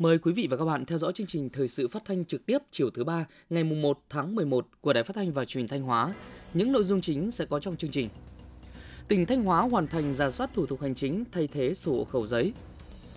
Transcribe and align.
Mời 0.00 0.18
quý 0.18 0.32
vị 0.32 0.46
và 0.50 0.56
các 0.56 0.64
bạn 0.64 0.84
theo 0.84 0.98
dõi 0.98 1.12
chương 1.12 1.26
trình 1.26 1.50
thời 1.50 1.68
sự 1.68 1.88
phát 1.88 2.04
thanh 2.04 2.24
trực 2.24 2.46
tiếp 2.46 2.58
chiều 2.70 2.90
thứ 2.90 3.04
ba 3.04 3.26
ngày 3.50 3.64
mùng 3.64 3.82
1 3.82 3.98
tháng 4.10 4.34
11 4.34 4.66
của 4.80 4.92
Đài 4.92 5.04
Phát 5.04 5.16
thanh 5.16 5.32
và 5.32 5.44
Truyền 5.44 5.68
thanh 5.68 5.82
Hóa. 5.82 6.14
Những 6.54 6.72
nội 6.72 6.84
dung 6.84 7.00
chính 7.00 7.30
sẽ 7.30 7.44
có 7.44 7.60
trong 7.60 7.76
chương 7.76 7.90
trình. 7.90 8.08
Tỉnh 9.08 9.26
Thanh 9.26 9.44
Hóa 9.44 9.60
hoàn 9.60 9.86
thành 9.86 10.14
giả 10.14 10.30
soát 10.30 10.50
thủ 10.54 10.66
tục 10.66 10.80
hành 10.80 10.94
chính 10.94 11.24
thay 11.32 11.46
thế 11.46 11.74
sổ 11.74 11.92
hộ 11.92 12.04
khẩu 12.04 12.26
giấy. 12.26 12.52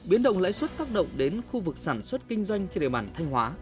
Biến 0.09 0.23
động 0.23 0.39
lãi 0.39 0.53
suất 0.53 0.77
tác 0.77 0.93
động 0.93 1.07
đến 1.17 1.41
khu 1.51 1.59
vực 1.59 1.77
sản 1.77 2.01
xuất 2.01 2.21
kinh 2.27 2.45
doanh 2.45 2.67
trên 2.67 2.81
địa 2.81 2.89
bàn 2.89 3.07
Thanh 3.13 3.29
Hóa. 3.29 3.53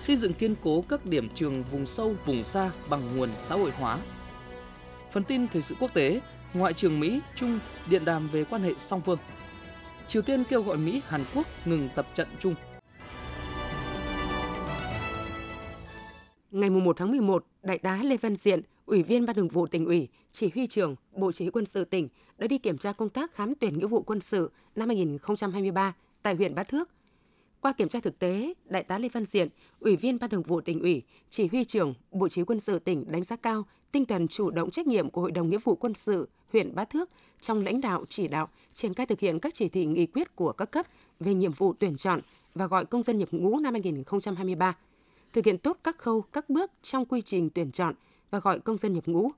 Xây 0.00 0.16
dựng 0.16 0.32
kiên 0.32 0.54
cố 0.62 0.84
các 0.88 1.06
điểm 1.06 1.28
trường 1.34 1.62
vùng 1.62 1.86
sâu, 1.86 2.14
vùng 2.26 2.44
xa 2.44 2.70
bằng 2.90 3.16
nguồn 3.16 3.30
xã 3.48 3.54
hội 3.54 3.70
hóa. 3.70 3.98
Phần 5.12 5.24
tin 5.24 5.48
thời 5.48 5.62
sự 5.62 5.74
quốc 5.80 5.94
tế, 5.94 6.20
Ngoại 6.54 6.72
trưởng 6.72 7.00
Mỹ 7.00 7.20
Trung 7.36 7.58
điện 7.90 8.04
đàm 8.04 8.28
về 8.28 8.44
quan 8.44 8.62
hệ 8.62 8.72
song 8.78 9.00
phương. 9.00 9.18
Triều 10.10 10.22
Tiên 10.22 10.44
kêu 10.48 10.62
gọi 10.62 10.76
Mỹ, 10.76 11.02
Hàn 11.08 11.24
Quốc 11.34 11.46
ngừng 11.64 11.88
tập 11.94 12.06
trận 12.14 12.28
chung. 12.40 12.54
Ngày 16.50 16.70
1 16.70 16.96
tháng 16.96 17.10
11, 17.10 17.46
Đại 17.62 17.78
tá 17.78 18.00
Lê 18.02 18.16
Văn 18.16 18.36
Diện, 18.36 18.60
Ủy 18.86 19.02
viên 19.02 19.26
Ban 19.26 19.36
Thường 19.36 19.48
vụ 19.48 19.66
tỉnh 19.66 19.86
ủy, 19.86 20.08
Chỉ 20.32 20.50
huy 20.54 20.66
trưởng 20.66 20.96
Bộ 21.12 21.32
Chỉ 21.32 21.44
huy 21.44 21.50
quân 21.50 21.66
sự 21.66 21.84
tỉnh 21.84 22.08
đã 22.38 22.46
đi 22.46 22.58
kiểm 22.58 22.78
tra 22.78 22.92
công 22.92 23.08
tác 23.08 23.34
khám 23.34 23.54
tuyển 23.54 23.78
nghĩa 23.78 23.86
vụ 23.86 24.02
quân 24.02 24.20
sự 24.20 24.50
năm 24.76 24.88
2023 24.88 25.94
tại 26.22 26.34
huyện 26.34 26.54
Bá 26.54 26.64
Thước. 26.64 26.88
Qua 27.60 27.72
kiểm 27.72 27.88
tra 27.88 28.00
thực 28.00 28.18
tế, 28.18 28.54
Đại 28.64 28.82
tá 28.82 28.98
Lê 28.98 29.08
Văn 29.08 29.24
Diện, 29.24 29.48
Ủy 29.80 29.96
viên 29.96 30.18
Ban 30.18 30.30
Thường 30.30 30.42
vụ 30.42 30.60
tỉnh 30.60 30.80
ủy, 30.80 31.02
Chỉ 31.30 31.46
huy 31.46 31.64
trưởng 31.64 31.94
Bộ 32.10 32.28
Chỉ 32.28 32.42
quân 32.42 32.60
sự 32.60 32.78
tỉnh 32.78 33.04
đánh 33.12 33.22
giá 33.22 33.36
cao 33.36 33.64
tinh 33.92 34.04
thần 34.04 34.28
chủ 34.28 34.50
động 34.50 34.70
trách 34.70 34.86
nhiệm 34.86 35.10
của 35.10 35.20
Hội 35.20 35.30
đồng 35.30 35.50
Nghĩa 35.50 35.58
vụ 35.58 35.74
quân 35.74 35.94
sự 35.94 36.28
huyện 36.52 36.74
Bá 36.74 36.84
Thước 36.84 37.10
trong 37.40 37.64
lãnh 37.64 37.80
đạo 37.80 38.04
chỉ 38.08 38.28
đạo 38.28 38.48
triển 38.72 38.94
khai 38.94 39.06
thực 39.06 39.20
hiện 39.20 39.40
các 39.40 39.54
chỉ 39.54 39.68
thị 39.68 39.86
nghị 39.86 40.06
quyết 40.06 40.36
của 40.36 40.52
các 40.52 40.70
cấp 40.70 40.86
về 41.20 41.34
nhiệm 41.34 41.52
vụ 41.52 41.72
tuyển 41.78 41.96
chọn 41.96 42.20
và 42.54 42.66
gọi 42.66 42.84
công 42.84 43.02
dân 43.02 43.18
nhập 43.18 43.28
ngũ 43.32 43.58
năm 43.58 43.74
2023, 43.74 44.76
thực 45.32 45.44
hiện 45.44 45.58
tốt 45.58 45.78
các 45.84 45.98
khâu, 45.98 46.20
các 46.20 46.50
bước 46.50 46.70
trong 46.82 47.06
quy 47.06 47.22
trình 47.22 47.50
tuyển 47.50 47.70
chọn 47.70 47.94
và 48.30 48.40
gọi 48.40 48.60
công 48.60 48.76
dân 48.76 48.92
nhập 48.92 49.06
ngũ. 49.06 49.30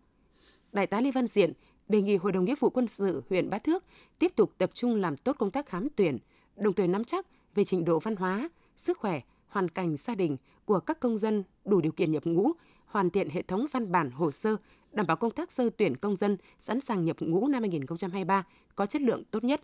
Đại 0.72 0.86
tá 0.86 1.00
Lê 1.00 1.10
Văn 1.10 1.26
Diện 1.26 1.52
đề 1.88 2.02
nghị 2.02 2.16
Hội 2.16 2.32
đồng 2.32 2.44
Nghĩa 2.44 2.54
vụ 2.60 2.70
quân 2.70 2.88
sự 2.88 3.22
huyện 3.30 3.50
Bá 3.50 3.58
Thước 3.58 3.84
tiếp 4.18 4.32
tục 4.36 4.52
tập 4.58 4.70
trung 4.74 4.94
làm 4.94 5.16
tốt 5.16 5.36
công 5.38 5.50
tác 5.50 5.66
khám 5.66 5.88
tuyển, 5.96 6.18
đồng 6.56 6.72
thời 6.74 6.88
nắm 6.88 7.04
chắc 7.04 7.26
về 7.54 7.64
trình 7.64 7.84
độ 7.84 7.98
văn 7.98 8.16
hóa, 8.16 8.50
sức 8.76 8.98
khỏe, 8.98 9.20
hoàn 9.48 9.68
cảnh 9.68 9.96
gia 9.96 10.14
đình 10.14 10.36
của 10.64 10.80
các 10.80 11.00
công 11.00 11.18
dân 11.18 11.42
đủ 11.64 11.80
điều 11.80 11.92
kiện 11.92 12.12
nhập 12.12 12.26
ngũ, 12.26 12.52
hoàn 12.86 13.10
thiện 13.10 13.28
hệ 13.30 13.42
thống 13.42 13.66
văn 13.72 13.92
bản 13.92 14.10
hồ 14.10 14.30
sơ 14.30 14.56
đảm 14.92 15.06
bảo 15.06 15.16
công 15.16 15.30
tác 15.30 15.52
sơ 15.52 15.70
tuyển 15.76 15.96
công 15.96 16.16
dân 16.16 16.36
sẵn 16.60 16.80
sàng 16.80 17.04
nhập 17.04 17.16
ngũ 17.20 17.48
năm 17.48 17.62
2023 17.62 18.46
có 18.74 18.86
chất 18.86 19.02
lượng 19.02 19.22
tốt 19.30 19.44
nhất. 19.44 19.60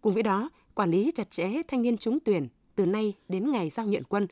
Cùng 0.00 0.14
với 0.14 0.22
đó, 0.22 0.50
quản 0.74 0.90
lý 0.90 1.10
chặt 1.14 1.30
chẽ 1.30 1.62
thanh 1.68 1.82
niên 1.82 1.98
trúng 1.98 2.18
tuyển 2.20 2.48
từ 2.74 2.86
nay 2.86 3.14
đến 3.28 3.52
ngày 3.52 3.70
giao 3.70 3.86
nhận 3.86 4.02
quân, 4.04 4.26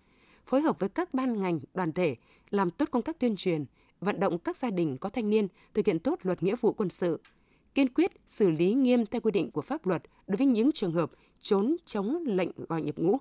phối 0.47 0.61
hợp 0.61 0.79
với 0.79 0.89
các 0.89 1.15
ban 1.15 1.41
ngành, 1.41 1.61
đoàn 1.75 1.93
thể 1.93 2.17
làm 2.51 2.71
tốt 2.71 2.89
công 2.91 3.03
tác 3.03 3.19
tuyên 3.19 3.37
truyền, 3.37 3.65
vận 4.01 4.21
động 4.21 4.39
các 4.39 4.57
gia 4.57 4.71
đình 4.71 4.97
có 4.99 5.09
thanh 5.09 5.31
niên 5.31 5.49
thực 5.75 5.87
hiện 5.87 5.99
tốt 5.99 6.19
luật 6.23 6.43
nghĩa 6.43 6.57
vụ 6.61 6.73
quân 6.73 6.89
sự, 6.89 7.21
kiên 7.75 7.89
quyết 7.89 8.11
xử 8.27 8.51
lý 8.51 8.75
nghiêm 8.75 9.07
theo 9.07 9.21
quy 9.21 9.31
định 9.31 9.51
của 9.51 9.63
pháp 9.63 9.87
luật 9.87 10.03
đối 10.27 10.37
với 10.37 10.47
những 10.47 10.73
trường 10.73 10.93
hợp 10.93 11.11
trốn 11.41 11.77
chống 11.87 12.19
lệnh 12.27 12.51
gọi 12.69 12.83
nhập 12.83 12.99
ngũ. 12.99 13.17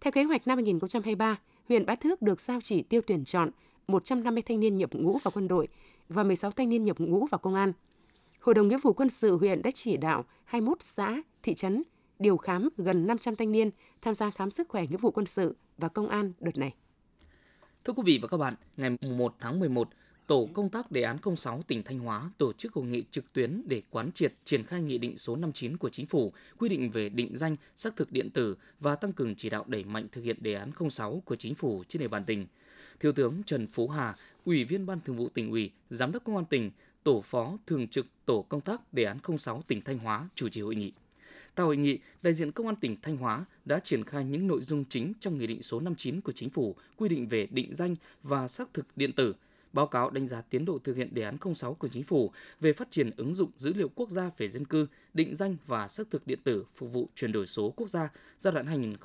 Theo 0.00 0.12
kế 0.12 0.22
hoạch 0.22 0.46
năm 0.46 0.56
2023, 0.58 1.38
huyện 1.68 1.86
Bá 1.86 1.94
Thước 1.94 2.22
được 2.22 2.40
giao 2.40 2.60
chỉ 2.60 2.82
tiêu 2.82 3.00
tuyển 3.06 3.24
chọn 3.24 3.50
150 3.88 4.42
thanh 4.42 4.60
niên 4.60 4.76
nhập 4.76 4.94
ngũ 4.94 5.18
vào 5.18 5.32
quân 5.34 5.48
đội 5.48 5.68
và 6.08 6.22
16 6.22 6.50
thanh 6.50 6.68
niên 6.68 6.84
nhập 6.84 7.00
ngũ 7.00 7.26
vào 7.26 7.38
công 7.38 7.54
an. 7.54 7.72
Hội 8.40 8.54
đồng 8.54 8.68
nghĩa 8.68 8.78
vụ 8.82 8.92
quân 8.92 9.08
sự 9.08 9.36
huyện 9.36 9.62
đã 9.62 9.70
chỉ 9.70 9.96
đạo 9.96 10.24
21 10.44 10.82
xã, 10.82 11.22
thị 11.42 11.54
trấn 11.54 11.82
điều 12.18 12.36
khám 12.36 12.68
gần 12.76 13.06
500 13.06 13.36
thanh 13.36 13.52
niên 13.52 13.70
tham 14.02 14.14
gia 14.14 14.30
khám 14.30 14.50
sức 14.50 14.68
khỏe 14.68 14.86
nghĩa 14.86 14.96
vụ 14.96 15.10
quân 15.10 15.26
sự 15.26 15.56
và 15.78 15.88
công 15.88 16.08
an 16.08 16.32
đợt 16.40 16.58
này. 16.58 16.74
Thưa 17.84 17.92
quý 17.92 18.02
vị 18.06 18.18
và 18.22 18.28
các 18.28 18.36
bạn, 18.36 18.54
ngày 18.76 18.90
1 19.00 19.34
tháng 19.38 19.60
11, 19.60 19.88
Tổ 20.32 20.48
công 20.52 20.68
tác 20.68 20.92
đề 20.92 21.02
án 21.02 21.18
06 21.36 21.62
tỉnh 21.66 21.82
Thanh 21.82 21.98
Hóa 21.98 22.30
tổ 22.38 22.52
chức 22.52 22.72
hội 22.72 22.84
nghị 22.84 23.04
trực 23.10 23.32
tuyến 23.32 23.62
để 23.66 23.82
quán 23.90 24.12
triệt 24.12 24.34
triển 24.44 24.64
khai 24.64 24.82
nghị 24.82 24.98
định 24.98 25.18
số 25.18 25.36
59 25.36 25.76
của 25.76 25.88
chính 25.88 26.06
phủ 26.06 26.32
quy 26.58 26.68
định 26.68 26.90
về 26.90 27.08
định 27.08 27.36
danh, 27.36 27.56
xác 27.76 27.96
thực 27.96 28.12
điện 28.12 28.30
tử 28.30 28.56
và 28.80 28.96
tăng 28.96 29.12
cường 29.12 29.34
chỉ 29.34 29.50
đạo 29.50 29.64
đẩy 29.66 29.84
mạnh 29.84 30.06
thực 30.12 30.24
hiện 30.24 30.36
đề 30.40 30.54
án 30.54 30.70
06 30.90 31.22
của 31.24 31.36
chính 31.36 31.54
phủ 31.54 31.84
trên 31.88 32.00
địa 32.00 32.08
bàn 32.08 32.24
tỉnh. 32.24 32.46
Thiếu 33.00 33.12
tướng 33.12 33.42
Trần 33.46 33.66
Phú 33.66 33.88
Hà, 33.88 34.16
Ủy 34.44 34.64
viên 34.64 34.86
Ban 34.86 35.00
Thường 35.00 35.16
vụ 35.16 35.28
tỉnh 35.28 35.50
ủy, 35.50 35.70
Giám 35.90 36.12
đốc 36.12 36.24
Công 36.24 36.36
an 36.36 36.44
tỉnh, 36.44 36.70
Tổ 37.04 37.20
phó 37.20 37.58
Thường 37.66 37.88
trực 37.88 38.06
Tổ 38.24 38.42
công 38.42 38.60
tác 38.60 38.92
đề 38.94 39.04
án 39.04 39.18
06 39.38 39.62
tỉnh 39.66 39.80
Thanh 39.80 39.98
Hóa 39.98 40.28
chủ 40.34 40.48
trì 40.48 40.60
hội 40.60 40.74
nghị. 40.74 40.92
Tại 41.54 41.66
hội 41.66 41.76
nghị, 41.76 41.98
đại 42.22 42.34
diện 42.34 42.52
Công 42.52 42.66
an 42.66 42.76
tỉnh 42.76 42.96
Thanh 43.02 43.16
Hóa 43.16 43.44
đã 43.64 43.78
triển 43.78 44.04
khai 44.04 44.24
những 44.24 44.46
nội 44.46 44.60
dung 44.62 44.84
chính 44.84 45.12
trong 45.20 45.38
Nghị 45.38 45.46
định 45.46 45.62
số 45.62 45.80
59 45.80 46.20
của 46.20 46.32
Chính 46.32 46.50
phủ 46.50 46.76
quy 46.96 47.08
định 47.08 47.28
về 47.28 47.46
định 47.50 47.74
danh 47.74 47.96
và 48.22 48.48
xác 48.48 48.74
thực 48.74 48.86
điện 48.96 49.12
tử, 49.12 49.34
báo 49.72 49.86
cáo 49.86 50.10
đánh 50.10 50.26
giá 50.26 50.40
tiến 50.40 50.64
độ 50.64 50.78
thực 50.84 50.96
hiện 50.96 51.14
đề 51.14 51.22
án 51.22 51.36
06 51.54 51.74
của 51.74 51.88
Chính 51.88 52.02
phủ 52.02 52.32
về 52.60 52.72
phát 52.72 52.90
triển 52.90 53.10
ứng 53.16 53.34
dụng 53.34 53.50
dữ 53.56 53.72
liệu 53.72 53.88
quốc 53.94 54.10
gia 54.10 54.30
về 54.38 54.48
dân 54.48 54.64
cư, 54.64 54.86
định 55.14 55.34
danh 55.34 55.56
và 55.66 55.88
xác 55.88 56.10
thực 56.10 56.26
điện 56.26 56.38
tử 56.44 56.64
phục 56.74 56.92
vụ 56.92 57.08
chuyển 57.14 57.32
đổi 57.32 57.46
số 57.46 57.70
quốc 57.76 57.90
gia 57.90 58.08
giai 58.38 58.52
đoạn 58.52 58.96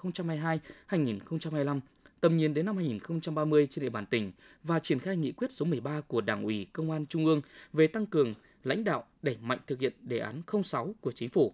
2022-2025 0.89 1.79
tầm 2.21 2.37
nhìn 2.37 2.53
đến 2.53 2.65
năm 2.65 2.77
2030 2.77 3.67
trên 3.69 3.83
địa 3.83 3.89
bàn 3.89 4.05
tỉnh 4.05 4.31
và 4.63 4.79
triển 4.79 4.99
khai 4.99 5.17
nghị 5.17 5.31
quyết 5.31 5.51
số 5.51 5.65
13 5.65 6.01
của 6.01 6.21
Đảng 6.21 6.43
ủy 6.43 6.67
Công 6.73 6.91
an 6.91 7.05
Trung 7.05 7.25
ương 7.25 7.41
về 7.73 7.87
tăng 7.87 8.05
cường 8.05 8.33
lãnh 8.63 8.83
đạo 8.83 9.03
đẩy 9.21 9.37
mạnh 9.41 9.59
thực 9.67 9.79
hiện 9.79 9.93
đề 10.01 10.19
án 10.19 10.41
06 10.63 10.95
của 11.01 11.11
chính 11.11 11.29
phủ. 11.29 11.53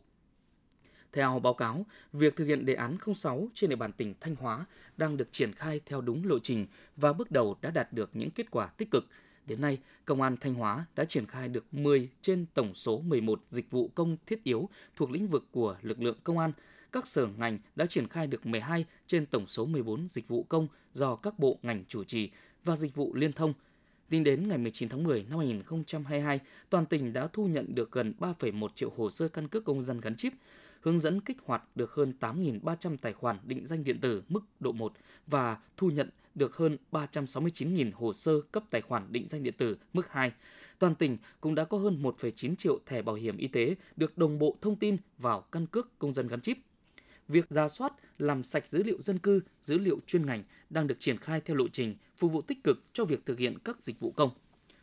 Theo 1.13 1.39
báo 1.39 1.53
cáo, 1.53 1.85
việc 2.13 2.35
thực 2.35 2.45
hiện 2.45 2.65
đề 2.65 2.73
án 2.73 2.97
06 3.15 3.47
trên 3.53 3.69
địa 3.69 3.75
bàn 3.75 3.91
tỉnh 3.91 4.13
Thanh 4.21 4.35
Hóa 4.35 4.65
đang 4.97 5.17
được 5.17 5.31
triển 5.31 5.53
khai 5.53 5.81
theo 5.85 6.01
đúng 6.01 6.25
lộ 6.25 6.39
trình 6.39 6.65
và 6.95 7.13
bước 7.13 7.31
đầu 7.31 7.57
đã 7.61 7.71
đạt 7.71 7.93
được 7.93 8.09
những 8.13 8.31
kết 8.31 8.51
quả 8.51 8.67
tích 8.67 8.91
cực. 8.91 9.07
Đến 9.45 9.61
nay, 9.61 9.77
Công 10.05 10.21
an 10.21 10.37
Thanh 10.37 10.53
Hóa 10.53 10.85
đã 10.95 11.05
triển 11.05 11.25
khai 11.25 11.47
được 11.49 11.73
10 11.73 12.09
trên 12.21 12.45
tổng 12.53 12.73
số 12.73 12.99
11 12.99 13.41
dịch 13.49 13.71
vụ 13.71 13.89
công 13.95 14.17
thiết 14.25 14.43
yếu 14.43 14.69
thuộc 14.95 15.11
lĩnh 15.11 15.27
vực 15.27 15.45
của 15.51 15.77
lực 15.81 16.01
lượng 16.01 16.17
công 16.23 16.37
an, 16.37 16.51
các 16.91 17.07
sở 17.07 17.27
ngành 17.37 17.59
đã 17.75 17.85
triển 17.85 18.07
khai 18.07 18.27
được 18.27 18.45
12 18.45 18.85
trên 19.07 19.25
tổng 19.25 19.47
số 19.47 19.65
14 19.65 20.07
dịch 20.07 20.27
vụ 20.27 20.43
công 20.43 20.67
do 20.93 21.15
các 21.15 21.39
bộ 21.39 21.59
ngành 21.61 21.83
chủ 21.87 22.03
trì 22.03 22.29
và 22.63 22.75
dịch 22.75 22.95
vụ 22.95 23.15
liên 23.15 23.33
thông. 23.33 23.53
Tính 24.09 24.23
đến 24.23 24.47
ngày 24.47 24.57
19 24.57 24.89
tháng 24.89 25.03
10 25.03 25.25
năm 25.29 25.39
2022, 25.39 26.39
toàn 26.69 26.85
tỉnh 26.85 27.13
đã 27.13 27.27
thu 27.33 27.47
nhận 27.47 27.75
được 27.75 27.91
gần 27.91 28.13
3,1 28.19 28.67
triệu 28.75 28.91
hồ 28.97 29.11
sơ 29.11 29.27
căn 29.27 29.47
cước 29.47 29.65
công 29.65 29.81
dân 29.81 30.01
gắn 30.01 30.15
chip, 30.15 30.33
hướng 30.83 30.99
dẫn 30.99 31.21
kích 31.21 31.37
hoạt 31.45 31.63
được 31.75 31.91
hơn 31.91 32.13
8.300 32.19 32.97
tài 32.97 33.13
khoản 33.13 33.37
định 33.43 33.67
danh 33.67 33.83
điện 33.83 33.99
tử 33.99 34.23
mức 34.29 34.41
độ 34.59 34.71
1 34.71 34.93
và 35.27 35.57
thu 35.77 35.89
nhận 35.89 36.09
được 36.35 36.55
hơn 36.55 36.77
369.000 36.91 37.91
hồ 37.93 38.13
sơ 38.13 38.41
cấp 38.51 38.63
tài 38.69 38.81
khoản 38.81 39.03
định 39.11 39.27
danh 39.27 39.43
điện 39.43 39.53
tử 39.57 39.77
mức 39.93 40.11
2. 40.11 40.31
Toàn 40.79 40.95
tỉnh 40.95 41.17
cũng 41.41 41.55
đã 41.55 41.63
có 41.63 41.77
hơn 41.77 42.03
1,9 42.03 42.55
triệu 42.55 42.79
thẻ 42.85 43.01
bảo 43.01 43.15
hiểm 43.15 43.37
y 43.37 43.47
tế 43.47 43.75
được 43.95 44.17
đồng 44.17 44.39
bộ 44.39 44.57
thông 44.61 44.75
tin 44.75 44.97
vào 45.17 45.41
căn 45.41 45.67
cước 45.67 45.99
công 45.99 46.13
dân 46.13 46.27
gắn 46.27 46.41
chip 46.41 46.57
việc 47.27 47.49
ra 47.49 47.67
soát, 47.67 47.93
làm 48.17 48.43
sạch 48.43 48.67
dữ 48.67 48.83
liệu 48.83 49.01
dân 49.01 49.19
cư, 49.19 49.41
dữ 49.61 49.77
liệu 49.77 49.99
chuyên 50.07 50.25
ngành 50.25 50.43
đang 50.69 50.87
được 50.87 50.99
triển 50.99 51.17
khai 51.17 51.41
theo 51.41 51.57
lộ 51.57 51.67
trình 51.67 51.95
phục 52.17 52.31
vụ 52.31 52.41
tích 52.41 52.63
cực 52.63 52.83
cho 52.93 53.05
việc 53.05 53.25
thực 53.25 53.39
hiện 53.39 53.57
các 53.63 53.83
dịch 53.83 53.99
vụ 53.99 54.11
công. 54.11 54.29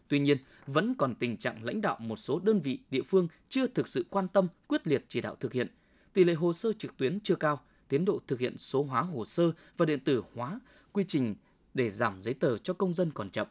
Tuy 0.08 0.18
nhiên, 0.18 0.38
vẫn 0.66 0.94
còn 0.94 1.14
tình 1.14 1.36
trạng 1.36 1.64
lãnh 1.64 1.80
đạo 1.80 1.96
một 2.00 2.16
số 2.16 2.38
đơn 2.38 2.60
vị 2.60 2.78
địa 2.90 3.02
phương 3.02 3.28
chưa 3.48 3.66
thực 3.66 3.88
sự 3.88 4.06
quan 4.10 4.28
tâm, 4.28 4.48
quyết 4.66 4.86
liệt 4.86 5.04
chỉ 5.08 5.20
đạo 5.20 5.36
thực 5.40 5.52
hiện. 5.52 5.66
Tỷ 6.12 6.24
lệ 6.24 6.34
hồ 6.34 6.52
sơ 6.52 6.72
trực 6.72 6.96
tuyến 6.96 7.20
chưa 7.20 7.36
cao, 7.36 7.60
tiến 7.88 8.04
độ 8.04 8.20
thực 8.26 8.40
hiện 8.40 8.58
số 8.58 8.82
hóa 8.82 9.02
hồ 9.02 9.24
sơ 9.24 9.52
và 9.76 9.86
điện 9.86 10.00
tử 10.00 10.22
hóa 10.34 10.60
quy 10.92 11.04
trình 11.08 11.34
để 11.74 11.90
giảm 11.90 12.22
giấy 12.22 12.34
tờ 12.34 12.58
cho 12.58 12.74
công 12.74 12.94
dân 12.94 13.10
còn 13.14 13.30
chậm. 13.30 13.46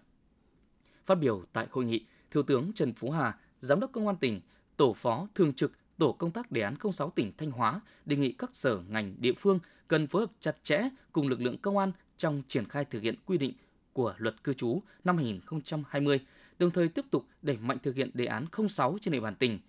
Phát 1.05 1.15
biểu 1.15 1.43
tại 1.53 1.67
hội 1.71 1.85
nghị, 1.85 2.05
Thiếu 2.31 2.43
tướng 2.43 2.73
Trần 2.73 2.93
Phú 2.93 3.11
Hà, 3.11 3.37
Giám 3.59 3.79
đốc 3.79 3.91
Công 3.91 4.07
an 4.07 4.15
tỉnh, 4.17 4.41
Tổ 4.77 4.93
phó 4.93 5.27
Thường 5.35 5.53
trực 5.53 5.71
Tổ 5.99 6.11
công 6.11 6.31
tác 6.31 6.51
đề 6.51 6.61
án 6.61 6.75
06 6.93 7.09
tỉnh 7.09 7.31
Thanh 7.37 7.51
Hóa 7.51 7.81
đề 8.05 8.15
nghị 8.15 8.31
các 8.31 8.49
sở 8.53 8.81
ngành 8.89 9.15
địa 9.19 9.33
phương 9.33 9.59
cần 9.87 10.07
phối 10.07 10.21
hợp 10.21 10.31
chặt 10.39 10.63
chẽ 10.63 10.89
cùng 11.11 11.27
lực 11.27 11.41
lượng 11.41 11.57
công 11.57 11.77
an 11.77 11.91
trong 12.17 12.41
triển 12.47 12.65
khai 12.65 12.85
thực 12.85 13.01
hiện 13.01 13.15
quy 13.25 13.37
định 13.37 13.53
của 13.93 14.15
luật 14.17 14.43
cư 14.43 14.53
trú 14.53 14.81
năm 15.03 15.17
2020, 15.17 16.19
đồng 16.59 16.71
thời 16.71 16.87
tiếp 16.87 17.05
tục 17.11 17.25
đẩy 17.41 17.57
mạnh 17.57 17.77
thực 17.83 17.95
hiện 17.95 18.09
đề 18.13 18.25
án 18.25 18.45
06 18.69 18.97
trên 19.01 19.11
địa 19.11 19.19
bàn 19.19 19.35
tỉnh. 19.35 19.59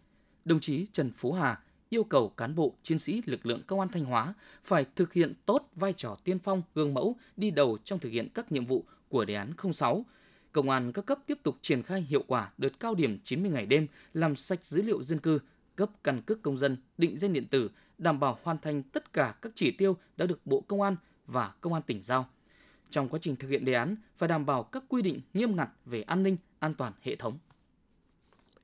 Đồng 0.45 0.61
chí 0.61 0.87
Trần 0.93 1.11
Phú 1.13 1.33
Hà 1.33 1.61
yêu 1.91 2.05
cầu 2.05 2.29
cán 2.29 2.55
bộ, 2.55 2.75
chiến 2.83 2.99
sĩ 2.99 3.23
lực 3.27 3.47
lượng 3.47 3.63
công 3.67 3.81
an 3.81 3.89
Thanh 3.89 4.05
Hóa 4.05 4.35
phải 4.65 4.87
thực 4.97 5.13
hiện 5.13 5.33
tốt 5.47 5.71
vai 5.75 5.93
trò 5.93 6.17
tiên 6.25 6.39
phong, 6.39 6.63
gương 6.75 6.95
mẫu, 6.95 7.17
đi 7.37 7.51
đầu 7.51 7.79
trong 7.85 7.99
thực 7.99 8.09
hiện 8.09 8.29
các 8.35 8.53
nhiệm 8.53 8.67
vụ 8.67 8.85
của 9.09 9.25
đề 9.25 9.35
án 9.35 9.53
06. 9.73 10.05
Công 10.53 10.71
an 10.71 10.93
các 10.93 11.07
cấp 11.07 11.19
tiếp 11.27 11.39
tục 11.43 11.57
triển 11.61 11.83
khai 11.83 12.01
hiệu 12.01 12.25
quả 12.27 12.53
đợt 12.59 12.81
cao 12.81 12.95
điểm 12.95 13.19
90 13.25 13.51
ngày 13.51 13.67
đêm 13.67 13.87
làm 14.15 14.37
sạch 14.37 14.65
dữ 14.65 14.83
liệu 14.83 15.03
dân 15.03 15.19
cư, 15.19 15.39
cấp 15.77 15.91
căn 16.05 16.23
cước 16.23 16.43
công 16.43 16.59
dân, 16.59 16.77
định 16.99 17.17
danh 17.17 17.33
điện 17.33 17.47
tử, 17.47 17.71
đảm 17.99 18.21
bảo 18.21 18.39
hoàn 18.43 18.59
thành 18.59 18.83
tất 18.83 19.13
cả 19.13 19.35
các 19.43 19.53
chỉ 19.55 19.71
tiêu 19.71 19.97
đã 20.17 20.27
được 20.27 20.47
Bộ 20.47 20.61
Công 20.61 20.83
an 20.83 20.97
và 21.27 21.55
Công 21.61 21.73
an 21.73 21.83
tỉnh 21.83 22.03
giao. 22.03 22.27
Trong 22.91 23.09
quá 23.09 23.19
trình 23.23 23.37
thực 23.37 23.49
hiện 23.49 23.65
đề 23.65 23.73
án, 23.73 23.97
phải 24.17 24.29
đảm 24.29 24.47
bảo 24.47 24.63
các 24.63 24.85
quy 24.89 25.03
định 25.03 25.21
nghiêm 25.35 25.57
ngặt 25.57 25.69
về 25.87 26.03
an 26.03 26.23
ninh, 26.23 26.37
an 26.59 26.75
toàn 26.75 26.93
hệ 27.03 27.17
thống. 27.17 27.39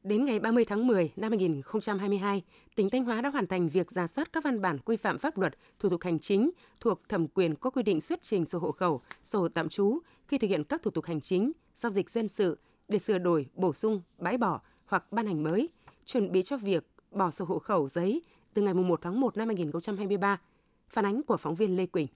Đến 0.06 0.24
ngày 0.24 0.40
30 0.40 0.64
tháng 0.64 0.86
10 0.86 1.12
năm 1.16 1.30
2022, 1.30 2.42
tỉnh 2.74 2.90
Thanh 2.90 3.04
Hóa 3.04 3.20
đã 3.20 3.28
hoàn 3.28 3.46
thành 3.46 3.68
việc 3.68 3.90
giả 3.90 4.06
soát 4.06 4.32
các 4.32 4.44
văn 4.44 4.60
bản 4.60 4.78
quy 4.78 4.96
phạm 4.96 5.18
pháp 5.18 5.38
luật, 5.38 5.54
thủ 5.78 5.88
tục 5.88 6.02
hành 6.02 6.18
chính 6.18 6.50
thuộc 6.80 7.02
thẩm 7.08 7.28
quyền 7.28 7.54
có 7.54 7.70
quy 7.70 7.82
định 7.82 8.00
xuất 8.00 8.22
trình 8.22 8.46
sổ 8.46 8.58
hộ 8.58 8.72
khẩu, 8.72 9.00
sổ 9.22 9.48
tạm 9.48 9.68
trú 9.68 9.98
khi 10.28 10.38
thực 10.38 10.46
hiện 10.46 10.64
các 10.64 10.82
thủ 10.82 10.90
tục 10.90 11.04
hành 11.04 11.20
chính, 11.20 11.52
giao 11.74 11.92
dịch 11.92 12.10
dân 12.10 12.28
sự 12.28 12.58
để 12.88 12.98
sửa 12.98 13.18
đổi, 13.18 13.46
bổ 13.54 13.72
sung, 13.72 14.02
bãi 14.18 14.38
bỏ 14.38 14.60
hoặc 14.86 15.12
ban 15.12 15.26
hành 15.26 15.42
mới, 15.42 15.68
chuẩn 16.04 16.32
bị 16.32 16.42
cho 16.42 16.56
việc 16.56 16.86
bỏ 17.10 17.30
sổ 17.30 17.44
hộ 17.44 17.58
khẩu 17.58 17.88
giấy 17.88 18.22
từ 18.54 18.62
ngày 18.62 18.74
1 18.74 18.98
tháng 19.02 19.20
1 19.20 19.36
năm 19.36 19.48
2023. 19.48 20.40
Phản 20.88 21.06
ánh 21.06 21.22
của 21.22 21.36
phóng 21.36 21.54
viên 21.54 21.76
Lê 21.76 21.86
Quỳnh 21.86 22.06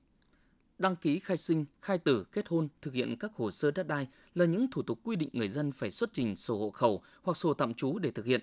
đăng 0.81 0.97
ký 0.97 1.19
khai 1.19 1.37
sinh, 1.37 1.65
khai 1.83 1.99
tử, 1.99 2.25
kết 2.33 2.49
hôn, 2.49 2.69
thực 2.83 2.95
hiện 2.95 3.17
các 3.21 3.31
hồ 3.35 3.51
sơ 3.51 3.71
đất 3.71 3.87
đai 3.87 4.09
là 4.35 4.45
những 4.45 4.71
thủ 4.71 4.83
tục 4.83 5.01
quy 5.05 5.17
định 5.17 5.29
người 5.33 5.49
dân 5.49 5.73
phải 5.73 5.91
xuất 5.91 6.11
trình 6.13 6.37
sổ 6.37 6.57
hộ 6.57 6.71
khẩu 6.71 7.03
hoặc 7.23 7.37
sổ 7.37 7.55
tạm 7.55 7.75
trú 7.75 7.99
để 7.99 8.11
thực 8.11 8.27
hiện. 8.27 8.41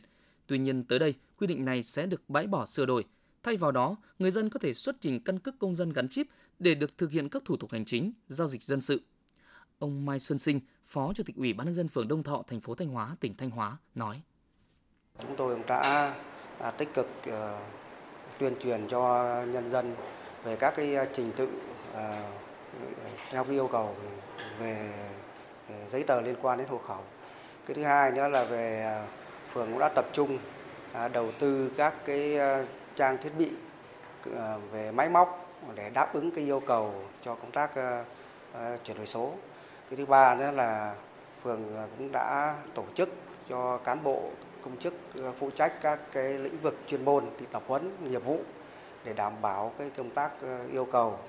Tuy 0.48 0.58
nhiên 0.58 0.84
tới 0.84 1.00
đây, 1.00 1.14
quy 1.38 1.48
định 1.48 1.66
này 1.66 1.84
sẽ 1.84 2.06
được 2.06 2.30
bãi 2.30 2.48
bỏ 2.48 2.66
sửa 2.66 2.86
đổi. 2.86 3.06
Thay 3.44 3.58
vào 3.58 3.72
đó, 3.72 3.96
người 4.20 4.32
dân 4.32 4.50
có 4.50 4.60
thể 4.60 4.74
xuất 4.74 4.96
trình 5.02 5.24
căn 5.24 5.40
cước 5.40 5.60
công 5.60 5.76
dân 5.76 5.94
gắn 5.94 6.10
chip 6.10 6.28
để 6.60 6.76
được 6.76 6.98
thực 6.98 7.12
hiện 7.12 7.30
các 7.30 7.42
thủ 7.46 7.58
tục 7.58 7.72
hành 7.72 7.86
chính, 7.86 8.12
giao 8.28 8.48
dịch 8.48 8.64
dân 8.64 8.82
sự. 8.82 9.02
Ông 9.80 10.06
Mai 10.06 10.20
Xuân 10.20 10.38
Sinh, 10.38 10.60
Phó 10.86 11.14
Chủ 11.14 11.24
tịch 11.24 11.36
Ủy 11.36 11.54
ban 11.54 11.68
nhân 11.68 11.74
dân 11.74 11.88
phường 11.88 12.08
Đông 12.08 12.24
Thọ, 12.24 12.44
thành 12.48 12.62
phố 12.62 12.76
Thanh 12.76 12.90
Hóa, 12.90 13.16
tỉnh 13.20 13.38
Thanh 13.38 13.50
Hóa 13.50 13.78
nói: 13.96 14.22
Chúng 15.22 15.36
tôi 15.38 15.56
cũng 15.56 15.66
đã 15.68 16.16
à, 16.60 16.72
tích 16.72 16.90
cực 16.94 17.08
ờ, 17.26 17.60
tuyên 18.40 18.54
truyền 18.64 18.88
cho 18.90 19.26
nhân 19.46 19.70
dân 19.72 19.96
về 20.44 20.56
các 20.56 20.74
cái 20.78 20.96
à, 20.96 21.06
trình 21.16 21.32
tự 21.38 21.48
Ờ, 21.98 22.14
theo 23.32 23.44
cái 23.44 23.54
yêu 23.54 23.68
cầu 23.68 23.96
về 24.60 24.92
giấy 25.90 26.04
tờ 26.04 26.22
liên 26.22 26.36
quan 26.42 26.58
đến 26.58 26.68
hộ 26.68 26.78
khẩu. 26.78 27.02
Cái 27.66 27.76
thứ 27.76 27.84
hai 27.84 28.12
nữa 28.12 28.28
là 28.28 28.44
về 28.44 28.84
ờ, 28.84 29.06
phường 29.54 29.68
cũng 29.70 29.80
đã 29.80 29.90
tập 29.96 30.06
trung 30.14 30.38
ờ, 30.94 31.08
đầu 31.08 31.32
tư 31.40 31.72
các 31.78 31.94
cái 32.06 32.38
trang 32.96 33.18
thiết 33.18 33.32
bị 33.38 33.52
về 34.72 34.92
máy 34.92 35.10
móc 35.10 35.46
để 35.76 35.90
đáp 35.90 36.14
ứng 36.14 36.32
cái 36.32 36.44
yêu 36.44 36.60
cầu 36.60 36.94
cho 37.22 37.36
công 37.36 37.52
tác 37.52 37.72
chuyển 38.84 38.98
đổi 38.98 39.06
số. 39.06 39.32
Cái 39.90 39.98
thứ 39.98 40.06
ba 40.06 40.36
nữa 40.36 40.52
là 40.52 40.96
phường 41.44 41.64
cũng 41.98 42.12
đã 42.12 42.56
tổ 42.76 42.84
chức 42.96 43.10
cho 43.50 43.78
cán 43.78 44.04
bộ, 44.04 44.30
công 44.62 44.78
chức 44.78 44.94
phụ 45.40 45.50
trách 45.50 45.74
các 45.82 46.00
cái 46.12 46.34
lĩnh 46.34 46.58
vực 46.62 46.76
chuyên 46.88 47.06
môn 47.06 47.26
đi 47.40 47.46
tập 47.52 47.64
huấn, 47.68 47.92
nghiệp 48.04 48.26
vụ 48.26 48.40
để 49.04 49.14
đảm 49.14 49.34
bảo 49.42 49.72
cái 49.78 49.92
công 49.98 50.10
tác 50.10 50.32
yêu 50.72 50.86
cầu. 50.86 51.20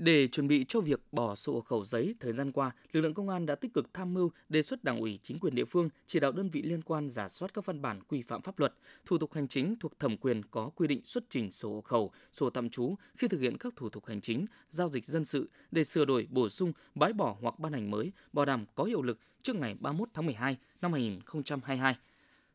Để 0.00 0.26
chuẩn 0.26 0.48
bị 0.48 0.64
cho 0.68 0.80
việc 0.80 1.00
bỏ 1.12 1.34
sổ 1.34 1.52
hộ 1.52 1.60
khẩu 1.60 1.84
giấy, 1.84 2.14
thời 2.20 2.32
gian 2.32 2.52
qua, 2.52 2.70
lực 2.92 3.00
lượng 3.00 3.14
công 3.14 3.28
an 3.28 3.46
đã 3.46 3.54
tích 3.54 3.74
cực 3.74 3.94
tham 3.94 4.14
mưu 4.14 4.30
đề 4.48 4.62
xuất 4.62 4.84
đảng 4.84 5.00
ủy 5.00 5.18
chính 5.22 5.38
quyền 5.38 5.54
địa 5.54 5.64
phương 5.64 5.88
chỉ 6.06 6.20
đạo 6.20 6.32
đơn 6.32 6.48
vị 6.50 6.62
liên 6.62 6.82
quan 6.82 7.08
giả 7.08 7.28
soát 7.28 7.54
các 7.54 7.64
văn 7.64 7.82
bản 7.82 8.00
quy 8.08 8.22
phạm 8.22 8.42
pháp 8.42 8.58
luật, 8.58 8.74
thủ 9.04 9.18
tục 9.18 9.32
hành 9.34 9.48
chính 9.48 9.76
thuộc 9.80 9.98
thẩm 9.98 10.16
quyền 10.16 10.42
có 10.50 10.70
quy 10.74 10.86
định 10.86 11.00
xuất 11.04 11.24
trình 11.28 11.50
sổ 11.50 11.68
hộ 11.68 11.80
khẩu, 11.80 12.12
sổ 12.32 12.50
tạm 12.50 12.70
trú 12.70 12.94
khi 13.16 13.28
thực 13.28 13.40
hiện 13.40 13.58
các 13.58 13.76
thủ 13.76 13.88
tục 13.88 14.06
hành 14.06 14.20
chính, 14.20 14.46
giao 14.68 14.88
dịch 14.88 15.04
dân 15.04 15.24
sự 15.24 15.50
để 15.70 15.84
sửa 15.84 16.04
đổi, 16.04 16.26
bổ 16.30 16.48
sung, 16.48 16.72
bãi 16.94 17.12
bỏ 17.12 17.36
hoặc 17.40 17.58
ban 17.58 17.72
hành 17.72 17.90
mới, 17.90 18.12
bảo 18.32 18.44
đảm 18.44 18.64
có 18.74 18.84
hiệu 18.84 19.02
lực 19.02 19.18
trước 19.42 19.56
ngày 19.56 19.76
31 19.80 20.08
tháng 20.14 20.26
12 20.26 20.56
năm 20.80 20.92
2022. 20.92 21.96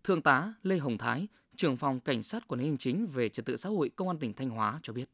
Thượng 0.04 0.22
tá 0.22 0.54
Lê 0.64 0.78
Hồng 0.78 0.98
Thái, 0.98 1.28
trưởng 1.56 1.78
phòng 1.78 2.00
cảnh 2.00 2.24
sát 2.24 2.48
quản 2.48 2.60
lý 2.60 2.66
hành 2.66 2.78
chính 2.78 3.08
về 3.08 3.30
trật 3.30 3.46
tự 3.46 3.58
xã 3.58 3.70
hội 3.70 3.90
công 3.96 4.08
an 4.08 4.18
tỉnh 4.18 4.34
Thanh 4.34 4.50
Hóa 4.50 4.80
cho 4.84 4.94
biết. 4.94 5.10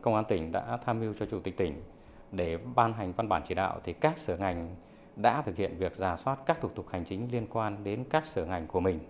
Công 0.00 0.14
an 0.14 0.24
tỉnh 0.24 0.52
đã 0.52 0.78
tham 0.84 1.00
mưu 1.00 1.14
cho 1.18 1.26
chủ 1.26 1.40
tịch 1.40 1.56
tỉnh 1.56 1.82
để 2.32 2.58
ban 2.74 2.92
hành 2.92 3.12
văn 3.12 3.28
bản 3.28 3.42
chỉ 3.48 3.54
đạo 3.54 3.80
thì 3.84 3.92
các 3.92 4.18
sở 4.18 4.36
ngành 4.36 4.76
đã 5.16 5.42
thực 5.42 5.56
hiện 5.56 5.76
việc 5.78 5.96
giả 5.96 6.16
soát 6.16 6.38
các 6.46 6.60
thủ 6.60 6.68
tục 6.68 6.86
hành 6.90 7.04
chính 7.04 7.28
liên 7.32 7.46
quan 7.50 7.84
đến 7.84 8.04
các 8.10 8.26
sở 8.26 8.44
ngành 8.44 8.66
của 8.66 8.80
mình 8.80 9.00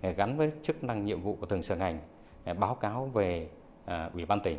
eh, 0.00 0.16
gắn 0.16 0.36
với 0.36 0.52
chức 0.62 0.84
năng 0.84 1.04
nhiệm 1.04 1.20
vụ 1.20 1.36
của 1.40 1.46
từng 1.46 1.62
sở 1.62 1.76
ngành 1.76 1.98
eh, 2.44 2.58
báo 2.58 2.74
cáo 2.74 3.04
về 3.04 3.48
à, 3.84 4.10
ủy 4.14 4.24
ban 4.24 4.40
tỉnh. 4.40 4.58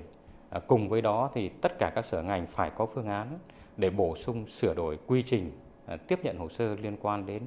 À, 0.50 0.60
cùng 0.68 0.90
với 0.90 1.02
đó 1.02 1.30
thì 1.34 1.50
tất 1.50 1.80
cả 1.80 1.92
các 1.96 2.06
sở 2.06 2.22
ngành 2.22 2.48
phải 2.48 2.72
có 2.76 2.86
phương 2.86 3.08
án 3.08 3.40
để 3.78 3.90
bổ 3.90 4.16
sung 4.16 4.48
sửa 4.48 4.74
đổi 4.74 4.98
quy 5.08 5.24
trình 5.24 5.52
à, 5.86 5.98
tiếp 6.08 6.20
nhận 6.24 6.38
hồ 6.38 6.50
sơ 6.50 6.76
liên 6.76 6.98
quan 7.02 7.26
đến 7.26 7.44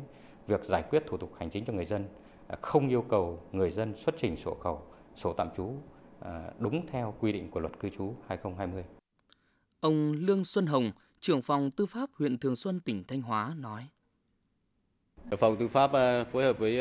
việc 0.47 0.65
giải 0.65 0.83
quyết 0.91 1.03
thủ 1.07 1.17
tục 1.17 1.31
hành 1.39 1.51
chính 1.51 1.65
cho 1.65 1.73
người 1.73 1.85
dân 1.85 2.05
không 2.61 2.89
yêu 2.89 3.05
cầu 3.09 3.39
người 3.53 3.71
dân 3.71 3.95
xuất 3.97 4.15
trình 4.19 4.37
sổ 4.37 4.55
khẩu, 4.55 4.83
sổ 5.17 5.33
tạm 5.33 5.49
trú 5.57 5.73
đúng 6.59 6.87
theo 6.93 7.15
quy 7.21 7.33
định 7.33 7.51
của 7.51 7.61
luật 7.61 7.81
cư 7.81 7.89
trú 7.89 8.15
2020. 8.29 8.85
Ông 9.81 10.13
Lương 10.13 10.45
Xuân 10.45 10.67
Hồng, 10.67 10.91
trưởng 11.21 11.43
phòng 11.43 11.71
tư 11.71 11.87
pháp 11.87 12.11
huyện 12.13 12.39
Thường 12.39 12.57
Xuân, 12.57 12.81
tỉnh 12.81 13.05
Thanh 13.05 13.23
Hóa 13.23 13.55
nói. 13.57 13.87
Phòng 15.41 15.57
tư 15.57 15.69
pháp 15.69 15.93
à, 15.93 16.25
phối 16.33 16.45
hợp 16.45 16.59
với 16.59 16.81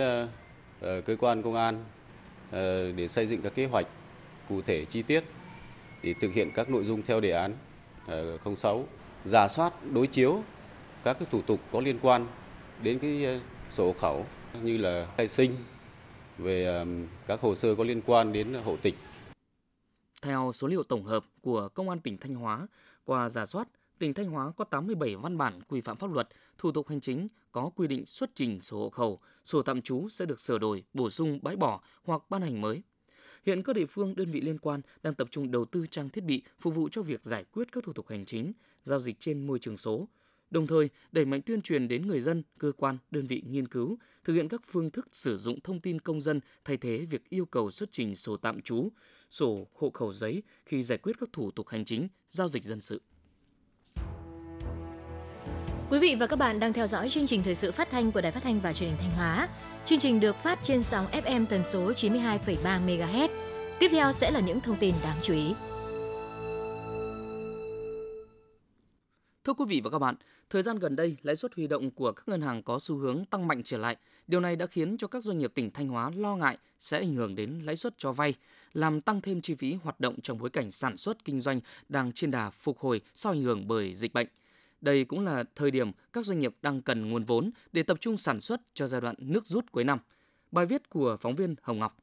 cơ 0.81 1.16
quan 1.19 1.44
công 1.44 1.56
an 1.56 1.86
để 2.98 3.07
xây 3.10 3.28
dựng 3.28 3.42
các 3.42 3.56
kế 3.56 3.66
hoạch 3.66 3.88
cụ 4.50 4.62
thể 4.62 4.86
chi 4.86 5.01
tiết 5.01 5.24
để 6.04 6.13
thực 6.22 6.34
hiện 6.34 6.51
các 6.51 6.69
nội 6.69 6.86
dung 6.86 7.01
theo 7.01 7.19
đề 7.19 7.31
án 7.31 7.54
06, 8.57 8.86
giả 9.25 9.48
soát 9.48 9.74
đối 9.94 10.07
chiếu 10.07 10.44
các 11.04 11.18
cái 11.19 11.28
thủ 11.31 11.42
tục 11.42 11.60
có 11.72 11.81
liên 11.81 12.00
quan 12.01 12.28
đến 12.84 13.00
cái 13.00 13.42
sổ 13.69 13.94
khẩu 13.94 14.25
như 14.62 14.78
là 14.78 15.07
khai 15.18 15.28
sinh, 15.28 15.56
về 16.38 16.86
các 17.28 17.42
hồ 17.42 17.56
sơ 17.56 17.75
có 17.75 17.84
liên 17.84 18.01
quan 18.06 18.34
đến 18.34 18.54
hộ 18.54 18.78
tịch. 18.81 18.95
Theo 20.21 20.51
số 20.53 20.67
liệu 20.67 20.83
tổng 20.83 21.03
hợp 21.03 21.25
của 21.41 21.69
Công 21.69 21.89
an 21.89 21.99
tỉnh 21.99 22.17
Thanh 22.17 22.35
Hóa, 22.35 22.67
qua 23.05 23.29
giả 23.29 23.45
soát, 23.45 23.67
tỉnh 23.99 24.13
Thanh 24.13 24.29
Hóa 24.29 24.51
có 24.57 24.65
87 24.65 25.15
văn 25.15 25.37
bản 25.37 25.61
quy 25.67 25.81
phạm 25.81 25.97
pháp 25.97 26.13
luật, 26.13 26.27
thủ 26.57 26.71
tục 26.71 26.87
hành 26.87 27.01
chính 27.01 27.27
có 27.51 27.69
quy 27.75 27.87
định 27.87 28.05
xuất 28.05 28.29
trình 28.35 28.61
sổ 28.61 28.77
hộ 28.77 28.89
khẩu, 28.89 29.19
sổ 29.45 29.61
tạm 29.61 29.81
trú 29.81 30.09
sẽ 30.09 30.25
được 30.25 30.39
sửa 30.39 30.57
đổi, 30.57 30.83
bổ 30.93 31.09
sung, 31.09 31.39
bãi 31.41 31.55
bỏ 31.55 31.81
hoặc 32.03 32.21
ban 32.29 32.41
hành 32.41 32.61
mới. 32.61 32.83
Hiện 33.45 33.63
các 33.63 33.75
địa 33.75 33.85
phương, 33.85 34.15
đơn 34.15 34.31
vị 34.31 34.41
liên 34.41 34.59
quan 34.59 34.81
đang 35.03 35.13
tập 35.13 35.27
trung 35.31 35.51
đầu 35.51 35.65
tư 35.65 35.85
trang 35.91 36.09
thiết 36.09 36.23
bị 36.23 36.43
phục 36.59 36.75
vụ 36.75 36.89
cho 36.91 37.01
việc 37.01 37.23
giải 37.23 37.43
quyết 37.43 37.71
các 37.71 37.83
thủ 37.83 37.93
tục 37.93 38.07
hành 38.09 38.25
chính, 38.25 38.53
giao 38.83 38.99
dịch 38.99 39.19
trên 39.19 39.47
môi 39.47 39.59
trường 39.59 39.77
số, 39.77 40.07
đồng 40.49 40.67
thời 40.67 40.89
đẩy 41.11 41.25
mạnh 41.25 41.41
tuyên 41.41 41.61
truyền 41.61 41.88
đến 41.88 42.07
người 42.07 42.21
dân, 42.21 42.44
cơ 42.59 42.71
quan, 42.77 42.97
đơn 43.11 43.27
vị 43.27 43.44
nghiên 43.45 43.67
cứu, 43.67 43.97
thực 44.23 44.33
hiện 44.33 44.49
các 44.49 44.61
phương 44.71 44.91
thức 44.91 45.07
sử 45.11 45.38
dụng 45.38 45.59
thông 45.61 45.79
tin 45.79 45.99
công 45.99 46.21
dân 46.21 46.39
thay 46.65 46.77
thế 46.77 47.05
việc 47.09 47.29
yêu 47.29 47.45
cầu 47.45 47.71
xuất 47.71 47.89
trình 47.91 48.15
sổ 48.15 48.38
tạm 48.38 48.61
trú, 48.61 48.89
sổ 49.29 49.67
hộ 49.73 49.89
khẩu 49.89 50.13
giấy 50.13 50.44
khi 50.65 50.83
giải 50.83 50.97
quyết 50.97 51.15
các 51.19 51.29
thủ 51.33 51.51
tục 51.51 51.67
hành 51.67 51.85
chính, 51.85 52.07
giao 52.27 52.47
dịch 52.47 52.63
dân 52.63 52.81
sự. 52.81 53.01
Quý 55.89 55.99
vị 55.99 56.15
và 56.19 56.27
các 56.27 56.35
bạn 56.35 56.59
đang 56.59 56.73
theo 56.73 56.88
dõi 56.88 57.10
chương 57.10 57.27
trình 57.27 57.43
thời 57.43 57.55
sự 57.55 57.72
phát 57.72 57.89
thanh 57.89 58.12
của 58.12 58.22
Đài 58.22 58.31
Phát 58.31 58.43
thanh 58.43 58.60
và 58.60 58.74
Truyền 58.74 58.89
hình 58.89 59.00
Thanh 59.00 59.12
Hóa. 59.12 59.50
Chương 59.86 60.00
trình 60.00 60.19
được 60.19 60.36
phát 60.36 60.60
trên 60.63 60.83
sóng 60.83 61.05
FM 61.05 61.45
tần 61.45 61.63
số 61.65 61.91
92,3 61.91 62.86
MHz. 62.86 63.29
Tiếp 63.79 63.88
theo 63.91 64.12
sẽ 64.12 64.31
là 64.31 64.39
những 64.39 64.62
thông 64.62 64.77
tin 64.77 64.95
đáng 65.03 65.17
chú 65.24 65.33
ý. 65.33 65.53
Thưa 69.48 69.54
quý 69.54 69.66
vị 69.68 69.82
và 69.84 69.89
các 69.89 70.00
bạn, 70.00 70.16
thời 70.50 70.63
gian 70.63 70.80
gần 70.80 70.96
đây, 70.96 71.18
lãi 71.22 71.36
suất 71.36 71.54
huy 71.56 71.68
động 71.68 71.92
của 71.92 72.12
các 72.12 72.27
ngân 72.27 72.42
hàng 72.42 72.63
có 72.63 72.80
xu 72.80 72.96
hướng 72.98 73.25
tăng 73.25 73.48
mạnh 73.48 73.63
trở 73.63 73.77
lại. 73.77 73.98
Điều 74.27 74.39
này 74.39 74.56
đã 74.56 74.66
khiến 74.68 74.98
cho 74.98 75.08
các 75.08 75.24
doanh 75.24 75.38
nghiệp 75.38 75.51
tỉnh 75.56 75.72
Thanh 75.72 75.88
Hóa 75.88 76.12
lo 76.16 76.36
ngại 76.36 76.58
sẽ 76.80 76.98
ảnh 77.00 77.16
hưởng 77.16 77.36
đến 77.36 77.60
lãi 77.63 77.75
suất 77.75 77.98
cho 77.98 78.12
vay, 78.12 78.34
làm 78.74 79.01
tăng 79.01 79.22
thêm 79.22 79.42
chi 79.42 79.56
phí 79.56 79.74
hoạt 79.74 80.00
động 80.00 80.16
trong 80.24 80.38
bối 80.38 80.50
cảnh 80.50 80.72
sản 80.72 80.98
xuất 80.98 81.25
kinh 81.25 81.42
doanh 81.42 81.60
đang 81.89 82.12
trên 82.12 82.32
đà 82.32 82.50
phục 82.50 82.80
hồi 82.80 83.01
sau 83.16 83.34
ảnh 83.34 83.44
hưởng 83.44 83.68
bởi 83.68 83.94
dịch 83.94 84.13
bệnh. 84.13 84.27
Đây 84.82 85.06
cũng 85.06 85.25
là 85.25 85.44
thời 85.56 85.72
điểm 85.72 85.92
các 86.13 86.25
doanh 86.25 86.39
nghiệp 86.39 86.56
đang 86.62 86.82
cần 86.82 87.10
nguồn 87.10 87.24
vốn 87.24 87.51
để 87.72 87.84
tập 87.84 87.98
trung 88.01 88.18
sản 88.18 88.42
xuất 88.42 88.62
cho 88.74 88.88
giai 88.88 89.01
đoạn 89.01 89.16
nước 89.18 89.46
rút 89.46 89.72
cuối 89.72 89.84
năm. 89.84 90.00
Bài 90.51 90.66
viết 90.66 90.89
của 90.89 91.18
phóng 91.22 91.36
viên 91.36 91.56
Hồng 91.62 91.80
Ngọc. 91.80 91.98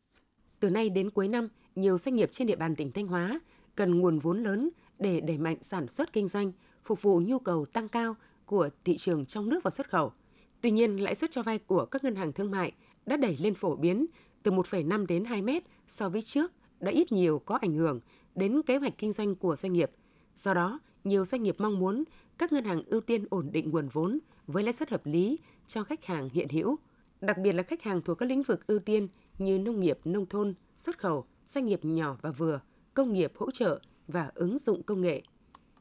Từ 0.60 0.70
nay 0.70 0.90
đến 0.90 1.10
cuối 1.10 1.28
năm, 1.28 1.48
nhiều 1.74 1.98
doanh 1.98 2.14
nghiệp 2.14 2.28
trên 2.32 2.46
địa 2.46 2.56
bàn 2.56 2.76
tỉnh 2.76 2.92
Thanh 2.92 3.06
Hóa 3.06 3.40
cần 3.74 3.98
nguồn 3.98 4.18
vốn 4.18 4.42
lớn 4.42 4.70
để 4.98 5.20
đẩy 5.20 5.38
mạnh 5.38 5.56
sản 5.60 5.88
xuất 5.88 6.12
kinh 6.12 6.28
doanh, 6.28 6.52
phục 6.84 7.02
vụ 7.02 7.20
nhu 7.20 7.38
cầu 7.38 7.66
tăng 7.66 7.88
cao 7.88 8.16
của 8.46 8.68
thị 8.84 8.96
trường 8.96 9.26
trong 9.26 9.48
nước 9.48 9.62
và 9.62 9.70
xuất 9.70 9.90
khẩu. 9.90 10.12
Tuy 10.60 10.70
nhiên, 10.70 11.02
lãi 11.02 11.14
suất 11.14 11.30
cho 11.30 11.42
vay 11.42 11.58
của 11.58 11.84
các 11.84 12.04
ngân 12.04 12.14
hàng 12.14 12.32
thương 12.32 12.50
mại 12.50 12.72
đã 13.06 13.16
đẩy 13.16 13.36
lên 13.36 13.54
phổ 13.54 13.76
biến 13.76 14.06
từ 14.42 14.50
1,5 14.50 15.06
đến 15.06 15.24
2 15.24 15.42
mét 15.42 15.62
so 15.88 16.08
với 16.08 16.22
trước 16.22 16.52
đã 16.80 16.90
ít 16.90 17.12
nhiều 17.12 17.38
có 17.38 17.58
ảnh 17.60 17.74
hưởng 17.74 18.00
đến 18.34 18.62
kế 18.66 18.76
hoạch 18.76 18.98
kinh 18.98 19.12
doanh 19.12 19.34
của 19.34 19.56
doanh 19.56 19.72
nghiệp. 19.72 19.90
Do 20.36 20.54
đó, 20.54 20.80
nhiều 21.04 21.24
doanh 21.24 21.42
nghiệp 21.42 21.54
mong 21.58 21.78
muốn 21.78 22.04
các 22.38 22.52
ngân 22.52 22.64
hàng 22.64 22.82
ưu 22.86 23.00
tiên 23.00 23.24
ổn 23.30 23.48
định 23.52 23.70
nguồn 23.70 23.88
vốn 23.88 24.18
với 24.46 24.62
lãi 24.62 24.72
suất 24.72 24.90
hợp 24.90 25.06
lý 25.06 25.38
cho 25.66 25.84
khách 25.84 26.04
hàng 26.04 26.28
hiện 26.32 26.48
hữu, 26.48 26.76
đặc 27.20 27.38
biệt 27.38 27.52
là 27.52 27.62
khách 27.62 27.82
hàng 27.82 28.02
thuộc 28.02 28.18
các 28.18 28.26
lĩnh 28.26 28.42
vực 28.42 28.66
ưu 28.66 28.78
tiên 28.78 29.08
như 29.38 29.58
nông 29.58 29.80
nghiệp, 29.80 29.98
nông 30.04 30.26
thôn, 30.26 30.54
xuất 30.76 30.98
khẩu, 30.98 31.24
doanh 31.46 31.66
nghiệp 31.66 31.80
nhỏ 31.82 32.16
và 32.22 32.30
vừa, 32.30 32.60
công 32.94 33.12
nghiệp 33.12 33.32
hỗ 33.36 33.50
trợ 33.50 33.80
và 34.08 34.30
ứng 34.34 34.58
dụng 34.58 34.82
công 34.82 35.00
nghệ. 35.00 35.22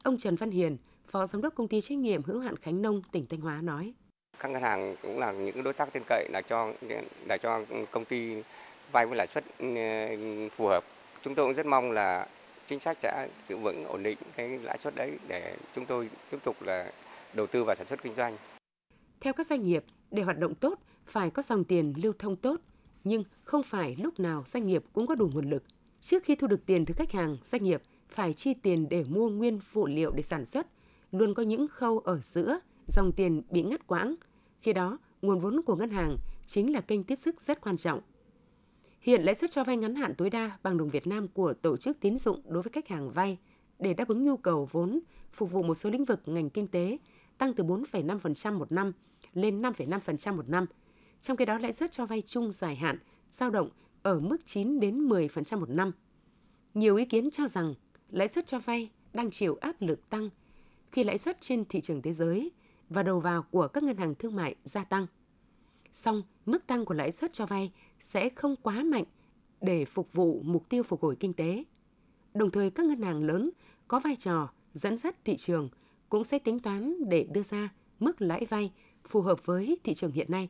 Ông 0.02 0.18
Trần 0.18 0.36
Văn 0.36 0.50
Hiền, 0.50 0.76
Phó 1.06 1.26
Giám 1.26 1.42
đốc 1.42 1.54
Công 1.54 1.68
ty 1.68 1.80
trách 1.80 1.98
nhiệm 1.98 2.22
hữu 2.22 2.40
hạn 2.40 2.56
Khánh 2.56 2.82
Nông, 2.82 3.02
tỉnh 3.12 3.26
Thanh 3.26 3.40
Hóa 3.40 3.60
nói. 3.62 3.94
Các 4.38 4.50
ngân 4.50 4.62
hàng 4.62 4.96
cũng 5.02 5.18
là 5.18 5.32
những 5.32 5.62
đối 5.62 5.72
tác 5.72 5.92
tin 5.92 6.02
cậy 6.06 6.28
là 6.32 6.42
cho 6.48 6.72
là 7.26 7.36
cho 7.36 7.64
công 7.90 8.04
ty 8.04 8.42
vay 8.92 9.06
với 9.06 9.16
lãi 9.16 9.26
suất 9.26 9.44
ừ, 9.58 9.66
phù 10.56 10.66
hợp. 10.66 10.84
Chúng 11.22 11.34
tôi 11.34 11.46
cũng 11.46 11.54
rất 11.54 11.66
mong 11.66 11.92
là 11.92 12.28
chính 12.66 12.80
sách 12.80 12.98
sẽ 13.02 13.28
giữ 13.48 13.56
vững 13.56 13.84
ổn 13.84 14.02
định 14.02 14.18
cái 14.36 14.48
lãi 14.48 14.78
suất 14.78 14.94
đấy 14.94 15.18
để 15.28 15.56
chúng 15.74 15.86
tôi 15.86 16.10
tiếp 16.30 16.38
tục 16.44 16.62
là 16.62 16.92
đầu 17.34 17.46
tư 17.46 17.64
và 17.64 17.74
sản 17.74 17.86
xuất 17.86 18.02
kinh 18.02 18.14
doanh. 18.14 18.36
Theo 19.20 19.32
các 19.32 19.46
doanh 19.46 19.62
nghiệp, 19.62 19.84
để 20.10 20.22
hoạt 20.22 20.38
động 20.38 20.54
tốt, 20.54 20.78
phải 21.06 21.30
có 21.30 21.42
dòng 21.42 21.64
tiền 21.64 21.92
lưu 22.02 22.12
thông 22.18 22.36
tốt, 22.36 22.60
nhưng 23.04 23.24
không 23.44 23.62
phải 23.62 23.96
lúc 23.98 24.20
nào 24.20 24.42
doanh 24.46 24.66
nghiệp 24.66 24.84
cũng 24.92 25.06
có 25.06 25.14
đủ 25.14 25.30
nguồn 25.34 25.50
lực. 25.50 25.64
Trước 26.00 26.24
khi 26.24 26.34
thu 26.34 26.46
được 26.46 26.66
tiền 26.66 26.84
từ 26.86 26.94
khách 26.94 27.12
hàng, 27.12 27.36
doanh 27.42 27.64
nghiệp 27.64 27.82
phải 28.08 28.34
chi 28.34 28.54
tiền 28.62 28.88
để 28.88 29.04
mua 29.08 29.28
nguyên 29.28 29.60
phụ 29.60 29.86
liệu 29.86 30.12
để 30.12 30.22
sản 30.22 30.46
xuất, 30.46 30.66
luôn 31.14 31.34
có 31.34 31.42
những 31.42 31.68
khâu 31.68 31.98
ở 31.98 32.16
giữa, 32.22 32.58
dòng 32.86 33.12
tiền 33.12 33.42
bị 33.50 33.62
ngắt 33.62 33.86
quãng. 33.86 34.14
Khi 34.60 34.72
đó, 34.72 34.98
nguồn 35.22 35.38
vốn 35.38 35.62
của 35.62 35.76
ngân 35.76 35.90
hàng 35.90 36.16
chính 36.46 36.72
là 36.72 36.80
kênh 36.80 37.04
tiếp 37.04 37.16
sức 37.16 37.42
rất 37.42 37.60
quan 37.60 37.76
trọng. 37.76 38.00
Hiện 39.00 39.22
lãi 39.22 39.34
suất 39.34 39.50
cho 39.50 39.64
vay 39.64 39.76
ngắn 39.76 39.94
hạn 39.94 40.14
tối 40.14 40.30
đa 40.30 40.58
bằng 40.62 40.76
đồng 40.76 40.90
Việt 40.90 41.06
Nam 41.06 41.28
của 41.28 41.52
tổ 41.52 41.76
chức 41.76 42.00
tín 42.00 42.18
dụng 42.18 42.40
đối 42.48 42.62
với 42.62 42.70
khách 42.72 42.88
hàng 42.88 43.10
vay 43.10 43.38
để 43.78 43.94
đáp 43.94 44.08
ứng 44.08 44.24
nhu 44.24 44.36
cầu 44.36 44.68
vốn 44.72 45.00
phục 45.32 45.50
vụ 45.50 45.62
một 45.62 45.74
số 45.74 45.90
lĩnh 45.90 46.04
vực 46.04 46.20
ngành 46.26 46.50
kinh 46.50 46.66
tế 46.66 46.98
tăng 47.38 47.54
từ 47.54 47.64
4,5% 47.64 48.58
một 48.58 48.72
năm 48.72 48.92
lên 49.34 49.62
5,5% 49.62 50.36
một 50.36 50.48
năm. 50.48 50.66
Trong 51.20 51.36
khi 51.36 51.44
đó 51.44 51.58
lãi 51.58 51.72
suất 51.72 51.92
cho 51.92 52.06
vay 52.06 52.22
chung 52.22 52.52
dài 52.52 52.76
hạn 52.76 52.98
dao 53.30 53.50
động 53.50 53.70
ở 54.02 54.20
mức 54.20 54.46
9 54.46 54.80
đến 54.80 55.08
10% 55.08 55.60
một 55.60 55.70
năm. 55.70 55.92
Nhiều 56.74 56.96
ý 56.96 57.04
kiến 57.04 57.30
cho 57.30 57.48
rằng 57.48 57.74
lãi 58.10 58.28
suất 58.28 58.46
cho 58.46 58.58
vay 58.58 58.90
đang 59.12 59.30
chịu 59.30 59.56
áp 59.60 59.76
lực 59.80 60.10
tăng 60.10 60.30
khi 60.94 61.04
lãi 61.04 61.18
suất 61.18 61.40
trên 61.40 61.64
thị 61.64 61.80
trường 61.80 62.02
thế 62.02 62.12
giới 62.12 62.50
và 62.88 63.02
đầu 63.02 63.20
vào 63.20 63.42
của 63.42 63.68
các 63.68 63.82
ngân 63.82 63.96
hàng 63.96 64.14
thương 64.14 64.36
mại 64.36 64.54
gia 64.64 64.84
tăng. 64.84 65.06
Song, 65.92 66.22
mức 66.46 66.66
tăng 66.66 66.84
của 66.84 66.94
lãi 66.94 67.12
suất 67.12 67.32
cho 67.32 67.46
vay 67.46 67.72
sẽ 68.00 68.28
không 68.28 68.56
quá 68.62 68.82
mạnh 68.82 69.04
để 69.60 69.84
phục 69.84 70.12
vụ 70.12 70.40
mục 70.44 70.68
tiêu 70.68 70.82
phục 70.82 71.02
hồi 71.02 71.16
kinh 71.20 71.32
tế. 71.32 71.64
Đồng 72.34 72.50
thời 72.50 72.70
các 72.70 72.86
ngân 72.86 73.02
hàng 73.02 73.24
lớn 73.24 73.50
có 73.88 74.00
vai 74.00 74.16
trò 74.16 74.48
dẫn 74.74 74.98
dắt 74.98 75.24
thị 75.24 75.36
trường 75.36 75.68
cũng 76.08 76.24
sẽ 76.24 76.38
tính 76.38 76.58
toán 76.58 77.08
để 77.08 77.26
đưa 77.32 77.42
ra 77.42 77.68
mức 78.00 78.22
lãi 78.22 78.44
vay 78.44 78.72
phù 79.08 79.20
hợp 79.20 79.46
với 79.46 79.78
thị 79.84 79.94
trường 79.94 80.12
hiện 80.12 80.30
nay, 80.30 80.48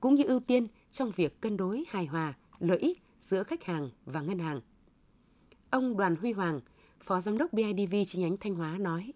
cũng 0.00 0.14
như 0.14 0.24
ưu 0.24 0.40
tiên 0.40 0.66
trong 0.90 1.12
việc 1.16 1.40
cân 1.40 1.56
đối 1.56 1.84
hài 1.88 2.06
hòa 2.06 2.34
lợi 2.58 2.78
ích 2.78 3.02
giữa 3.20 3.42
khách 3.42 3.64
hàng 3.64 3.90
và 4.04 4.20
ngân 4.20 4.38
hàng. 4.38 4.60
Ông 5.70 5.96
Đoàn 5.96 6.16
Huy 6.16 6.32
Hoàng, 6.32 6.60
Phó 7.00 7.20
Giám 7.20 7.38
đốc 7.38 7.52
BIDV 7.52 7.94
chi 8.06 8.18
nhánh 8.18 8.36
Thanh 8.36 8.54
Hóa 8.54 8.78
nói. 8.78 9.12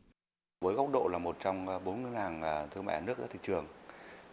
Với 0.63 0.75
góc 0.75 0.91
độ 0.93 1.09
là 1.13 1.19
một 1.19 1.37
trong 1.41 1.69
ờ, 1.69 1.79
bốn 1.79 2.03
ngân 2.03 2.15
hàng 2.15 2.43
ờ, 2.43 2.67
thương 2.71 2.85
mại 2.85 3.01
nước 3.01 3.19
ở 3.19 3.27
thị 3.31 3.39
trường, 3.43 3.67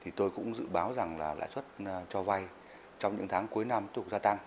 thì 0.04 0.12
tôi 0.16 0.30
cũng 0.30 0.56
dự 0.56 0.66
báo 0.74 0.94
rằng 0.94 1.20
là 1.20 1.34
lãi 1.34 1.50
suất 1.56 1.66
ờ, 1.86 2.04
cho 2.10 2.22
vay 2.22 2.46
trong 3.00 3.18
những 3.18 3.28
tháng 3.28 3.48
cuối 3.48 3.66
năm 3.66 3.84
tiếp 3.84 3.92
tục 3.94 4.06
gia 4.12 4.20
tăng. 4.20 4.38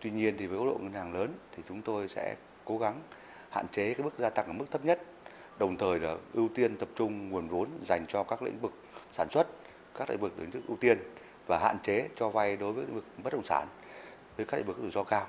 Tuy 0.00 0.10
nhiên 0.10 0.34
thì 0.38 0.46
với 0.46 0.58
góc 0.58 0.66
độ 0.66 0.78
ngân 0.80 0.92
hàng 0.92 1.14
lớn 1.14 1.32
thì 1.56 1.62
chúng 1.68 1.82
tôi 1.82 2.08
sẽ 2.08 2.36
cố 2.64 2.78
gắng 2.78 3.00
hạn 3.50 3.66
chế 3.72 3.94
cái 3.94 4.04
mức 4.04 4.10
gia 4.18 4.30
tăng 4.30 4.46
ở 4.46 4.52
mức 4.52 4.64
thấp 4.70 4.84
nhất, 4.84 5.02
đồng 5.58 5.76
thời 5.76 6.00
là 6.00 6.16
ưu 6.32 6.48
tiên 6.54 6.76
tập 6.76 6.88
trung 6.96 7.28
nguồn 7.30 7.48
vốn 7.48 7.68
dành 7.88 8.04
cho 8.08 8.22
các 8.22 8.42
lĩnh 8.42 8.60
vực 8.60 8.72
sản 9.12 9.28
xuất, 9.30 9.48
các 9.94 10.10
lĩnh 10.10 10.20
vực 10.20 10.32
lĩnh 10.38 10.50
vực 10.50 10.62
ưu 10.68 10.76
tiên 10.76 10.98
và 11.46 11.58
hạn 11.58 11.78
chế 11.82 12.08
cho 12.16 12.28
vay 12.28 12.56
đối 12.56 12.72
với 12.72 12.84
lĩnh 12.84 12.94
vực 12.94 13.04
bất 13.24 13.32
động 13.32 13.44
sản 13.44 13.68
với 14.36 14.46
các 14.46 14.56
lĩnh 14.56 14.66
vực 14.66 14.76
rủi 14.82 14.90
ro 14.90 15.04
cao. 15.04 15.26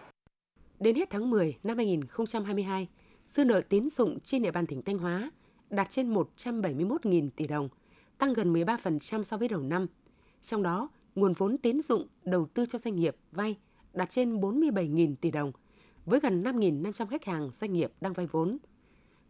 Đến 0.80 0.96
hết 0.96 1.10
tháng 1.10 1.30
10 1.30 1.58
năm 1.64 1.78
2022, 1.78 2.88
dư 3.28 3.44
nợ 3.44 3.62
tín 3.70 3.90
dụng 3.90 4.20
trên 4.20 4.42
địa 4.42 4.52
bàn 4.52 4.68
tỉnh 4.68 4.82
Thanh 4.82 4.98
Hóa 4.98 5.30
đạt 5.70 5.90
trên 5.90 6.14
171.000 6.14 7.30
tỷ 7.36 7.48
đồng, 7.48 7.70
tăng 8.18 8.34
gần 8.34 8.54
13% 8.54 9.24
so 9.24 9.38
với 9.38 9.48
đầu 9.48 9.62
năm. 9.62 9.88
Trong 10.42 10.64
đó, 10.64 10.90
nguồn 11.16 11.34
vốn 11.34 11.58
tín 11.58 11.82
dụng 11.82 12.08
đầu 12.24 12.46
tư 12.46 12.66
cho 12.66 12.80
doanh 12.80 12.96
nghiệp 12.96 13.16
vay 13.32 13.58
đạt 13.94 14.10
trên 14.10 14.38
47.000 14.38 15.16
tỷ 15.22 15.32
đồng, 15.32 15.52
với 16.06 16.20
gần 16.20 16.44
5.500 16.44 17.06
khách 17.06 17.26
hàng 17.26 17.50
doanh 17.54 17.74
nghiệp 17.74 17.92
đang 18.02 18.14
vay 18.14 18.28
vốn. 18.28 18.58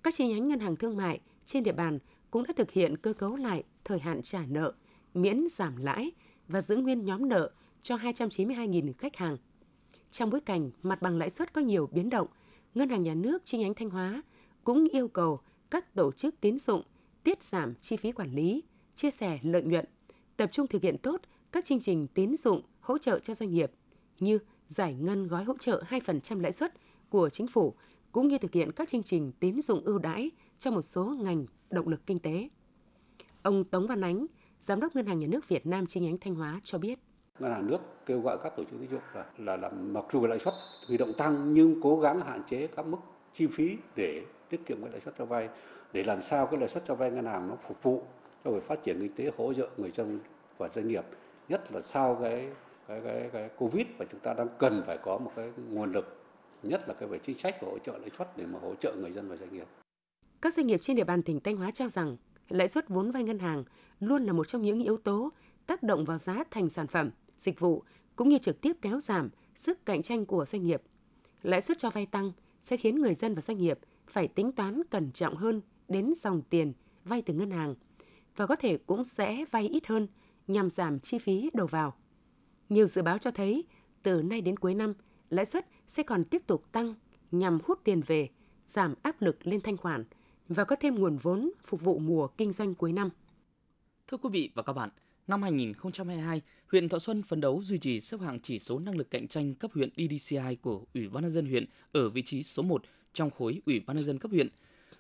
Các 0.04 0.14
chi 0.14 0.28
nhánh 0.28 0.48
ngân 0.48 0.60
hàng 0.60 0.76
thương 0.76 0.98
mại 0.98 1.20
trên 1.46 1.64
địa 1.64 1.72
bàn 1.72 2.00
cũng 2.32 2.44
đã 2.44 2.54
thực 2.58 2.72
hiện 2.72 2.98
cơ 2.98 3.14
cấu 3.14 3.36
lại 3.36 3.64
thời 3.84 4.00
hạn 4.00 4.22
trả 4.22 4.46
nợ, 4.46 4.74
miễn 5.14 5.48
giảm 5.52 5.78
lãi 5.78 6.12
và 6.48 6.62
giữ 6.62 6.78
nguyên 6.78 7.06
nhóm 7.06 7.30
nợ 7.30 7.52
cho 7.82 7.98
292.000 7.98 8.94
khách 8.98 9.16
hàng. 9.16 9.38
Trong 10.12 10.30
bối 10.30 10.42
cảnh 10.42 10.72
mặt 10.84 11.02
bằng 11.02 11.18
lãi 11.18 11.30
suất 11.30 11.54
có 11.54 11.62
nhiều 11.62 11.90
biến 11.92 12.10
động, 12.10 12.28
Ngân 12.76 12.90
hàng 12.90 13.04
Nhà 13.04 13.14
nước 13.14 13.46
chi 13.46 13.58
nhánh 13.58 13.74
Thanh 13.74 13.90
Hóa 13.90 14.24
cũng 14.64 14.88
yêu 14.92 15.08
cầu 15.08 15.40
các 15.76 15.96
tổ 15.96 16.12
chức 16.12 16.42
tín 16.42 16.60
dụng 16.60 16.82
tiết 17.24 17.44
giảm 17.44 17.74
chi 17.82 17.98
phí 17.98 18.12
quản 18.12 18.32
lý, 18.32 18.64
chia 18.96 19.12
sẻ 19.12 19.40
lợi 19.44 19.64
nhuận, 19.64 19.86
tập 20.38 20.50
trung 20.52 20.68
thực 20.68 20.82
hiện 20.82 20.98
tốt 20.98 21.22
các 21.52 21.66
chương 21.66 21.80
trình 21.80 22.08
tín 22.08 22.36
dụng 22.36 22.62
hỗ 22.80 22.98
trợ 22.98 23.20
cho 23.20 23.34
doanh 23.34 23.54
nghiệp 23.54 23.72
như 24.20 24.40
giải 24.68 24.94
ngân 24.94 25.28
gói 25.28 25.44
hỗ 25.44 25.58
trợ 25.58 25.84
2% 25.90 26.42
lãi 26.42 26.52
suất 26.52 26.74
của 27.10 27.30
chính 27.30 27.48
phủ 27.48 27.74
cũng 28.12 28.28
như 28.28 28.38
thực 28.38 28.54
hiện 28.54 28.72
các 28.72 28.90
chương 28.90 29.04
trình 29.04 29.32
tín 29.40 29.62
dụng 29.62 29.82
ưu 29.86 30.00
đãi 30.00 30.32
cho 30.60 30.72
một 30.72 30.82
số 30.82 31.06
ngành 31.06 31.46
động 31.70 31.88
lực 31.88 32.02
kinh 32.06 32.20
tế. 32.20 32.50
Ông 33.42 33.64
Tống 33.64 33.88
Văn 33.88 34.02
Ánh, 34.02 34.26
Giám 34.60 34.80
đốc 34.80 34.96
Ngân 34.96 35.06
hàng 35.06 35.20
Nhà 35.20 35.28
nước 35.28 35.50
Việt 35.50 35.66
Nam 35.66 35.86
chi 35.86 36.00
nhánh 36.00 36.18
Thanh 36.18 36.36
Hóa 36.36 36.60
cho 36.64 36.78
biết. 36.78 37.00
Ngân 37.40 37.52
hàng 37.52 37.68
nước 37.68 37.80
kêu 38.06 38.22
gọi 38.22 38.38
các 38.44 38.54
tổ 38.58 38.64
chức 38.64 38.80
tín 38.80 38.90
dụng 38.92 39.02
là, 39.14 39.26
là, 39.38 39.58
là 39.58 39.70
mặc 39.70 40.06
dù 40.14 40.26
lãi 40.28 40.40
suất 40.40 40.54
huy 40.88 40.98
động 40.98 41.14
tăng 41.18 41.54
nhưng 41.54 41.82
cố 41.82 42.00
gắng 42.00 42.22
hạn 42.22 42.42
chế 42.48 42.68
các 42.68 42.86
mức 42.88 42.98
chi 43.34 43.48
phí 43.48 43.78
để 43.96 44.26
tiết 44.50 44.66
kiệm 44.66 44.82
cái 44.82 44.92
lãi 44.92 45.02
suất 45.02 45.14
cho 45.18 45.26
vay 45.26 45.50
để 45.94 46.04
làm 46.04 46.22
sao 46.22 46.46
cái 46.46 46.60
lãi 46.60 46.70
suất 46.70 46.84
cho 46.86 46.96
vay 46.96 47.12
ngân 47.12 47.26
hàng 47.26 47.48
nó 47.48 47.56
phục 47.68 47.84
vụ 47.84 48.04
cho 48.44 48.52
việc 48.52 48.64
phát 48.64 48.84
triển 48.84 49.00
kinh 49.00 49.16
tế 49.16 49.32
hỗ 49.38 49.54
trợ 49.54 49.70
người 49.78 49.92
dân 49.92 50.20
và 50.58 50.68
doanh 50.68 50.88
nghiệp 50.88 51.06
nhất 51.50 51.72
là 51.72 51.82
sau 51.82 52.18
cái 52.22 52.50
cái 52.88 53.02
cái, 53.04 53.30
cái 53.34 53.50
covid 53.58 53.86
và 53.98 54.06
chúng 54.12 54.20
ta 54.20 54.34
đang 54.34 54.48
cần 54.60 54.84
phải 54.86 54.98
có 54.98 55.18
một 55.18 55.32
cái 55.36 55.52
nguồn 55.70 55.92
lực 55.92 56.22
nhất 56.64 56.88
là 56.88 56.94
cái 56.94 57.10
về 57.10 57.20
chính 57.20 57.38
sách 57.38 57.62
và 57.62 57.68
hỗ 57.72 57.78
trợ 57.78 57.98
lãi 57.98 58.10
suất 58.18 58.38
để 58.38 58.46
mà 58.46 58.60
hỗ 58.60 58.76
trợ 58.76 58.96
người 58.96 59.12
dân 59.12 59.30
và 59.30 59.36
doanh 59.36 59.54
nghiệp. 59.54 59.68
Các 60.42 60.54
doanh 60.54 60.68
nghiệp 60.68 60.78
trên 60.78 60.96
địa 60.96 61.04
bàn 61.04 61.24
tỉnh 61.24 61.40
Thanh 61.40 61.58
Hóa 61.58 61.72
cho 61.72 61.90
rằng 61.90 62.18
lãi 62.50 62.68
suất 62.68 62.90
vốn 62.90 63.12
vay 63.12 63.24
ngân 63.24 63.40
hàng 63.40 63.64
luôn 64.00 64.24
là 64.24 64.34
một 64.34 64.48
trong 64.48 64.62
những 64.62 64.84
yếu 64.84 64.98
tố 64.98 65.32
tác 65.66 65.84
động 65.84 66.06
vào 66.06 66.18
giá 66.18 66.44
thành 66.52 66.70
sản 66.70 66.88
phẩm, 66.88 67.10
dịch 67.38 67.60
vụ 67.60 67.84
cũng 68.16 68.30
như 68.30 68.38
trực 68.38 68.62
tiếp 68.62 68.74
kéo 68.82 69.00
giảm 69.00 69.30
sức 69.56 69.86
cạnh 69.86 70.02
tranh 70.02 70.26
của 70.26 70.46
doanh 70.46 70.64
nghiệp. 70.64 70.82
Lãi 71.44 71.62
suất 71.62 71.78
cho 71.78 71.90
vay 71.90 72.06
tăng 72.06 72.32
sẽ 72.62 72.78
khiến 72.78 73.02
người 73.02 73.14
dân 73.14 73.36
và 73.36 73.42
doanh 73.42 73.58
nghiệp 73.58 73.80
phải 74.08 74.28
tính 74.28 74.52
toán 74.52 74.82
cẩn 74.90 75.12
trọng 75.12 75.36
hơn 75.36 75.62
đến 75.88 76.14
dòng 76.18 76.42
tiền 76.50 76.74
vay 77.06 77.22
từ 77.22 77.34
ngân 77.34 77.52
hàng 77.52 77.76
và 78.36 78.48
có 78.48 78.56
thể 78.56 78.78
cũng 78.78 79.04
sẽ 79.04 79.46
vay 79.52 79.68
ít 79.68 79.88
hơn 79.88 80.08
nhằm 80.48 80.70
giảm 80.70 81.00
chi 81.00 81.20
phí 81.20 81.50
đầu 81.54 81.68
vào. 81.68 81.94
Nhiều 82.70 82.88
dự 82.88 83.02
báo 83.02 83.18
cho 83.18 83.32
thấy 83.32 83.64
từ 84.04 84.22
nay 84.22 84.42
đến 84.42 84.58
cuối 84.58 84.74
năm, 84.74 84.94
lãi 85.30 85.46
suất 85.46 85.68
sẽ 85.88 86.04
còn 86.04 86.24
tiếp 86.24 86.48
tục 86.48 86.72
tăng 86.72 86.94
nhằm 87.32 87.60
hút 87.66 87.80
tiền 87.84 88.02
về, 88.08 88.30
giảm 88.68 88.94
áp 89.02 89.22
lực 89.22 89.48
lên 89.48 89.62
thanh 89.62 89.78
khoản 89.78 90.06
và 90.48 90.64
có 90.64 90.76
thêm 90.76 90.96
nguồn 90.96 91.18
vốn 91.18 91.52
phục 91.66 91.82
vụ 91.82 92.00
mùa 92.00 92.28
kinh 92.28 92.52
doanh 92.52 92.76
cuối 92.76 92.92
năm. 92.94 93.10
Thưa 94.08 94.18
quý 94.18 94.30
vị 94.34 94.52
và 94.56 94.64
các 94.64 94.74
bạn, 94.74 94.90
năm 95.28 95.42
2022, 95.42 96.42
huyện 96.72 96.90
Thọ 96.90 97.00
Xuân 97.00 97.24
phấn 97.24 97.42
đấu 97.42 97.62
duy 97.64 97.78
trì 97.78 98.00
xếp 98.00 98.22
hạng 98.22 98.40
chỉ 98.40 98.60
số 98.60 98.80
năng 98.80 98.98
lực 98.98 99.12
cạnh 99.12 99.28
tranh 99.28 99.56
cấp 99.56 99.72
huyện 99.74 99.90
DDCI 99.98 100.56
của 100.62 100.86
Ủy 100.94 101.10
ban 101.10 101.24
nhân 101.24 101.32
dân 101.32 101.46
huyện 101.46 101.66
ở 101.92 102.10
vị 102.10 102.22
trí 102.22 102.44
số 102.44 102.64
1 102.64 102.84
trong 103.14 103.32
khối 103.32 103.62
Ủy 103.66 103.80
ban 103.80 103.98
nhân 103.98 104.06
dân 104.06 104.20
cấp 104.20 104.32
huyện. 104.32 104.48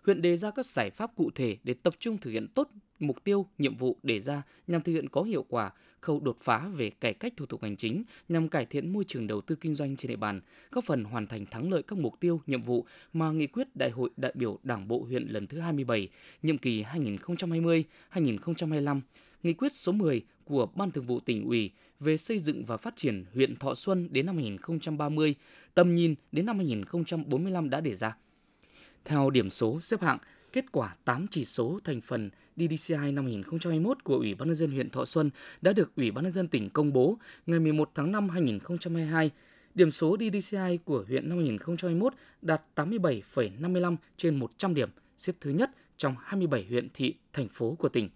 Huyện 0.03 0.21
đề 0.21 0.37
ra 0.37 0.51
các 0.51 0.65
giải 0.65 0.89
pháp 0.89 1.11
cụ 1.15 1.31
thể 1.35 1.57
để 1.63 1.75
tập 1.83 1.95
trung 1.99 2.17
thực 2.17 2.31
hiện 2.31 2.47
tốt 2.47 2.69
mục 2.99 3.23
tiêu, 3.23 3.45
nhiệm 3.57 3.75
vụ 3.75 3.97
đề 4.03 4.19
ra 4.19 4.43
nhằm 4.67 4.81
thực 4.81 4.93
hiện 4.93 5.09
có 5.09 5.21
hiệu 5.21 5.45
quả 5.49 5.71
khâu 6.01 6.19
đột 6.19 6.37
phá 6.39 6.67
về 6.75 6.89
cải 6.89 7.13
cách 7.13 7.33
thủ 7.37 7.45
tục 7.45 7.61
hành 7.61 7.75
chính 7.75 8.03
nhằm 8.29 8.49
cải 8.49 8.65
thiện 8.65 8.93
môi 8.93 9.03
trường 9.07 9.27
đầu 9.27 9.41
tư 9.41 9.55
kinh 9.55 9.75
doanh 9.75 9.95
trên 9.95 10.09
địa 10.09 10.15
bàn, 10.15 10.41
góp 10.71 10.83
phần 10.83 11.03
hoàn 11.03 11.27
thành 11.27 11.45
thắng 11.45 11.71
lợi 11.71 11.83
các 11.83 11.99
mục 11.99 12.19
tiêu, 12.19 12.41
nhiệm 12.47 12.61
vụ 12.61 12.85
mà 13.13 13.31
nghị 13.31 13.47
quyết 13.47 13.75
Đại 13.75 13.89
hội 13.89 14.09
đại 14.17 14.31
biểu 14.35 14.59
Đảng 14.63 14.87
bộ 14.87 15.03
huyện 15.03 15.27
lần 15.27 15.47
thứ 15.47 15.59
27, 15.59 16.09
nhiệm 16.43 16.57
kỳ 16.57 16.83
2020-2025 16.83 19.01
Nghị 19.45 19.53
quyết 19.53 19.73
số 19.73 19.91
10 19.91 20.21
của 20.43 20.67
Ban 20.75 20.91
Thường 20.91 21.05
vụ 21.05 21.19
tỉnh 21.19 21.45
ủy 21.45 21.71
về 21.99 22.17
xây 22.17 22.39
dựng 22.39 22.63
và 22.65 22.77
phát 22.77 22.95
triển 22.95 23.25
huyện 23.33 23.55
Thọ 23.55 23.75
Xuân 23.75 24.07
đến 24.11 24.25
năm 24.25 24.35
2030, 24.35 25.35
tầm 25.73 25.95
nhìn 25.95 26.15
đến 26.31 26.45
năm 26.45 26.57
2045 26.57 27.69
đã 27.69 27.81
đề 27.81 27.95
ra. 27.95 28.17
Theo 29.05 29.29
điểm 29.29 29.49
số 29.49 29.81
xếp 29.81 30.01
hạng, 30.01 30.17
kết 30.53 30.65
quả 30.71 30.95
8 31.05 31.27
chỉ 31.31 31.45
số 31.45 31.79
thành 31.83 32.01
phần 32.01 32.29
DDCI 32.55 33.11
năm 33.11 33.25
2021 33.25 34.03
của 34.03 34.15
Ủy 34.15 34.35
ban 34.35 34.47
nhân 34.47 34.55
dân 34.55 34.71
huyện 34.71 34.89
Thọ 34.89 35.05
Xuân 35.05 35.29
đã 35.61 35.73
được 35.73 35.95
Ủy 35.95 36.11
ban 36.11 36.23
nhân 36.23 36.33
dân 36.33 36.47
tỉnh 36.47 36.69
công 36.69 36.93
bố 36.93 37.17
ngày 37.45 37.59
11 37.59 37.91
tháng 37.95 38.11
5 38.11 38.29
2022. 38.29 39.31
Điểm 39.75 39.91
số 39.91 40.17
DDCI 40.19 40.77
của 40.85 41.03
huyện 41.07 41.29
năm 41.29 41.37
2021 41.37 42.13
đạt 42.41 42.61
87,55 42.75 43.95
trên 44.17 44.35
100 44.35 44.73
điểm, 44.73 44.89
xếp 45.17 45.33
thứ 45.41 45.49
nhất 45.49 45.71
trong 45.97 46.15
27 46.19 46.65
huyện 46.69 46.87
thị, 46.93 47.15
thành 47.33 47.47
phố 47.49 47.75
của 47.79 47.89
tỉnh. 47.89 48.09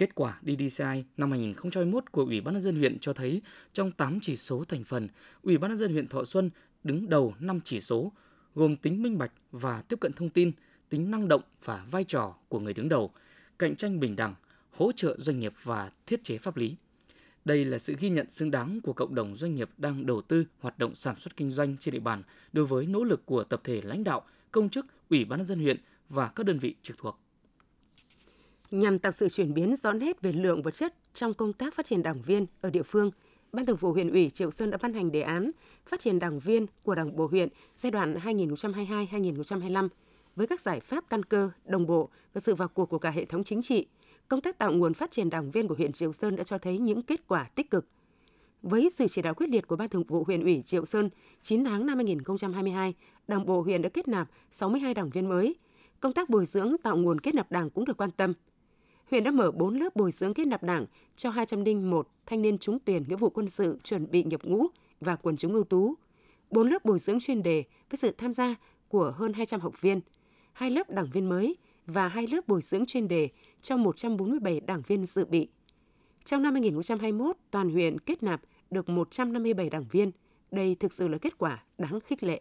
Kết 0.00 0.14
quả 0.14 0.40
DDCI 0.42 1.04
năm 1.16 1.30
2021 1.30 2.12
của 2.12 2.22
Ủy 2.22 2.40
ban 2.40 2.54
nhân 2.54 2.62
dân 2.62 2.76
huyện 2.76 2.98
cho 2.98 3.12
thấy 3.12 3.42
trong 3.72 3.92
8 3.92 4.18
chỉ 4.22 4.36
số 4.36 4.64
thành 4.64 4.84
phần, 4.84 5.08
Ủy 5.42 5.58
ban 5.58 5.70
nhân 5.70 5.78
dân 5.78 5.92
huyện 5.92 6.08
Thọ 6.08 6.24
Xuân 6.24 6.50
đứng 6.84 7.08
đầu 7.08 7.34
5 7.40 7.60
chỉ 7.64 7.80
số, 7.80 8.12
gồm 8.54 8.76
tính 8.76 9.02
minh 9.02 9.18
bạch 9.18 9.32
và 9.52 9.82
tiếp 9.82 10.00
cận 10.00 10.12
thông 10.12 10.30
tin, 10.30 10.52
tính 10.88 11.10
năng 11.10 11.28
động 11.28 11.42
và 11.64 11.86
vai 11.90 12.04
trò 12.04 12.34
của 12.48 12.60
người 12.60 12.74
đứng 12.74 12.88
đầu, 12.88 13.10
cạnh 13.58 13.76
tranh 13.76 14.00
bình 14.00 14.16
đẳng, 14.16 14.34
hỗ 14.70 14.92
trợ 14.92 15.16
doanh 15.18 15.40
nghiệp 15.40 15.52
và 15.62 15.90
thiết 16.06 16.24
chế 16.24 16.38
pháp 16.38 16.56
lý. 16.56 16.76
Đây 17.44 17.64
là 17.64 17.78
sự 17.78 17.94
ghi 18.00 18.08
nhận 18.08 18.30
xứng 18.30 18.50
đáng 18.50 18.80
của 18.80 18.92
cộng 18.92 19.14
đồng 19.14 19.36
doanh 19.36 19.54
nghiệp 19.54 19.70
đang 19.78 20.06
đầu 20.06 20.22
tư 20.22 20.44
hoạt 20.60 20.78
động 20.78 20.94
sản 20.94 21.16
xuất 21.16 21.36
kinh 21.36 21.50
doanh 21.50 21.76
trên 21.76 21.94
địa 21.94 22.00
bàn 22.00 22.22
đối 22.52 22.66
với 22.66 22.86
nỗ 22.86 23.04
lực 23.04 23.26
của 23.26 23.44
tập 23.44 23.60
thể 23.64 23.80
lãnh 23.84 24.04
đạo, 24.04 24.22
công 24.52 24.68
chức, 24.68 24.86
ủy 25.10 25.24
ban 25.24 25.38
nhân 25.38 25.46
dân 25.46 25.60
huyện 25.60 25.76
và 26.08 26.28
các 26.28 26.46
đơn 26.46 26.58
vị 26.58 26.74
trực 26.82 26.98
thuộc. 26.98 27.18
Nhằm 28.70 28.98
tạo 28.98 29.12
sự 29.12 29.28
chuyển 29.28 29.54
biến 29.54 29.76
rõ 29.76 29.92
nét 29.92 30.20
về 30.22 30.32
lượng 30.32 30.62
vật 30.62 30.70
chất 30.70 30.94
trong 31.14 31.34
công 31.34 31.52
tác 31.52 31.74
phát 31.74 31.86
triển 31.86 32.02
đảng 32.02 32.22
viên 32.22 32.46
ở 32.60 32.70
địa 32.70 32.82
phương, 32.82 33.10
Ban 33.52 33.66
Thường 33.66 33.76
vụ 33.76 33.92
huyện 33.92 34.10
ủy 34.10 34.30
Triệu 34.30 34.50
Sơn 34.50 34.70
đã 34.70 34.78
ban 34.82 34.94
hành 34.94 35.12
đề 35.12 35.20
án 35.22 35.50
phát 35.86 36.00
triển 36.00 36.18
đảng 36.18 36.38
viên 36.38 36.66
của 36.82 36.94
Đảng 36.94 37.16
bộ 37.16 37.26
huyện 37.26 37.48
giai 37.76 37.90
đoạn 37.90 38.14
2022-2025 38.14 39.88
với 40.36 40.46
các 40.46 40.60
giải 40.60 40.80
pháp 40.80 41.04
căn 41.10 41.22
cơ, 41.22 41.50
đồng 41.64 41.86
bộ 41.86 42.08
và 42.34 42.40
sự 42.40 42.54
vào 42.54 42.68
cuộc 42.68 42.86
của 42.86 42.98
cả 42.98 43.10
hệ 43.10 43.24
thống 43.24 43.44
chính 43.44 43.62
trị. 43.62 43.86
Công 44.28 44.40
tác 44.40 44.58
tạo 44.58 44.72
nguồn 44.72 44.94
phát 44.94 45.10
triển 45.10 45.30
đảng 45.30 45.50
viên 45.50 45.68
của 45.68 45.74
huyện 45.74 45.92
Triệu 45.92 46.12
Sơn 46.12 46.36
đã 46.36 46.42
cho 46.42 46.58
thấy 46.58 46.78
những 46.78 47.02
kết 47.02 47.28
quả 47.28 47.44
tích 47.54 47.70
cực. 47.70 47.86
Với 48.62 48.90
sự 48.96 49.06
chỉ 49.08 49.22
đạo 49.22 49.34
quyết 49.34 49.48
liệt 49.48 49.66
của 49.66 49.76
Ban 49.76 49.88
Thường 49.88 50.04
vụ 50.04 50.24
huyện 50.24 50.42
ủy 50.42 50.62
Triệu 50.62 50.84
Sơn, 50.84 51.10
9 51.42 51.64
tháng 51.64 51.86
năm 51.86 51.98
2022, 51.98 52.94
Đảng 53.28 53.46
bộ 53.46 53.62
huyện 53.62 53.82
đã 53.82 53.88
kết 53.88 54.08
nạp 54.08 54.28
62 54.50 54.94
đảng 54.94 55.10
viên 55.10 55.28
mới. 55.28 55.54
Công 56.00 56.12
tác 56.12 56.28
bồi 56.28 56.46
dưỡng 56.46 56.76
tạo 56.82 56.96
nguồn 56.96 57.20
kết 57.20 57.34
nạp 57.34 57.52
đảng 57.52 57.70
cũng 57.70 57.84
được 57.84 57.96
quan 57.96 58.10
tâm– 58.10 58.32
huyện 59.10 59.24
đã 59.24 59.30
mở 59.30 59.50
4 59.50 59.74
lớp 59.74 59.96
bồi 59.96 60.10
dưỡng 60.10 60.34
kết 60.34 60.44
nạp 60.44 60.62
đảng 60.62 60.86
cho 61.16 61.30
201 61.30 62.08
thanh 62.26 62.42
niên 62.42 62.58
trúng 62.58 62.78
tuyển 62.84 63.04
nghĩa 63.08 63.16
vụ 63.16 63.30
quân 63.30 63.48
sự 63.48 63.78
chuẩn 63.82 64.10
bị 64.10 64.24
nhập 64.24 64.44
ngũ 64.44 64.66
và 65.00 65.16
quần 65.16 65.36
chúng 65.36 65.54
ưu 65.54 65.64
tú. 65.64 65.94
4 66.50 66.68
lớp 66.68 66.84
bồi 66.84 66.98
dưỡng 66.98 67.20
chuyên 67.20 67.42
đề 67.42 67.64
với 67.90 67.96
sự 67.96 68.10
tham 68.18 68.34
gia 68.34 68.54
của 68.88 69.12
hơn 69.16 69.32
200 69.32 69.60
học 69.60 69.80
viên, 69.80 70.00
hai 70.52 70.70
lớp 70.70 70.90
đảng 70.90 71.10
viên 71.12 71.28
mới 71.28 71.56
và 71.86 72.08
hai 72.08 72.26
lớp 72.26 72.48
bồi 72.48 72.62
dưỡng 72.62 72.86
chuyên 72.86 73.08
đề 73.08 73.28
cho 73.62 73.76
147 73.76 74.60
đảng 74.60 74.82
viên 74.86 75.06
dự 75.06 75.24
bị. 75.24 75.48
Trong 76.24 76.42
năm 76.42 76.54
2021, 76.54 77.36
toàn 77.50 77.70
huyện 77.70 77.98
kết 77.98 78.22
nạp 78.22 78.40
được 78.70 78.88
157 78.88 79.70
đảng 79.70 79.84
viên. 79.90 80.10
Đây 80.50 80.74
thực 80.74 80.92
sự 80.92 81.08
là 81.08 81.18
kết 81.18 81.38
quả 81.38 81.64
đáng 81.78 82.00
khích 82.00 82.22
lệ. 82.22 82.40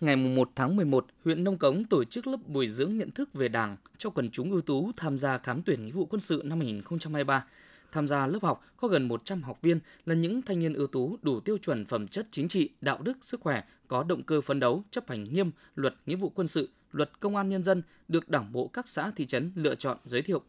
Ngày 0.00 0.16
1 0.16 0.50
tháng 0.54 0.76
11, 0.76 1.06
huyện 1.24 1.44
Nông 1.44 1.58
Cống 1.58 1.84
tổ 1.84 2.04
chức 2.04 2.26
lớp 2.26 2.36
bồi 2.46 2.68
dưỡng 2.68 2.96
nhận 2.96 3.10
thức 3.10 3.34
về 3.34 3.48
Đảng 3.48 3.76
cho 3.98 4.10
quần 4.10 4.30
chúng 4.30 4.50
ưu 4.50 4.60
tú 4.60 4.90
tham 4.96 5.18
gia 5.18 5.38
khám 5.38 5.62
tuyển 5.62 5.84
nghĩa 5.84 5.92
vụ 5.92 6.06
quân 6.06 6.20
sự 6.20 6.42
năm 6.44 6.60
2023. 6.60 7.44
Tham 7.92 8.08
gia 8.08 8.26
lớp 8.26 8.38
học 8.42 8.64
có 8.76 8.88
gần 8.88 9.08
100 9.08 9.42
học 9.42 9.62
viên 9.62 9.80
là 10.06 10.14
những 10.14 10.42
thanh 10.42 10.58
niên 10.58 10.74
ưu 10.74 10.86
tú 10.86 11.16
đủ 11.22 11.40
tiêu 11.40 11.58
chuẩn 11.58 11.84
phẩm 11.84 12.08
chất 12.08 12.26
chính 12.30 12.48
trị, 12.48 12.70
đạo 12.80 13.02
đức, 13.02 13.18
sức 13.20 13.40
khỏe, 13.40 13.62
có 13.88 14.02
động 14.02 14.22
cơ 14.22 14.40
phấn 14.40 14.60
đấu, 14.60 14.84
chấp 14.90 15.08
hành 15.08 15.24
nghiêm 15.24 15.50
luật 15.74 15.94
nghĩa 16.06 16.16
vụ 16.16 16.28
quân 16.28 16.48
sự, 16.48 16.68
luật 16.92 17.20
công 17.20 17.36
an 17.36 17.48
nhân 17.48 17.62
dân 17.62 17.82
được 18.08 18.28
Đảng 18.28 18.52
bộ 18.52 18.68
các 18.68 18.88
xã 18.88 19.10
thị 19.10 19.26
trấn 19.26 19.52
lựa 19.54 19.74
chọn 19.74 19.98
giới 20.04 20.22
thiệu. 20.22 20.42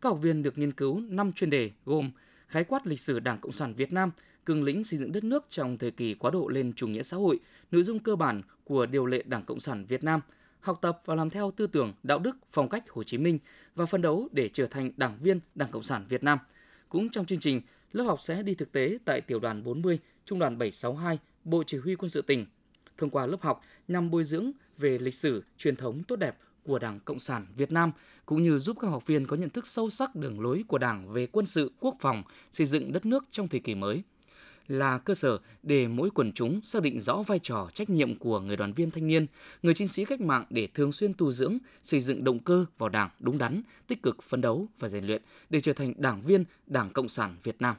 Các 0.00 0.08
học 0.08 0.18
viên 0.22 0.42
được 0.42 0.58
nghiên 0.58 0.72
cứu 0.72 1.00
5 1.00 1.32
chuyên 1.32 1.50
đề 1.50 1.70
gồm 1.84 2.10
khái 2.48 2.64
quát 2.64 2.86
lịch 2.86 3.00
sử 3.00 3.20
Đảng 3.20 3.38
Cộng 3.38 3.52
sản 3.52 3.74
Việt 3.74 3.92
Nam, 3.92 4.10
cương 4.46 4.64
lĩnh 4.64 4.84
xây 4.84 4.98
dựng 4.98 5.12
đất 5.12 5.24
nước 5.24 5.44
trong 5.50 5.78
thời 5.78 5.90
kỳ 5.90 6.14
quá 6.14 6.30
độ 6.30 6.48
lên 6.48 6.72
chủ 6.76 6.86
nghĩa 6.86 7.02
xã 7.02 7.16
hội, 7.16 7.38
nội 7.70 7.82
dung 7.82 7.98
cơ 7.98 8.16
bản 8.16 8.42
của 8.64 8.86
điều 8.86 9.06
lệ 9.06 9.22
Đảng 9.26 9.44
Cộng 9.44 9.60
sản 9.60 9.84
Việt 9.88 10.04
Nam, 10.04 10.20
học 10.60 10.78
tập 10.82 11.02
và 11.04 11.14
làm 11.14 11.30
theo 11.30 11.50
tư 11.50 11.66
tưởng, 11.66 11.92
đạo 12.02 12.18
đức, 12.18 12.36
phong 12.52 12.68
cách 12.68 12.90
Hồ 12.90 13.02
Chí 13.02 13.18
Minh 13.18 13.38
và 13.74 13.86
phấn 13.86 14.02
đấu 14.02 14.28
để 14.32 14.48
trở 14.48 14.66
thành 14.66 14.90
đảng 14.96 15.18
viên 15.20 15.40
Đảng 15.54 15.70
Cộng 15.70 15.82
sản 15.82 16.04
Việt 16.08 16.24
Nam. 16.24 16.38
Cũng 16.88 17.08
trong 17.08 17.26
chương 17.26 17.40
trình, 17.40 17.60
lớp 17.92 18.04
học 18.04 18.20
sẽ 18.20 18.42
đi 18.42 18.54
thực 18.54 18.72
tế 18.72 18.98
tại 19.04 19.20
tiểu 19.20 19.40
đoàn 19.40 19.64
40, 19.64 19.98
trung 20.24 20.38
đoàn 20.38 20.58
762, 20.58 21.18
Bộ 21.44 21.62
Chỉ 21.66 21.78
huy 21.78 21.94
quân 21.94 22.10
sự 22.10 22.22
tỉnh. 22.22 22.46
Thông 22.98 23.10
qua 23.10 23.26
lớp 23.26 23.40
học 23.40 23.62
nhằm 23.88 24.10
bồi 24.10 24.24
dưỡng 24.24 24.50
về 24.78 24.98
lịch 24.98 25.14
sử, 25.14 25.44
truyền 25.58 25.76
thống 25.76 26.02
tốt 26.08 26.16
đẹp 26.16 26.36
của 26.62 26.78
Đảng 26.78 27.00
Cộng 27.00 27.18
sản 27.18 27.46
Việt 27.56 27.72
Nam 27.72 27.92
cũng 28.26 28.42
như 28.42 28.58
giúp 28.58 28.76
các 28.80 28.88
học 28.88 29.06
viên 29.06 29.26
có 29.26 29.36
nhận 29.36 29.50
thức 29.50 29.66
sâu 29.66 29.90
sắc 29.90 30.16
đường 30.16 30.40
lối 30.40 30.64
của 30.68 30.78
Đảng 30.78 31.12
về 31.12 31.26
quân 31.26 31.46
sự, 31.46 31.72
quốc 31.80 31.96
phòng, 32.00 32.22
xây 32.50 32.66
dựng 32.66 32.92
đất 32.92 33.06
nước 33.06 33.24
trong 33.30 33.48
thời 33.48 33.60
kỳ 33.60 33.74
mới 33.74 34.02
là 34.68 34.98
cơ 34.98 35.14
sở 35.14 35.38
để 35.62 35.88
mỗi 35.88 36.10
quần 36.10 36.32
chúng 36.32 36.60
xác 36.62 36.82
định 36.82 37.00
rõ 37.00 37.22
vai 37.26 37.38
trò 37.38 37.68
trách 37.72 37.90
nhiệm 37.90 38.18
của 38.18 38.40
người 38.40 38.56
đoàn 38.56 38.72
viên 38.72 38.90
thanh 38.90 39.06
niên, 39.06 39.26
người 39.62 39.74
chiến 39.74 39.88
sĩ 39.88 40.04
cách 40.04 40.20
mạng 40.20 40.44
để 40.50 40.68
thường 40.74 40.92
xuyên 40.92 41.14
tu 41.14 41.32
dưỡng, 41.32 41.58
xây 41.82 42.00
dựng 42.00 42.24
động 42.24 42.38
cơ 42.38 42.64
vào 42.78 42.88
Đảng 42.88 43.10
đúng 43.20 43.38
đắn, 43.38 43.62
tích 43.86 44.02
cực 44.02 44.22
phấn 44.22 44.40
đấu 44.40 44.66
và 44.78 44.88
rèn 44.88 45.06
luyện 45.06 45.22
để 45.50 45.60
trở 45.60 45.72
thành 45.72 45.92
đảng 45.96 46.22
viên 46.22 46.44
Đảng 46.66 46.90
Cộng 46.90 47.08
sản 47.08 47.36
Việt 47.42 47.56
Nam. 47.62 47.76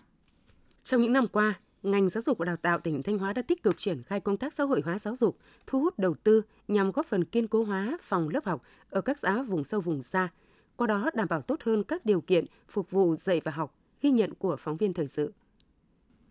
Trong 0.83 1.01
những 1.01 1.13
năm 1.13 1.27
qua, 1.27 1.53
ngành 1.83 2.09
giáo 2.09 2.21
dục 2.21 2.37
và 2.37 2.45
đào 2.45 2.57
tạo 2.57 2.79
tỉnh 2.79 3.03
Thanh 3.03 3.17
Hóa 3.17 3.33
đã 3.33 3.41
tích 3.41 3.63
cực 3.63 3.77
triển 3.77 4.03
khai 4.03 4.19
công 4.19 4.37
tác 4.37 4.53
xã 4.53 4.63
hội 4.63 4.81
hóa 4.85 4.99
giáo 4.99 5.15
dục, 5.15 5.37
thu 5.67 5.81
hút 5.81 5.99
đầu 5.99 6.15
tư 6.23 6.41
nhằm 6.67 6.91
góp 6.91 7.05
phần 7.05 7.25
kiên 7.25 7.47
cố 7.47 7.63
hóa 7.63 7.97
phòng 8.01 8.29
lớp 8.29 8.45
học 8.45 8.61
ở 8.89 9.01
các 9.01 9.19
xã 9.19 9.43
vùng 9.43 9.63
sâu 9.63 9.81
vùng 9.81 10.03
xa, 10.03 10.29
qua 10.75 10.87
đó 10.87 11.09
đảm 11.13 11.27
bảo 11.29 11.41
tốt 11.41 11.59
hơn 11.63 11.83
các 11.83 12.05
điều 12.05 12.21
kiện 12.21 12.45
phục 12.69 12.91
vụ 12.91 13.15
dạy 13.15 13.41
và 13.43 13.51
học, 13.51 13.75
ghi 14.01 14.09
nhận 14.09 14.33
của 14.33 14.55
phóng 14.55 14.77
viên 14.77 14.93
thời 14.93 15.07
sự. 15.07 15.33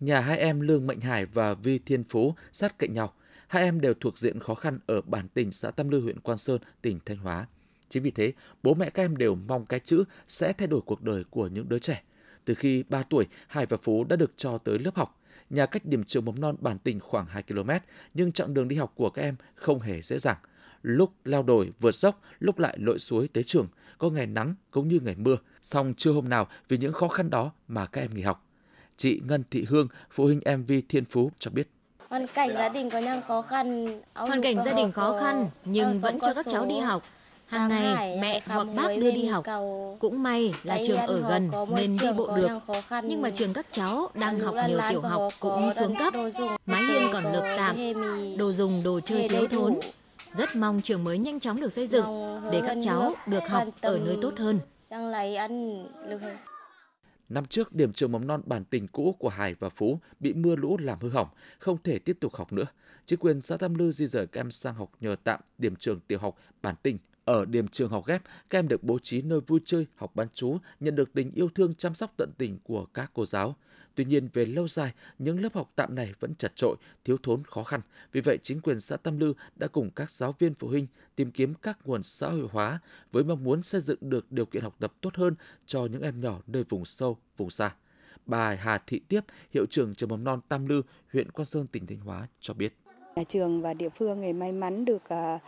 Nhà 0.05 0.21
hai 0.21 0.39
em 0.39 0.61
Lương 0.61 0.87
Mạnh 0.87 1.01
Hải 1.01 1.27
và 1.27 1.55
Vi 1.55 1.79
Thiên 1.79 2.05
Phú 2.05 2.35
sát 2.53 2.79
cạnh 2.79 2.93
nhau. 2.93 3.13
Hai 3.47 3.63
em 3.63 3.81
đều 3.81 3.95
thuộc 3.95 4.19
diện 4.19 4.41
khó 4.41 4.55
khăn 4.55 4.79
ở 4.87 5.01
bản 5.01 5.29
tỉnh 5.29 5.53
xã 5.53 5.71
Tam 5.71 5.89
Lư, 5.89 6.01
huyện 6.01 6.21
Quan 6.21 6.39
Sơn, 6.39 6.61
tỉnh 6.83 6.99
Thanh 7.05 7.17
Hóa. 7.17 7.47
Chính 7.89 8.03
vì 8.03 8.11
thế, 8.11 8.33
bố 8.63 8.75
mẹ 8.75 8.91
các 8.91 9.03
em 9.03 9.17
đều 9.17 9.35
mong 9.35 9.67
cái 9.67 9.81
chữ 9.81 10.05
sẽ 10.29 10.53
thay 10.53 10.69
đổi 10.69 10.81
cuộc 10.81 11.03
đời 11.03 11.25
của 11.31 11.47
những 11.47 11.69
đứa 11.69 11.79
trẻ. 11.79 12.03
Từ 12.45 12.55
khi 12.55 12.85
3 12.89 13.03
tuổi, 13.03 13.27
Hải 13.47 13.67
và 13.67 13.77
Phú 13.77 14.05
đã 14.05 14.17
được 14.17 14.33
cho 14.37 14.59
tới 14.59 14.79
lớp 14.79 14.95
học. 14.95 15.21
Nhà 15.51 15.67
cách 15.67 15.85
điểm 15.85 16.05
trường 16.05 16.25
mầm 16.25 16.41
non 16.41 16.57
bản 16.61 16.79
tỉnh 16.79 17.01
khoảng 17.01 17.27
2 17.27 17.43
km, 17.43 17.71
nhưng 18.15 18.33
chặng 18.33 18.55
đường 18.55 18.69
đi 18.69 18.77
học 18.77 18.93
của 18.95 19.11
các 19.11 19.23
em 19.23 19.37
không 19.55 19.81
hề 19.81 20.03
dễ 20.03 20.19
dàng. 20.19 20.39
Lúc 20.83 21.13
leo 21.25 21.43
đồi, 21.43 21.73
vượt 21.81 21.95
dốc, 21.95 22.21
lúc 22.39 22.59
lại 22.59 22.77
lội 22.81 22.99
suối 22.99 23.29
tới 23.29 23.45
trường, 23.45 23.69
có 23.99 24.11
ngày 24.11 24.27
nắng 24.27 24.55
cũng 24.71 24.89
như 24.89 25.01
ngày 25.03 25.17
mưa. 25.19 25.37
Song 25.63 25.95
chưa 25.97 26.13
hôm 26.13 26.29
nào 26.29 26.49
vì 26.69 26.79
những 26.79 26.93
khó 26.93 27.09
khăn 27.09 27.31
đó 27.31 27.53
mà 27.69 27.87
các 27.87 28.01
em 28.01 28.15
nghỉ 28.15 28.23
học. 28.23 28.47
Chị 28.97 29.21
Ngân 29.27 29.45
Thị 29.51 29.65
Hương, 29.69 29.89
phụ 30.11 30.25
huynh 30.25 30.41
MV 30.59 30.73
Thiên 30.89 31.05
Phú 31.05 31.31
cho 31.39 31.51
biết. 31.51 31.69
Hoàn 32.09 32.27
cảnh 32.27 32.51
gia 32.55 32.69
đình 32.69 32.91
có 32.91 32.99
những 32.99 33.21
khó 33.29 33.43
khăn. 33.43 34.01
Hoàn 34.15 34.43
cảnh 34.43 34.57
gia 34.65 34.73
đình 34.73 34.93
khó 34.93 35.17
khăn 35.21 35.49
nhưng 35.65 35.95
vẫn 35.99 36.21
cho 36.21 36.35
các 36.35 36.47
cháu 36.51 36.67
đi 36.67 36.79
học. 36.79 37.03
Hàng 37.49 37.69
ngày 37.69 38.19
mẹ 38.21 38.41
hoặc 38.47 38.67
bác 38.77 38.89
đưa 39.01 39.11
đi 39.11 39.25
học. 39.25 39.45
Cũng 39.99 40.23
may 40.23 40.55
là 40.63 40.79
trường 40.87 40.99
ở 40.99 41.29
gần 41.29 41.51
nên 41.77 41.97
đi 42.01 42.13
bộ 42.17 42.37
được. 42.37 42.49
Nhưng 43.05 43.23
mà 43.23 43.31
trường 43.31 43.53
các 43.53 43.67
cháu 43.71 44.09
đang 44.15 44.41
học 44.41 44.55
nhiều 44.69 44.81
tiểu 44.91 45.01
học 45.01 45.33
cũng 45.41 45.73
xuống 45.79 45.95
cấp. 45.99 46.15
Mái 46.67 46.83
hiên 46.85 47.03
còn 47.13 47.25
lợp 47.33 47.55
tạm, 47.57 47.77
đồ 48.39 48.53
dùng 48.53 48.83
đồ 48.83 49.01
chơi 49.01 49.29
thiếu 49.29 49.47
thốn. 49.47 49.75
Rất 50.37 50.57
mong 50.57 50.81
trường 50.81 51.05
mới 51.05 51.19
nhanh 51.19 51.41
chóng 51.41 51.61
được 51.61 51.73
xây 51.73 51.87
dựng 51.87 52.05
để 52.53 52.63
các 52.67 52.79
cháu 52.85 53.13
được 53.27 53.49
học 53.49 53.65
ở 53.81 53.99
nơi 54.05 54.19
tốt 54.23 54.33
hơn. 54.39 54.59
Năm 57.29 57.47
trước, 57.47 57.73
điểm 57.73 57.93
trường 57.93 58.13
mầm 58.13 58.27
non 58.27 58.43
bản 58.47 58.65
tình 58.65 58.87
cũ 58.87 59.17
của 59.19 59.29
Hải 59.29 59.55
và 59.55 59.69
Phú 59.69 60.01
bị 60.21 60.33
mưa 60.33 60.57
lũ 60.57 60.77
làm 60.81 60.99
hư 61.01 61.09
hỏng, 61.09 61.29
không 61.59 61.79
thể 61.85 61.99
tiếp 61.99 62.17
tục 62.21 62.35
học 62.35 62.53
nữa. 62.53 62.67
Chính 63.07 63.19
quyền 63.19 63.41
xã 63.41 63.57
Tam 63.57 63.75
Lư 63.75 63.93
di 63.93 64.07
rời 64.07 64.27
các 64.27 64.41
em 64.41 64.51
sang 64.51 64.75
học 64.75 64.91
nhờ 65.01 65.17
tạm 65.25 65.41
điểm 65.59 65.77
trường 65.77 66.01
tiểu 66.01 66.19
học 66.19 66.39
bản 66.63 66.75
tình. 66.83 66.99
Ở 67.25 67.45
điểm 67.45 67.69
trường 67.69 67.91
học 67.91 68.07
ghép, 68.07 68.23
các 68.51 68.59
em 68.59 68.69
được 68.69 68.83
bố 68.83 68.99
trí 68.99 69.23
nơi 69.23 69.41
vui 69.41 69.61
chơi, 69.65 69.87
học 69.97 70.17
bán 70.17 70.29
chú, 70.33 70.59
nhận 70.81 70.95
được 70.95 71.13
tình 71.13 71.31
yêu 71.35 71.49
thương 71.55 71.75
chăm 71.75 71.95
sóc 71.95 72.15
tận 72.17 72.31
tình 72.39 72.59
của 72.65 72.87
các 72.95 73.11
cô 73.15 73.27
giáo. 73.27 73.57
Tuy 73.95 74.05
nhiên, 74.05 74.29
về 74.33 74.47
lâu 74.47 74.69
dài, 74.69 74.93
những 75.19 75.43
lớp 75.43 75.55
học 75.55 75.73
tạm 75.77 75.95
này 75.95 76.15
vẫn 76.21 76.35
chặt 76.35 76.53
trội, 76.57 76.77
thiếu 77.05 77.17
thốn 77.23 77.45
khó 77.45 77.63
khăn. 77.63 77.81
Vì 78.13 78.21
vậy, 78.21 78.39
chính 78.43 78.61
quyền 78.61 78.81
xã 78.81 78.97
Tam 78.97 79.19
Lư 79.19 79.35
đã 79.57 79.67
cùng 79.67 79.91
các 79.91 80.11
giáo 80.11 80.35
viên 80.39 80.55
phụ 80.55 80.69
huynh 80.69 80.87
tìm 81.17 81.31
kiếm 81.31 81.55
các 81.63 81.79
nguồn 81.85 82.03
xã 82.03 82.29
hội 82.29 82.49
hóa 82.53 82.81
với 83.13 83.25
mong 83.25 83.45
muốn 83.45 83.63
xây 83.63 83.81
dựng 83.81 83.99
được 84.01 84.33
điều 84.33 84.47
kiện 84.47 84.63
học 84.63 84.77
tập 84.79 84.93
tốt 85.01 85.15
hơn 85.15 85.35
cho 85.67 85.87
những 85.87 86.03
em 86.03 86.21
nhỏ 86.21 86.41
nơi 86.47 86.65
vùng 86.69 86.85
sâu, 86.85 87.19
vùng 87.37 87.51
xa. 87.51 87.75
Bà 88.27 88.55
Hà 88.55 88.79
Thị 88.87 89.01
Tiếp, 89.09 89.21
hiệu 89.51 89.67
trưởng 89.71 89.95
trường 89.95 90.09
mầm 90.09 90.25
non 90.25 90.41
Tam 90.49 90.67
Lư, 90.67 90.83
huyện 91.13 91.31
Quan 91.31 91.47
Sơn, 91.47 91.67
tỉnh 91.67 91.87
Thanh 91.87 91.99
Hóa 91.99 92.29
cho 92.41 92.55
biết. 92.55 92.77
Nhà 93.17 93.25
trường 93.29 93.63
và 93.63 93.75
địa 93.75 93.89
phương 93.89 94.21
ngày 94.21 94.33
may 94.33 94.53
mắn 94.53 94.85
được 94.85 95.03
uh, 95.15 95.41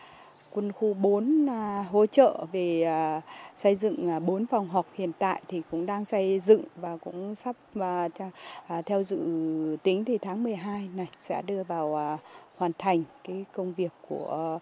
quân 0.56 0.72
khu 0.72 0.94
4 0.94 1.46
à, 1.50 1.84
hỗ 1.90 2.06
trợ 2.06 2.46
về 2.52 2.82
à, 2.82 3.20
xây 3.56 3.76
dựng 3.76 4.10
à, 4.10 4.18
4 4.18 4.46
phòng 4.46 4.68
học 4.68 4.86
hiện 4.94 5.12
tại 5.18 5.42
thì 5.48 5.62
cũng 5.70 5.86
đang 5.86 6.04
xây 6.04 6.40
dựng 6.40 6.62
và 6.76 6.96
cũng 6.96 7.34
sắp 7.34 7.56
và 7.74 8.08
theo 8.86 9.02
dự 9.02 9.16
tính 9.82 10.04
thì 10.04 10.18
tháng 10.18 10.42
12 10.42 10.88
này 10.94 11.06
sẽ 11.18 11.42
đưa 11.42 11.62
vào 11.62 12.18
hoàn 12.56 12.72
thành 12.78 13.02
cái 13.24 13.44
công 13.52 13.74
việc 13.74 13.92
của 14.08 14.58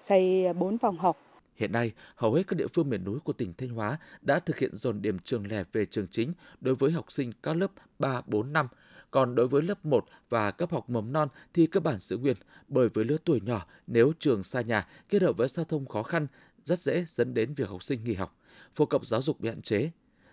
xây 0.00 0.52
4 0.52 0.78
phòng 0.78 0.96
học. 0.96 1.16
Hiện 1.56 1.72
nay, 1.72 1.92
hầu 2.14 2.34
hết 2.34 2.42
các 2.46 2.56
địa 2.56 2.66
phương 2.74 2.90
miền 2.90 3.04
núi 3.04 3.18
của 3.24 3.32
tỉnh 3.32 3.52
Thanh 3.58 3.68
Hóa 3.68 3.98
đã 4.22 4.38
thực 4.38 4.58
hiện 4.58 4.70
dồn 4.76 5.02
điểm 5.02 5.18
trường 5.24 5.46
lẻ 5.46 5.64
về 5.72 5.86
trường 5.86 6.06
chính 6.10 6.32
đối 6.60 6.74
với 6.74 6.92
học 6.92 7.12
sinh 7.12 7.32
các 7.42 7.56
lớp 7.56 7.70
3, 7.98 8.22
4, 8.26 8.52
5 8.52 8.68
còn 9.10 9.34
đối 9.34 9.48
với 9.48 9.62
lớp 9.62 9.86
1 9.86 10.06
và 10.28 10.50
cấp 10.50 10.72
học 10.72 10.90
mầm 10.90 11.12
non 11.12 11.28
thì 11.54 11.66
cơ 11.66 11.80
bản 11.80 11.98
giữ 11.98 12.16
nguyên, 12.16 12.36
bởi 12.68 12.88
với 12.88 13.04
lứa 13.04 13.16
tuổi 13.24 13.40
nhỏ 13.40 13.66
nếu 13.86 14.12
trường 14.18 14.42
xa 14.42 14.60
nhà 14.60 14.88
kết 15.08 15.22
hợp 15.22 15.36
với 15.36 15.48
giao 15.48 15.64
thông 15.64 15.86
khó 15.86 16.02
khăn 16.02 16.26
rất 16.64 16.78
dễ 16.78 17.04
dẫn 17.08 17.34
đến 17.34 17.54
việc 17.54 17.68
học 17.68 17.82
sinh 17.82 18.04
nghỉ 18.04 18.14
học, 18.14 18.36
phổ 18.74 18.86
cập 18.86 19.06
giáo 19.06 19.22
dục 19.22 19.40
bị 19.40 19.48
hạn 19.48 19.62
chế. 19.62 19.90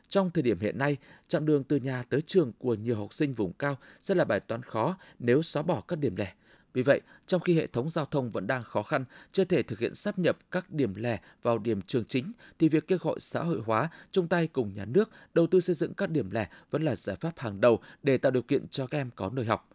Trong 0.10 0.32
thời 0.32 0.42
điểm 0.42 0.60
hiện 0.60 0.78
nay, 0.78 0.98
chặng 1.28 1.46
đường 1.46 1.64
từ 1.64 1.78
nhà 1.78 2.04
tới 2.04 2.22
trường 2.22 2.52
của 2.60 2.74
nhiều 2.74 2.96
học 2.96 3.14
sinh 3.14 3.34
vùng 3.34 3.54
cao 3.54 3.78
sẽ 4.02 4.16
là 4.16 4.26
bài 4.26 4.40
toán 4.40 4.64
khó 4.64 4.98
nếu 5.20 5.42
xóa 5.42 5.64
bỏ 5.64 5.82
các 5.88 6.00
điểm 6.00 6.16
lẻ. 6.16 6.34
Vì 6.76 6.84
vậy, 6.84 7.02
trong 7.28 7.42
khi 7.42 7.56
hệ 7.56 7.68
thống 7.68 7.90
giao 7.90 8.06
thông 8.06 8.32
vẫn 8.32 8.48
đang 8.48 8.64
khó 8.64 8.84
khăn, 8.84 9.06
chưa 9.32 9.44
thể 9.44 9.64
thực 9.64 9.80
hiện 9.80 9.96
sắp 9.96 10.20
nhập 10.20 10.38
các 10.52 10.72
điểm 10.72 10.96
lẻ 10.96 11.20
vào 11.42 11.58
điểm 11.58 11.82
trường 11.82 12.06
chính, 12.06 12.32
thì 12.60 12.70
việc 12.70 12.88
kêu 12.88 12.98
gọi 13.02 13.20
xã 13.20 13.44
hội 13.44 13.62
hóa, 13.66 13.90
chung 14.12 14.28
tay 14.28 14.48
cùng 14.48 14.74
nhà 14.74 14.86
nước 14.86 15.10
đầu 15.34 15.48
tư 15.48 15.60
xây 15.60 15.76
dựng 15.76 15.94
các 15.94 16.10
điểm 16.10 16.32
lẻ 16.32 16.48
vẫn 16.72 16.84
là 16.84 16.96
giải 16.96 17.16
pháp 17.16 17.40
hàng 17.40 17.62
đầu 17.62 17.80
để 18.04 18.18
tạo 18.18 18.32
điều 18.32 18.42
kiện 18.42 18.68
cho 18.68 18.88
các 18.88 18.98
em 18.98 19.10
có 19.16 19.30
nơi 19.30 19.46
học. 19.46 19.70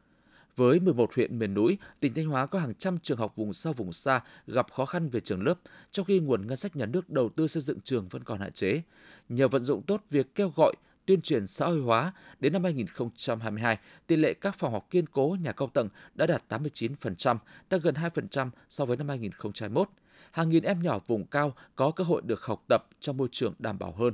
Với 0.57 0.81
11 0.81 1.15
huyện 1.15 1.39
miền 1.39 1.55
núi, 1.55 1.79
tỉnh 2.01 2.15
Thanh 2.15 2.27
Hóa 2.27 2.47
có 2.47 2.59
hàng 2.59 2.75
trăm 2.75 2.99
trường 2.99 3.19
học 3.19 3.37
vùng 3.37 3.53
sâu 3.53 3.73
vùng 3.73 3.93
xa 3.93 4.21
gặp 4.47 4.73
khó 4.73 4.87
khăn 4.87 5.09
về 5.09 5.21
trường 5.21 5.43
lớp, 5.43 5.55
trong 5.91 6.07
khi 6.07 6.21
nguồn 6.21 6.47
ngân 6.47 6.57
sách 6.57 6.77
nhà 6.77 6.87
nước 6.87 7.11
đầu 7.11 7.29
tư 7.29 7.49
xây 7.49 7.63
dựng 7.63 7.81
trường 7.81 8.09
vẫn 8.09 8.25
còn 8.25 8.41
hạn 8.41 8.53
chế. 8.53 8.83
Nhờ 9.29 9.49
vận 9.49 9.65
dụng 9.65 9.83
tốt 9.83 10.05
việc 10.11 10.35
kêu 10.35 10.53
gọi, 10.57 10.75
tuyên 11.07 11.23
truyền 11.23 11.47
xã 11.47 11.67
hội 11.67 11.81
hóa, 11.81 12.13
đến 12.41 12.53
năm 12.53 12.65
2022, 12.65 13.79
tỷ 14.07 14.17
lệ 14.17 14.35
các 14.35 14.55
phòng 14.55 14.73
học 14.73 14.87
kiên 14.91 15.07
cố 15.07 15.37
nhà 15.43 15.53
cao 15.53 15.69
tầng 15.75 15.89
đã 16.15 16.27
đạt 16.27 16.43
89%, 16.49 17.37
tăng 17.69 17.81
gần 17.81 17.95
2% 17.95 18.51
so 18.69 18.85
với 18.85 18.97
năm 18.97 19.09
2021. 19.09 19.89
Hàng 20.31 20.49
nghìn 20.49 20.65
em 20.65 20.83
nhỏ 20.83 20.99
vùng 21.07 21.27
cao 21.27 21.53
có 21.77 21.91
cơ 21.91 22.05
hội 22.05 22.23
được 22.25 22.43
học 22.43 22.65
tập 22.69 22.87
trong 23.01 23.17
môi 23.17 23.29
trường 23.33 23.55
đảm 23.59 23.79
bảo 23.79 23.93
hơn. 23.93 24.13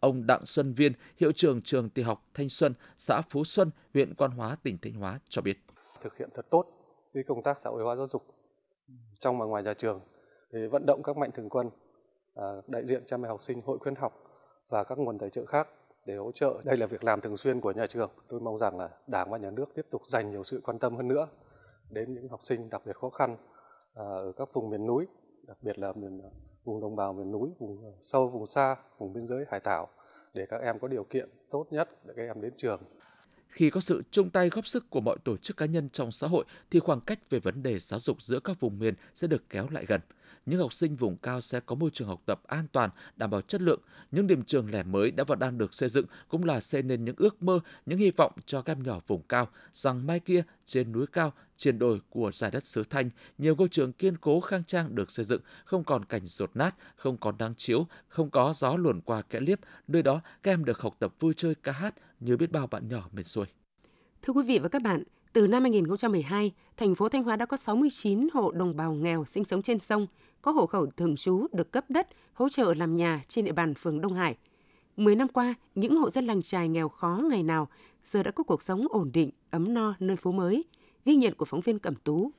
Ông 0.00 0.26
Đặng 0.26 0.46
Xuân 0.46 0.74
Viên, 0.74 0.92
hiệu 1.16 1.32
trưởng 1.32 1.62
trường 1.62 1.90
tiểu 1.90 2.04
học 2.04 2.24
Thanh 2.34 2.48
Xuân, 2.48 2.74
xã 2.98 3.20
Phú 3.20 3.44
Xuân, 3.44 3.70
huyện 3.94 4.14
Quan 4.14 4.30
Hóa, 4.30 4.56
tỉnh 4.62 4.78
Thanh 4.82 4.92
Hóa 4.92 5.20
cho 5.28 5.42
biết. 5.42 5.58
Thực 6.02 6.18
hiện 6.18 6.28
thật 6.34 6.46
tốt 6.50 6.66
cái 7.14 7.22
công 7.22 7.42
tác 7.42 7.60
xã 7.60 7.70
hội 7.70 7.82
hóa 7.82 7.96
giáo 7.96 8.06
dục 8.06 8.26
trong 9.20 9.38
và 9.38 9.46
ngoài 9.46 9.62
nhà 9.62 9.74
trường 9.74 10.00
để 10.52 10.66
vận 10.66 10.86
động 10.86 11.02
các 11.02 11.16
mạnh 11.16 11.30
thường 11.34 11.48
quân, 11.48 11.70
à, 12.34 12.44
đại 12.66 12.86
diện 12.86 13.02
cha 13.06 13.16
mẹ 13.16 13.28
học 13.28 13.40
sinh, 13.40 13.60
hội 13.64 13.78
khuyến 13.78 13.94
học 13.94 14.24
và 14.68 14.84
các 14.84 14.98
nguồn 14.98 15.18
tài 15.18 15.30
trợ 15.30 15.46
khác 15.46 15.68
để 16.08 16.16
hỗ 16.16 16.32
trợ. 16.32 16.60
Đây 16.64 16.76
là 16.76 16.86
việc 16.86 17.04
làm 17.04 17.20
thường 17.20 17.36
xuyên 17.36 17.60
của 17.60 17.72
nhà 17.72 17.86
trường. 17.86 18.10
Tôi 18.28 18.40
mong 18.40 18.58
rằng 18.58 18.78
là 18.78 18.88
Đảng 19.06 19.30
và 19.30 19.38
Nhà 19.38 19.50
nước 19.50 19.64
tiếp 19.74 19.86
tục 19.90 20.02
dành 20.06 20.30
nhiều 20.30 20.44
sự 20.44 20.60
quan 20.64 20.78
tâm 20.78 20.96
hơn 20.96 21.08
nữa 21.08 21.28
đến 21.90 22.14
những 22.14 22.28
học 22.28 22.40
sinh 22.42 22.70
đặc 22.70 22.82
biệt 22.86 22.96
khó 22.96 23.10
khăn 23.10 23.36
à, 23.94 24.04
ở 24.04 24.32
các 24.36 24.48
vùng 24.52 24.70
miền 24.70 24.86
núi, 24.86 25.06
đặc 25.46 25.56
biệt 25.62 25.78
là 25.78 25.92
miền 25.92 26.20
à, 26.22 26.30
vùng 26.64 26.80
đồng 26.80 26.96
bào 26.96 27.12
miền 27.12 27.32
núi, 27.32 27.50
vùng 27.58 27.84
à, 27.84 27.92
sâu, 28.00 28.28
vùng 28.28 28.46
xa, 28.46 28.76
vùng 28.98 29.12
biên 29.12 29.26
giới 29.26 29.44
hải 29.50 29.60
đảo 29.64 29.88
để 30.34 30.46
các 30.46 30.60
em 30.60 30.78
có 30.78 30.88
điều 30.88 31.04
kiện 31.04 31.28
tốt 31.50 31.66
nhất 31.70 31.88
để 32.04 32.14
các 32.16 32.22
em 32.22 32.40
đến 32.40 32.52
trường. 32.56 32.80
Khi 33.48 33.70
có 33.70 33.80
sự 33.80 34.02
chung 34.10 34.30
tay 34.30 34.48
góp 34.48 34.66
sức 34.66 34.90
của 34.90 35.00
mọi 35.00 35.16
tổ 35.24 35.36
chức 35.36 35.56
cá 35.56 35.66
nhân 35.66 35.88
trong 35.90 36.12
xã 36.12 36.26
hội 36.26 36.44
thì 36.70 36.80
khoảng 36.80 37.00
cách 37.00 37.30
về 37.30 37.38
vấn 37.38 37.62
đề 37.62 37.78
giáo 37.78 38.00
dục 38.00 38.22
giữa 38.22 38.40
các 38.40 38.60
vùng 38.60 38.78
miền 38.78 38.94
sẽ 39.14 39.26
được 39.26 39.42
kéo 39.50 39.66
lại 39.70 39.84
gần 39.88 40.00
những 40.48 40.60
học 40.60 40.72
sinh 40.72 40.96
vùng 40.96 41.16
cao 41.16 41.40
sẽ 41.40 41.60
có 41.60 41.74
môi 41.74 41.90
trường 41.92 42.08
học 42.08 42.22
tập 42.26 42.40
an 42.46 42.66
toàn, 42.72 42.90
đảm 43.16 43.30
bảo 43.30 43.40
chất 43.40 43.62
lượng. 43.62 43.80
Những 44.10 44.26
điểm 44.26 44.42
trường 44.42 44.70
lẻ 44.70 44.82
mới 44.82 45.10
đã 45.10 45.24
và 45.24 45.34
đang 45.34 45.58
được 45.58 45.74
xây 45.74 45.88
dựng 45.88 46.06
cũng 46.28 46.44
là 46.44 46.60
xây 46.60 46.82
nên 46.82 47.04
những 47.04 47.16
ước 47.18 47.42
mơ, 47.42 47.60
những 47.86 47.98
hy 47.98 48.10
vọng 48.10 48.32
cho 48.46 48.62
các 48.62 48.72
em 48.72 48.82
nhỏ 48.82 49.00
vùng 49.06 49.22
cao 49.22 49.48
rằng 49.72 50.06
mai 50.06 50.20
kia 50.20 50.42
trên 50.66 50.92
núi 50.92 51.06
cao, 51.06 51.32
trên 51.56 51.78
đồi 51.78 52.00
của 52.10 52.32
giải 52.32 52.50
đất 52.50 52.66
xứ 52.66 52.82
Thanh, 52.90 53.10
nhiều 53.38 53.56
ngôi 53.56 53.68
trường 53.68 53.92
kiên 53.92 54.16
cố 54.16 54.40
khang 54.40 54.64
trang 54.64 54.94
được 54.94 55.10
xây 55.10 55.24
dựng, 55.24 55.40
không 55.64 55.84
còn 55.84 56.04
cảnh 56.04 56.22
rột 56.26 56.50
nát, 56.54 56.76
không 56.96 57.16
còn 57.16 57.34
nắng 57.38 57.54
chiếu, 57.56 57.86
không 58.08 58.30
có 58.30 58.54
gió 58.56 58.76
luồn 58.76 59.00
qua 59.00 59.22
kẽ 59.22 59.40
liếp. 59.40 59.58
Nơi 59.88 60.02
đó 60.02 60.20
các 60.42 60.52
em 60.52 60.64
được 60.64 60.80
học 60.80 60.96
tập 60.98 61.14
vui 61.20 61.34
chơi 61.36 61.54
ca 61.54 61.72
hát 61.72 61.94
như 62.20 62.36
biết 62.36 62.50
bao 62.50 62.66
bạn 62.66 62.88
nhỏ 62.88 63.08
miền 63.12 63.24
xuôi. 63.24 63.46
Thưa 64.22 64.32
quý 64.32 64.42
vị 64.42 64.58
và 64.58 64.68
các 64.68 64.82
bạn, 64.82 65.02
từ 65.38 65.46
năm 65.46 65.62
2012, 65.62 66.52
thành 66.76 66.94
phố 66.94 67.08
Thanh 67.08 67.22
Hóa 67.22 67.36
đã 67.36 67.46
có 67.46 67.56
69 67.56 68.28
hộ 68.32 68.50
đồng 68.50 68.76
bào 68.76 68.94
nghèo 68.94 69.24
sinh 69.24 69.44
sống 69.44 69.62
trên 69.62 69.78
sông, 69.78 70.06
có 70.42 70.52
hộ 70.52 70.66
khẩu 70.66 70.86
thường 70.86 71.16
trú 71.16 71.46
được 71.52 71.72
cấp 71.72 71.84
đất, 71.88 72.08
hỗ 72.32 72.48
trợ 72.48 72.74
làm 72.74 72.96
nhà 72.96 73.24
trên 73.28 73.44
địa 73.44 73.52
bàn 73.52 73.74
phường 73.74 74.00
Đông 74.00 74.14
Hải. 74.14 74.36
Mười 74.96 75.14
năm 75.14 75.28
qua, 75.28 75.54
những 75.74 75.96
hộ 75.96 76.10
dân 76.10 76.26
làng 76.26 76.42
trài 76.42 76.68
nghèo 76.68 76.88
khó 76.88 77.20
ngày 77.30 77.42
nào 77.42 77.68
giờ 78.04 78.22
đã 78.22 78.30
có 78.30 78.44
cuộc 78.44 78.62
sống 78.62 78.86
ổn 78.90 79.10
định, 79.12 79.30
ấm 79.50 79.74
no 79.74 79.94
nơi 80.00 80.16
phố 80.16 80.32
mới. 80.32 80.64
Ghi 81.04 81.14
nhận 81.14 81.34
của 81.34 81.44
phóng 81.44 81.60
viên 81.60 81.78
Cẩm 81.78 81.94
Tú. 81.94 82.30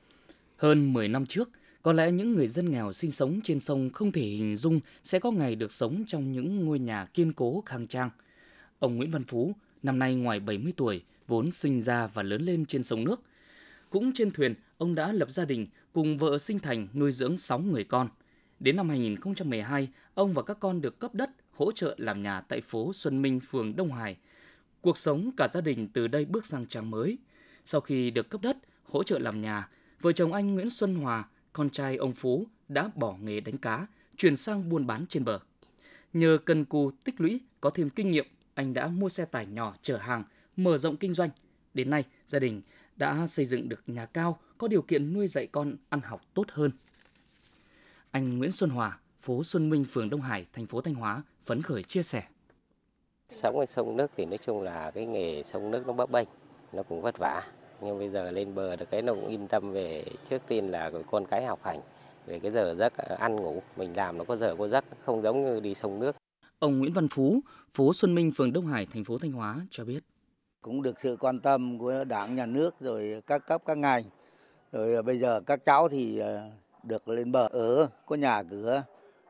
Hơn 0.56 0.92
10 0.92 1.08
năm 1.08 1.26
trước, 1.26 1.50
có 1.82 1.92
lẽ 1.92 2.12
những 2.12 2.34
người 2.34 2.48
dân 2.48 2.70
nghèo 2.70 2.92
sinh 2.92 3.10
sống 3.10 3.40
trên 3.44 3.60
sông 3.60 3.90
không 3.90 4.12
thể 4.12 4.22
hình 4.22 4.56
dung 4.56 4.80
sẽ 5.04 5.18
có 5.18 5.30
ngày 5.30 5.56
được 5.56 5.72
sống 5.72 6.04
trong 6.06 6.32
những 6.32 6.64
ngôi 6.64 6.78
nhà 6.78 7.04
kiên 7.04 7.32
cố 7.32 7.62
khang 7.66 7.86
trang. 7.86 8.10
Ông 8.78 8.96
Nguyễn 8.96 9.10
Văn 9.10 9.22
Phú, 9.24 9.52
năm 9.82 9.98
nay 9.98 10.14
ngoài 10.14 10.40
70 10.40 10.72
tuổi, 10.76 11.02
vốn 11.30 11.50
sinh 11.50 11.80
ra 11.80 12.06
và 12.06 12.22
lớn 12.22 12.42
lên 12.42 12.66
trên 12.66 12.82
sông 12.82 13.04
nước. 13.04 13.22
Cũng 13.90 14.12
trên 14.12 14.30
thuyền, 14.30 14.54
ông 14.78 14.94
đã 14.94 15.12
lập 15.12 15.30
gia 15.30 15.44
đình 15.44 15.66
cùng 15.92 16.18
vợ 16.18 16.38
sinh 16.38 16.58
thành 16.58 16.88
nuôi 16.94 17.12
dưỡng 17.12 17.38
6 17.38 17.58
người 17.58 17.84
con. 17.84 18.08
Đến 18.60 18.76
năm 18.76 18.88
2012, 18.88 19.88
ông 20.14 20.32
và 20.32 20.42
các 20.42 20.56
con 20.60 20.80
được 20.80 20.98
cấp 20.98 21.14
đất 21.14 21.30
hỗ 21.52 21.72
trợ 21.72 21.94
làm 21.98 22.22
nhà 22.22 22.40
tại 22.40 22.60
phố 22.60 22.92
Xuân 22.94 23.22
Minh, 23.22 23.40
phường 23.40 23.76
Đông 23.76 23.92
Hải. 23.92 24.16
Cuộc 24.80 24.98
sống 24.98 25.30
cả 25.36 25.48
gia 25.48 25.60
đình 25.60 25.88
từ 25.88 26.06
đây 26.06 26.24
bước 26.24 26.46
sang 26.46 26.66
trang 26.66 26.90
mới. 26.90 27.18
Sau 27.64 27.80
khi 27.80 28.10
được 28.10 28.28
cấp 28.28 28.40
đất, 28.42 28.56
hỗ 28.84 29.02
trợ 29.02 29.18
làm 29.18 29.42
nhà, 29.42 29.68
vợ 30.00 30.12
chồng 30.12 30.32
anh 30.32 30.54
Nguyễn 30.54 30.70
Xuân 30.70 30.94
Hòa, 30.94 31.24
con 31.52 31.70
trai 31.70 31.96
ông 31.96 32.12
Phú, 32.12 32.46
đã 32.68 32.90
bỏ 32.94 33.16
nghề 33.22 33.40
đánh 33.40 33.58
cá, 33.58 33.86
chuyển 34.16 34.36
sang 34.36 34.68
buôn 34.68 34.86
bán 34.86 35.06
trên 35.08 35.24
bờ. 35.24 35.38
Nhờ 36.12 36.38
cần 36.44 36.64
cù 36.64 36.90
tích 37.04 37.20
lũy, 37.20 37.40
có 37.60 37.70
thêm 37.70 37.90
kinh 37.90 38.10
nghiệm, 38.10 38.26
anh 38.54 38.74
đã 38.74 38.86
mua 38.88 39.08
xe 39.08 39.24
tải 39.24 39.46
nhỏ 39.46 39.74
chở 39.82 39.96
hàng, 39.96 40.24
mở 40.64 40.78
rộng 40.78 40.96
kinh 40.96 41.14
doanh. 41.14 41.30
Đến 41.74 41.90
nay, 41.90 42.04
gia 42.26 42.38
đình 42.38 42.62
đã 42.96 43.26
xây 43.26 43.44
dựng 43.44 43.68
được 43.68 43.82
nhà 43.86 44.06
cao, 44.06 44.38
có 44.58 44.68
điều 44.68 44.82
kiện 44.82 45.12
nuôi 45.12 45.28
dạy 45.28 45.46
con 45.46 45.74
ăn 45.88 46.00
học 46.00 46.20
tốt 46.34 46.46
hơn. 46.50 46.70
Anh 48.10 48.38
Nguyễn 48.38 48.52
Xuân 48.52 48.70
Hòa, 48.70 48.98
phố 49.20 49.44
Xuân 49.44 49.70
Minh, 49.70 49.84
phường 49.84 50.10
Đông 50.10 50.20
Hải, 50.20 50.46
thành 50.52 50.66
phố 50.66 50.80
Thanh 50.80 50.94
Hóa, 50.94 51.22
phấn 51.46 51.62
khởi 51.62 51.82
chia 51.82 52.02
sẻ. 52.02 52.22
Sống 53.28 53.58
ở 53.58 53.66
sông 53.66 53.96
nước 53.96 54.10
thì 54.16 54.24
nói 54.24 54.38
chung 54.46 54.62
là 54.62 54.90
cái 54.90 55.06
nghề 55.06 55.42
sông 55.42 55.70
nước 55.70 55.86
nó 55.86 55.92
bấp 55.92 56.10
bênh, 56.10 56.28
nó 56.72 56.82
cũng 56.82 57.02
vất 57.02 57.18
vả. 57.18 57.42
Nhưng 57.82 57.98
bây 57.98 58.10
giờ 58.10 58.30
lên 58.30 58.54
bờ 58.54 58.76
được 58.76 58.90
cái 58.90 59.02
nó 59.02 59.14
cũng 59.14 59.28
yên 59.28 59.48
tâm 59.48 59.72
về 59.72 60.04
trước 60.30 60.42
tiên 60.48 60.68
là 60.68 60.90
con 61.10 61.26
cái 61.26 61.46
học 61.46 61.60
hành, 61.62 61.80
về 62.26 62.38
cái 62.38 62.50
giờ 62.50 62.74
giấc 62.78 62.96
ăn 62.96 63.36
ngủ, 63.36 63.62
mình 63.76 63.96
làm 63.96 64.18
nó 64.18 64.24
có 64.24 64.36
giờ 64.36 64.54
có 64.58 64.68
giấc, 64.68 64.84
không 65.04 65.22
giống 65.22 65.44
như 65.44 65.60
đi 65.60 65.74
sông 65.74 66.00
nước. 66.00 66.16
Ông 66.58 66.78
Nguyễn 66.78 66.92
Văn 66.92 67.08
Phú, 67.08 67.40
phố 67.74 67.94
Xuân 67.94 68.14
Minh, 68.14 68.32
phường 68.36 68.52
Đông 68.52 68.66
Hải, 68.66 68.86
thành 68.86 69.04
phố 69.04 69.18
Thanh 69.18 69.32
Hóa 69.32 69.60
cho 69.70 69.84
biết 69.84 70.00
cũng 70.62 70.82
được 70.82 71.00
sự 71.02 71.16
quan 71.20 71.40
tâm 71.40 71.78
của 71.78 72.04
đảng 72.04 72.36
nhà 72.36 72.46
nước 72.46 72.74
rồi 72.80 73.22
các 73.26 73.46
cấp 73.46 73.62
các 73.66 73.78
ngành 73.78 74.02
rồi 74.72 74.94
à, 74.94 75.02
bây 75.02 75.18
giờ 75.18 75.40
các 75.46 75.64
cháu 75.64 75.88
thì 75.88 76.18
à, 76.18 76.50
được 76.82 77.08
lên 77.08 77.32
bờ 77.32 77.46
ở 77.46 77.88
có 78.06 78.16
nhà 78.16 78.42
cửa 78.42 78.82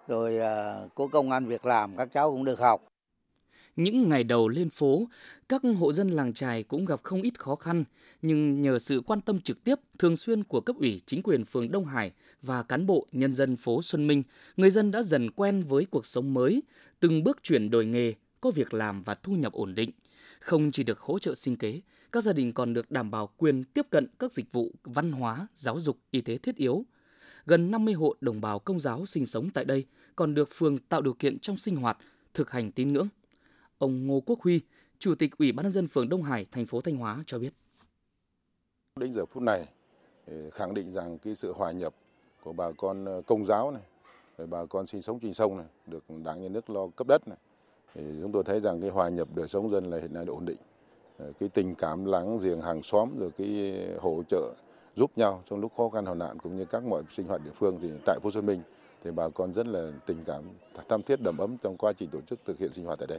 rồi 0.08 0.38
à, 0.38 0.80
có 0.94 1.06
công 1.06 1.30
an 1.30 1.46
việc 1.46 1.66
làm 1.66 1.96
các 1.96 2.08
cháu 2.12 2.30
cũng 2.30 2.44
được 2.44 2.60
học 2.60 2.90
những 3.76 4.08
ngày 4.08 4.24
đầu 4.24 4.48
lên 4.48 4.70
phố, 4.70 5.08
các 5.48 5.62
hộ 5.78 5.92
dân 5.92 6.08
làng 6.08 6.34
trài 6.34 6.62
cũng 6.62 6.84
gặp 6.84 7.00
không 7.02 7.22
ít 7.22 7.38
khó 7.38 7.54
khăn, 7.54 7.84
nhưng 8.22 8.62
nhờ 8.62 8.78
sự 8.78 9.02
quan 9.06 9.20
tâm 9.20 9.40
trực 9.40 9.64
tiếp, 9.64 9.74
thường 9.98 10.16
xuyên 10.16 10.44
của 10.44 10.60
cấp 10.60 10.76
ủy 10.76 11.00
chính 11.06 11.22
quyền 11.22 11.44
phường 11.44 11.70
Đông 11.70 11.84
Hải 11.84 12.12
và 12.42 12.62
cán 12.62 12.86
bộ 12.86 13.06
nhân 13.12 13.32
dân 13.32 13.56
phố 13.56 13.82
Xuân 13.82 14.06
Minh, 14.06 14.22
người 14.56 14.70
dân 14.70 14.90
đã 14.90 15.02
dần 15.02 15.30
quen 15.30 15.62
với 15.68 15.86
cuộc 15.90 16.06
sống 16.06 16.34
mới, 16.34 16.62
từng 17.00 17.24
bước 17.24 17.42
chuyển 17.42 17.70
đổi 17.70 17.86
nghề, 17.86 18.14
có 18.40 18.50
việc 18.50 18.74
làm 18.74 19.02
và 19.02 19.14
thu 19.14 19.32
nhập 19.32 19.52
ổn 19.52 19.74
định. 19.74 19.90
Không 20.40 20.70
chỉ 20.70 20.82
được 20.82 20.98
hỗ 20.98 21.18
trợ 21.18 21.34
sinh 21.34 21.56
kế, 21.56 21.80
các 22.12 22.20
gia 22.24 22.32
đình 22.32 22.52
còn 22.52 22.74
được 22.74 22.90
đảm 22.90 23.10
bảo 23.10 23.30
quyền 23.36 23.64
tiếp 23.64 23.86
cận 23.90 24.06
các 24.18 24.32
dịch 24.32 24.52
vụ 24.52 24.72
văn 24.84 25.12
hóa, 25.12 25.46
giáo 25.56 25.80
dục, 25.80 25.98
y 26.10 26.20
tế 26.20 26.38
thiết 26.38 26.56
yếu. 26.56 26.84
Gần 27.46 27.70
50 27.70 27.94
hộ 27.94 28.14
đồng 28.20 28.40
bào 28.40 28.58
công 28.58 28.80
giáo 28.80 29.06
sinh 29.06 29.26
sống 29.26 29.50
tại 29.50 29.64
đây 29.64 29.86
còn 30.16 30.34
được 30.34 30.48
phường 30.52 30.78
tạo 30.78 31.02
điều 31.02 31.14
kiện 31.14 31.38
trong 31.38 31.56
sinh 31.56 31.76
hoạt, 31.76 31.98
thực 32.34 32.50
hành 32.50 32.72
tín 32.72 32.92
ngưỡng. 32.92 33.08
Ông 33.78 34.06
Ngô 34.06 34.20
Quốc 34.20 34.40
Huy, 34.40 34.60
Chủ 34.98 35.14
tịch 35.14 35.38
Ủy 35.38 35.52
ban 35.52 35.64
nhân 35.64 35.72
dân 35.72 35.88
phường 35.88 36.08
Đông 36.08 36.22
Hải, 36.22 36.46
thành 36.50 36.66
phố 36.66 36.80
Thanh 36.80 36.96
Hóa 36.96 37.24
cho 37.26 37.38
biết. 37.38 37.52
Đến 38.96 39.14
giờ 39.14 39.26
phút 39.26 39.42
này, 39.42 39.68
khẳng 40.52 40.74
định 40.74 40.92
rằng 40.92 41.18
cái 41.18 41.34
sự 41.34 41.52
hòa 41.52 41.72
nhập 41.72 41.94
của 42.42 42.52
bà 42.52 42.72
con 42.72 43.04
ờ, 43.04 43.22
công 43.26 43.46
giáo 43.46 43.70
này, 43.70 43.82
bà 44.46 44.66
con 44.66 44.86
sinh 44.86 45.02
sống 45.02 45.20
trên 45.20 45.34
sông 45.34 45.56
này, 45.56 45.66
được 45.86 46.04
đảng 46.24 46.42
nhà 46.42 46.48
nước 46.48 46.70
lo 46.70 46.88
cấp 46.96 47.06
đất 47.06 47.28
này, 47.28 47.38
thì 47.94 48.02
chúng 48.22 48.32
tôi 48.32 48.44
thấy 48.44 48.60
rằng 48.60 48.80
cái 48.80 48.90
hòa 48.90 49.08
nhập 49.08 49.28
đời 49.34 49.48
sống 49.48 49.70
dân 49.70 49.90
là 49.90 49.98
hiện 49.98 50.14
nay 50.14 50.24
đã 50.24 50.32
ổn 50.32 50.44
định 50.44 50.58
ờ, 51.18 51.32
cái 51.40 51.48
tình 51.48 51.74
cảm 51.74 52.04
láng 52.04 52.38
giềng 52.38 52.60
hàng 52.60 52.82
xóm 52.82 53.18
rồi 53.18 53.30
cái 53.38 53.78
hỗ 54.00 54.22
trợ 54.28 54.54
giúp 54.96 55.10
nhau 55.16 55.42
trong 55.50 55.60
lúc 55.60 55.72
khó 55.76 55.88
khăn 55.88 56.06
hoạn 56.06 56.18
nạn 56.18 56.38
cũng 56.38 56.56
như 56.56 56.64
các 56.64 56.84
mọi 56.84 57.02
sinh 57.10 57.26
hoạt 57.26 57.44
địa 57.44 57.50
phương 57.54 57.78
thì 57.82 57.88
tại 58.06 58.18
phố 58.22 58.30
Xuân 58.30 58.46
Minh 58.46 58.62
thì 59.04 59.10
bà 59.10 59.28
con 59.28 59.52
rất 59.52 59.66
là 59.66 59.92
tình 60.06 60.24
cảm 60.26 60.44
tham 60.88 61.02
thiết 61.02 61.20
đầm 61.20 61.38
ấm 61.38 61.56
trong 61.62 61.76
quá 61.76 61.92
trình 61.92 62.10
tổ 62.10 62.20
chức 62.20 62.40
thực 62.44 62.58
hiện 62.58 62.72
sinh 62.72 62.84
hoạt 62.84 62.98
tại 62.98 63.06
đây. 63.06 63.18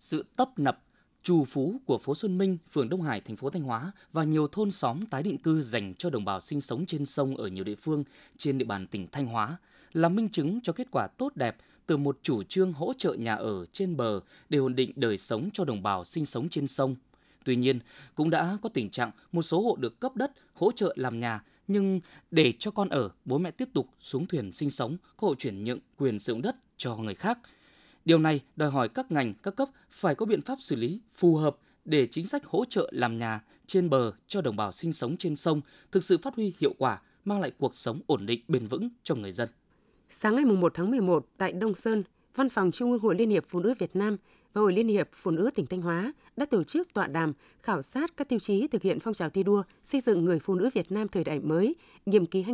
Sự 0.00 0.24
tấp 0.36 0.48
nập 0.56 0.78
trù 1.22 1.44
phú 1.44 1.76
của 1.86 1.98
phố 1.98 2.14
Xuân 2.14 2.38
Minh, 2.38 2.58
phường 2.70 2.88
Đông 2.88 3.02
Hải, 3.02 3.20
thành 3.20 3.36
phố 3.36 3.50
Thanh 3.50 3.62
Hóa 3.62 3.92
và 4.12 4.24
nhiều 4.24 4.48
thôn 4.48 4.70
xóm 4.70 5.06
tái 5.06 5.22
định 5.22 5.38
cư 5.38 5.62
dành 5.62 5.94
cho 5.98 6.10
đồng 6.10 6.24
bào 6.24 6.40
sinh 6.40 6.60
sống 6.60 6.86
trên 6.86 7.06
sông 7.06 7.36
ở 7.36 7.46
nhiều 7.46 7.64
địa 7.64 7.74
phương 7.74 8.04
trên 8.36 8.58
địa 8.58 8.64
bàn 8.64 8.86
tỉnh 8.86 9.08
Thanh 9.12 9.26
Hóa 9.26 9.58
là 9.92 10.08
minh 10.08 10.28
chứng 10.28 10.60
cho 10.62 10.72
kết 10.72 10.86
quả 10.90 11.06
tốt 11.06 11.32
đẹp 11.34 11.56
từ 11.86 11.96
một 11.96 12.18
chủ 12.22 12.42
trương 12.42 12.72
hỗ 12.72 12.92
trợ 12.98 13.14
nhà 13.14 13.34
ở 13.34 13.66
trên 13.72 13.96
bờ 13.96 14.20
để 14.48 14.58
ổn 14.58 14.74
định 14.74 14.92
đời 14.96 15.18
sống 15.18 15.48
cho 15.52 15.64
đồng 15.64 15.82
bào 15.82 16.04
sinh 16.04 16.26
sống 16.26 16.48
trên 16.48 16.66
sông. 16.66 16.96
Tuy 17.44 17.56
nhiên, 17.56 17.80
cũng 18.14 18.30
đã 18.30 18.58
có 18.62 18.68
tình 18.68 18.90
trạng 18.90 19.10
một 19.32 19.42
số 19.42 19.62
hộ 19.62 19.76
được 19.76 20.00
cấp 20.00 20.16
đất 20.16 20.32
hỗ 20.52 20.72
trợ 20.72 20.94
làm 20.96 21.20
nhà 21.20 21.42
nhưng 21.68 22.00
để 22.30 22.52
cho 22.58 22.70
con 22.70 22.88
ở, 22.88 23.10
bố 23.24 23.38
mẹ 23.38 23.50
tiếp 23.50 23.68
tục 23.72 23.88
xuống 24.00 24.26
thuyền 24.26 24.52
sinh 24.52 24.70
sống, 24.70 24.96
có 25.16 25.28
hộ 25.28 25.34
chuyển 25.34 25.64
nhượng 25.64 25.78
quyền 25.96 26.18
sử 26.18 26.32
dụng 26.32 26.42
đất 26.42 26.56
cho 26.76 26.96
người 26.96 27.14
khác. 27.14 27.38
Điều 28.04 28.18
này 28.18 28.40
đòi 28.56 28.70
hỏi 28.70 28.88
các 28.88 29.12
ngành, 29.12 29.34
các 29.34 29.56
cấp 29.56 29.68
phải 29.90 30.14
có 30.14 30.26
biện 30.26 30.42
pháp 30.42 30.58
xử 30.60 30.76
lý 30.76 31.00
phù 31.12 31.36
hợp 31.36 31.56
để 31.84 32.06
chính 32.06 32.26
sách 32.26 32.44
hỗ 32.44 32.64
trợ 32.64 32.90
làm 32.92 33.18
nhà 33.18 33.44
trên 33.66 33.90
bờ 33.90 34.12
cho 34.28 34.40
đồng 34.40 34.56
bào 34.56 34.72
sinh 34.72 34.92
sống 34.92 35.16
trên 35.16 35.36
sông 35.36 35.60
thực 35.92 36.04
sự 36.04 36.18
phát 36.22 36.34
huy 36.34 36.52
hiệu 36.58 36.74
quả, 36.78 37.00
mang 37.24 37.40
lại 37.40 37.52
cuộc 37.58 37.76
sống 37.76 38.00
ổn 38.06 38.26
định 38.26 38.40
bền 38.48 38.66
vững 38.66 38.88
cho 39.02 39.14
người 39.14 39.32
dân. 39.32 39.48
Sáng 40.16 40.36
ngày 40.36 40.44
1 40.44 40.74
tháng 40.74 40.90
11 40.90 41.26
tại 41.38 41.52
Đông 41.52 41.74
Sơn, 41.74 42.02
Văn 42.34 42.48
phòng 42.48 42.70
Trung 42.70 42.92
ương 42.92 43.00
Hội 43.00 43.14
Liên 43.14 43.30
hiệp 43.30 43.44
Phụ 43.48 43.60
nữ 43.60 43.74
Việt 43.78 43.96
Nam 43.96 44.16
và 44.52 44.60
Hội 44.60 44.72
Liên 44.72 44.88
hiệp 44.88 45.08
Phụ 45.12 45.30
nữ 45.30 45.50
tỉnh 45.54 45.66
Thanh 45.66 45.82
Hóa 45.82 46.12
đã 46.36 46.46
tổ 46.46 46.64
chức 46.64 46.94
tọa 46.94 47.06
đàm 47.06 47.32
khảo 47.62 47.82
sát 47.82 48.16
các 48.16 48.28
tiêu 48.28 48.38
chí 48.38 48.68
thực 48.68 48.82
hiện 48.82 49.00
phong 49.00 49.14
trào 49.14 49.30
thi 49.30 49.42
đua 49.42 49.62
xây 49.84 50.00
dựng 50.00 50.24
người 50.24 50.38
phụ 50.38 50.54
nữ 50.54 50.70
Việt 50.74 50.92
Nam 50.92 51.08
thời 51.08 51.24
đại 51.24 51.40
mới, 51.40 51.74
nhiệm 52.06 52.26
kỳ 52.26 52.44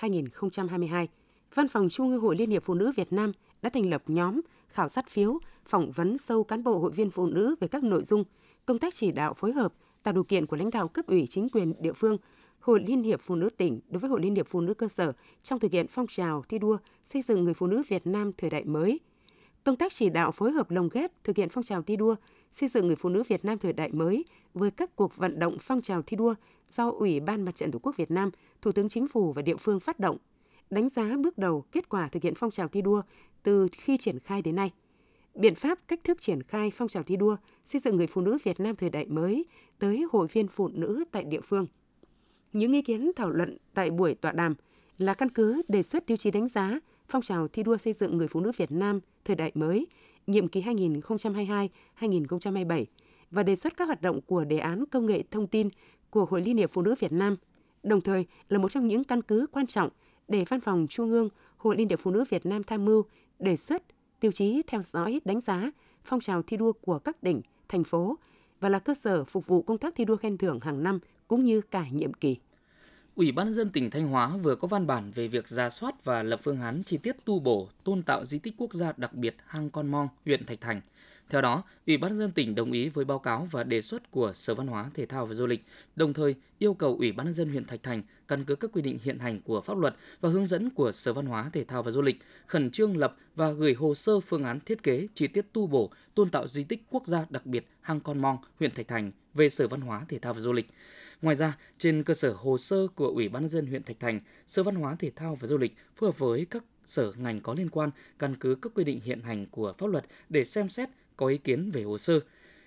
2017-2022. 0.00 1.06
Văn 1.54 1.68
phòng 1.68 1.88
Trung 1.88 2.10
ương 2.10 2.20
Hội 2.20 2.36
Liên 2.36 2.50
hiệp 2.50 2.64
Phụ 2.64 2.74
nữ 2.74 2.92
Việt 2.96 3.12
Nam 3.12 3.32
đã 3.62 3.70
thành 3.70 3.90
lập 3.90 4.02
nhóm 4.06 4.40
khảo 4.68 4.88
sát 4.88 5.08
phiếu, 5.08 5.38
phỏng 5.66 5.90
vấn 5.90 6.18
sâu 6.18 6.44
cán 6.44 6.64
bộ 6.64 6.78
hội 6.78 6.90
viên 6.90 7.10
phụ 7.10 7.26
nữ 7.26 7.54
về 7.60 7.68
các 7.68 7.84
nội 7.84 8.04
dung, 8.04 8.24
công 8.66 8.78
tác 8.78 8.94
chỉ 8.94 9.12
đạo 9.12 9.34
phối 9.34 9.52
hợp, 9.52 9.72
tạo 10.02 10.14
điều 10.14 10.24
kiện 10.24 10.46
của 10.46 10.56
lãnh 10.56 10.70
đạo 10.70 10.88
cấp 10.88 11.06
ủy 11.06 11.26
chính 11.26 11.48
quyền 11.48 11.72
địa 11.80 11.92
phương, 11.92 12.18
Hội 12.66 12.80
Liên 12.86 13.02
hiệp 13.02 13.20
Phụ 13.20 13.34
nữ 13.34 13.50
tỉnh 13.56 13.80
đối 13.88 14.00
với 14.00 14.10
Hội 14.10 14.20
Liên 14.20 14.34
hiệp 14.34 14.46
Phụ 14.48 14.60
nữ 14.60 14.74
cơ 14.74 14.88
sở 14.88 15.12
trong 15.42 15.60
thực 15.60 15.72
hiện 15.72 15.86
phong 15.88 16.06
trào 16.06 16.44
thi 16.48 16.58
đua 16.58 16.78
xây 17.04 17.22
dựng 17.22 17.44
người 17.44 17.54
phụ 17.54 17.66
nữ 17.66 17.82
Việt 17.88 18.06
Nam 18.06 18.32
thời 18.38 18.50
đại 18.50 18.64
mới. 18.64 19.00
Công 19.64 19.76
tác 19.76 19.92
chỉ 19.92 20.10
đạo 20.10 20.32
phối 20.32 20.52
hợp 20.52 20.70
lồng 20.70 20.88
ghép 20.92 21.24
thực 21.24 21.36
hiện 21.36 21.48
phong 21.48 21.64
trào 21.64 21.82
thi 21.82 21.96
đua 21.96 22.14
xây 22.52 22.68
dựng 22.68 22.86
người 22.86 22.96
phụ 22.96 23.08
nữ 23.08 23.22
Việt 23.28 23.44
Nam 23.44 23.58
thời 23.58 23.72
đại 23.72 23.92
mới 23.92 24.24
với 24.54 24.70
các 24.70 24.96
cuộc 24.96 25.16
vận 25.16 25.38
động 25.38 25.56
phong 25.60 25.82
trào 25.82 26.02
thi 26.02 26.16
đua 26.16 26.34
do 26.70 26.90
Ủy 26.90 27.20
ban 27.20 27.42
Mặt 27.42 27.54
trận 27.54 27.70
Tổ 27.70 27.78
quốc 27.82 27.96
Việt 27.96 28.10
Nam, 28.10 28.30
Thủ 28.62 28.72
tướng 28.72 28.88
Chính 28.88 29.08
phủ 29.08 29.32
và 29.32 29.42
địa 29.42 29.56
phương 29.56 29.80
phát 29.80 30.00
động. 30.00 30.16
Đánh 30.70 30.88
giá 30.88 31.16
bước 31.18 31.38
đầu 31.38 31.64
kết 31.72 31.88
quả 31.88 32.08
thực 32.08 32.22
hiện 32.22 32.34
phong 32.36 32.50
trào 32.50 32.68
thi 32.68 32.82
đua 32.82 33.02
từ 33.42 33.68
khi 33.72 33.96
triển 33.96 34.18
khai 34.18 34.42
đến 34.42 34.56
nay. 34.56 34.72
Biện 35.34 35.54
pháp 35.54 35.78
cách 35.88 36.00
thức 36.04 36.20
triển 36.20 36.42
khai 36.42 36.70
phong 36.74 36.88
trào 36.88 37.02
thi 37.02 37.16
đua 37.16 37.36
xây 37.64 37.80
dựng 37.80 37.96
người 37.96 38.06
phụ 38.06 38.20
nữ 38.20 38.38
Việt 38.44 38.60
Nam 38.60 38.76
thời 38.76 38.90
đại 38.90 39.06
mới 39.06 39.44
tới 39.78 40.04
hội 40.12 40.26
viên 40.26 40.48
phụ 40.48 40.68
nữ 40.68 41.04
tại 41.12 41.24
địa 41.24 41.40
phương. 41.40 41.66
Những 42.56 42.72
ý 42.72 42.82
kiến 42.82 43.10
thảo 43.16 43.30
luận 43.30 43.56
tại 43.74 43.90
buổi 43.90 44.14
tọa 44.14 44.32
đàm 44.32 44.54
là 44.98 45.14
căn 45.14 45.28
cứ 45.28 45.62
đề 45.68 45.82
xuất 45.82 46.06
tiêu 46.06 46.16
chí 46.16 46.30
đánh 46.30 46.48
giá 46.48 46.80
phong 47.08 47.22
trào 47.22 47.48
thi 47.48 47.62
đua 47.62 47.76
xây 47.76 47.92
dựng 47.92 48.16
người 48.16 48.28
phụ 48.28 48.40
nữ 48.40 48.52
Việt 48.56 48.72
Nam 48.72 49.00
thời 49.24 49.36
đại 49.36 49.52
mới, 49.54 49.86
nhiệm 50.26 50.48
kỳ 50.48 50.62
2022-2027 50.62 52.84
và 53.30 53.42
đề 53.42 53.56
xuất 53.56 53.76
các 53.76 53.84
hoạt 53.84 54.02
động 54.02 54.20
của 54.20 54.44
đề 54.44 54.58
án 54.58 54.84
công 54.86 55.06
nghệ 55.06 55.22
thông 55.30 55.46
tin 55.46 55.68
của 56.10 56.24
Hội 56.24 56.40
Liên 56.40 56.56
hiệp 56.56 56.70
Phụ 56.72 56.82
nữ 56.82 56.94
Việt 57.00 57.12
Nam, 57.12 57.36
đồng 57.82 58.00
thời 58.00 58.26
là 58.48 58.58
một 58.58 58.68
trong 58.68 58.86
những 58.86 59.04
căn 59.04 59.22
cứ 59.22 59.46
quan 59.52 59.66
trọng 59.66 59.88
để 60.28 60.44
Văn 60.48 60.60
phòng 60.60 60.86
Trung 60.90 61.10
ương 61.10 61.28
Hội 61.56 61.76
Liên 61.76 61.88
hiệp 61.88 62.00
Phụ 62.00 62.10
nữ 62.10 62.24
Việt 62.30 62.46
Nam 62.46 62.62
tham 62.62 62.84
mưu 62.84 63.04
đề 63.38 63.56
xuất 63.56 63.82
tiêu 64.20 64.32
chí 64.32 64.62
theo 64.66 64.82
dõi 64.82 65.20
đánh 65.24 65.40
giá 65.40 65.70
phong 66.04 66.20
trào 66.20 66.42
thi 66.42 66.56
đua 66.56 66.72
của 66.72 66.98
các 66.98 67.20
tỉnh, 67.20 67.40
thành 67.68 67.84
phố 67.84 68.18
và 68.60 68.68
là 68.68 68.78
cơ 68.78 68.94
sở 68.94 69.24
phục 69.24 69.46
vụ 69.46 69.62
công 69.62 69.78
tác 69.78 69.94
thi 69.94 70.04
đua 70.04 70.16
khen 70.16 70.38
thưởng 70.38 70.60
hàng 70.60 70.82
năm 70.82 70.98
cũng 71.28 71.44
như 71.44 71.60
cả 71.60 71.86
nhiệm 71.90 72.14
kỳ. 72.14 72.36
Ủy 73.16 73.32
ban 73.32 73.46
nhân 73.46 73.54
dân 73.54 73.70
tỉnh 73.70 73.90
Thanh 73.90 74.08
Hóa 74.08 74.36
vừa 74.36 74.56
có 74.56 74.68
văn 74.68 74.86
bản 74.86 75.10
về 75.14 75.28
việc 75.28 75.48
ra 75.48 75.70
soát 75.70 76.04
và 76.04 76.22
lập 76.22 76.40
phương 76.42 76.60
án 76.60 76.82
chi 76.86 76.96
tiết 76.96 77.16
tu 77.24 77.40
bổ, 77.40 77.68
tôn 77.84 78.02
tạo 78.02 78.24
di 78.24 78.38
tích 78.38 78.54
quốc 78.58 78.74
gia 78.74 78.92
đặc 78.96 79.14
biệt 79.14 79.36
Hang 79.46 79.70
Con 79.70 79.90
Mong, 79.90 80.08
huyện 80.24 80.46
Thạch 80.46 80.60
Thành. 80.60 80.80
Theo 81.28 81.40
đó, 81.40 81.62
Ủy 81.86 81.96
ban 81.96 82.10
nhân 82.10 82.18
dân 82.18 82.30
tỉnh 82.30 82.54
đồng 82.54 82.72
ý 82.72 82.88
với 82.88 83.04
báo 83.04 83.18
cáo 83.18 83.48
và 83.50 83.64
đề 83.64 83.82
xuất 83.82 84.10
của 84.10 84.32
Sở 84.34 84.54
Văn 84.54 84.66
hóa, 84.66 84.90
Thể 84.94 85.06
thao 85.06 85.26
và 85.26 85.34
Du 85.34 85.46
lịch, 85.46 85.64
đồng 85.96 86.12
thời 86.12 86.34
yêu 86.58 86.74
cầu 86.74 86.96
Ủy 86.96 87.12
ban 87.12 87.26
nhân 87.26 87.34
dân 87.34 87.48
huyện 87.48 87.64
Thạch 87.64 87.82
Thành 87.82 88.02
căn 88.28 88.44
cứ 88.44 88.56
các 88.56 88.70
quy 88.72 88.82
định 88.82 88.98
hiện 89.02 89.18
hành 89.18 89.40
của 89.40 89.60
pháp 89.60 89.78
luật 89.78 89.96
và 90.20 90.28
hướng 90.28 90.46
dẫn 90.46 90.70
của 90.70 90.92
Sở 90.92 91.12
Văn 91.12 91.26
hóa, 91.26 91.50
Thể 91.52 91.64
thao 91.64 91.82
và 91.82 91.90
Du 91.90 92.02
lịch 92.02 92.16
khẩn 92.46 92.70
trương 92.70 92.96
lập 92.96 93.16
và 93.36 93.50
gửi 93.52 93.74
hồ 93.74 93.94
sơ 93.94 94.20
phương 94.20 94.44
án 94.44 94.60
thiết 94.60 94.82
kế 94.82 95.08
chi 95.14 95.26
tiết 95.26 95.52
tu 95.52 95.66
bổ, 95.66 95.90
tôn 96.14 96.28
tạo 96.28 96.48
di 96.48 96.64
tích 96.64 96.82
quốc 96.90 97.06
gia 97.06 97.26
đặc 97.30 97.46
biệt 97.46 97.66
Hang 97.80 98.00
Con 98.00 98.18
Mong, 98.18 98.38
huyện 98.58 98.70
Thạch 98.70 98.88
Thành 98.88 99.12
về 99.34 99.48
Sở 99.48 99.68
Văn 99.68 99.80
hóa, 99.80 100.04
Thể 100.08 100.18
thao 100.18 100.34
và 100.34 100.40
Du 100.40 100.52
lịch. 100.52 100.66
Ngoài 101.22 101.36
ra, 101.36 101.58
trên 101.78 102.02
cơ 102.02 102.14
sở 102.14 102.32
hồ 102.32 102.58
sơ 102.58 102.86
của 102.94 103.06
Ủy 103.06 103.28
ban 103.28 103.42
nhân 103.42 103.50
dân 103.50 103.66
huyện 103.66 103.82
Thạch 103.82 104.00
Thành, 104.00 104.20
Sở 104.46 104.62
Văn 104.62 104.74
hóa 104.74 104.96
Thể 104.98 105.10
thao 105.16 105.34
và 105.34 105.46
Du 105.46 105.58
lịch 105.58 105.76
phối 105.96 106.08
hợp 106.08 106.18
với 106.18 106.46
các 106.50 106.64
sở 106.86 107.12
ngành 107.16 107.40
có 107.40 107.54
liên 107.54 107.68
quan 107.68 107.90
căn 108.18 108.34
cứ 108.40 108.54
các 108.62 108.72
quy 108.74 108.84
định 108.84 109.00
hiện 109.04 109.20
hành 109.20 109.46
của 109.50 109.74
pháp 109.78 109.86
luật 109.86 110.04
để 110.28 110.44
xem 110.44 110.68
xét 110.68 110.88
có 111.16 111.26
ý 111.26 111.38
kiến 111.38 111.70
về 111.70 111.82
hồ 111.82 111.98
sơ. 111.98 112.20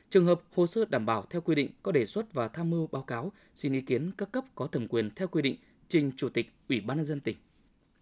Trường 0.09 0.25
hợp 0.25 0.41
hồ 0.55 0.67
sơ 0.67 0.85
đảm 0.85 1.05
bảo 1.05 1.25
theo 1.29 1.41
quy 1.41 1.55
định 1.55 1.71
có 1.83 1.91
đề 1.91 2.05
xuất 2.05 2.33
và 2.33 2.47
tham 2.47 2.69
mưu 2.69 2.87
báo 2.87 3.03
cáo 3.03 3.31
xin 3.55 3.73
ý 3.73 3.81
kiến 3.81 4.11
các 4.17 4.31
cấp 4.31 4.45
có 4.55 4.67
thẩm 4.67 4.87
quyền 4.87 5.09
theo 5.15 5.27
quy 5.27 5.41
định 5.41 5.55
trình 5.87 6.11
Chủ 6.17 6.29
tịch 6.29 6.51
Ủy 6.69 6.81
ban 6.81 6.97
nhân 6.97 7.05
dân 7.05 7.19
tỉnh. 7.19 7.37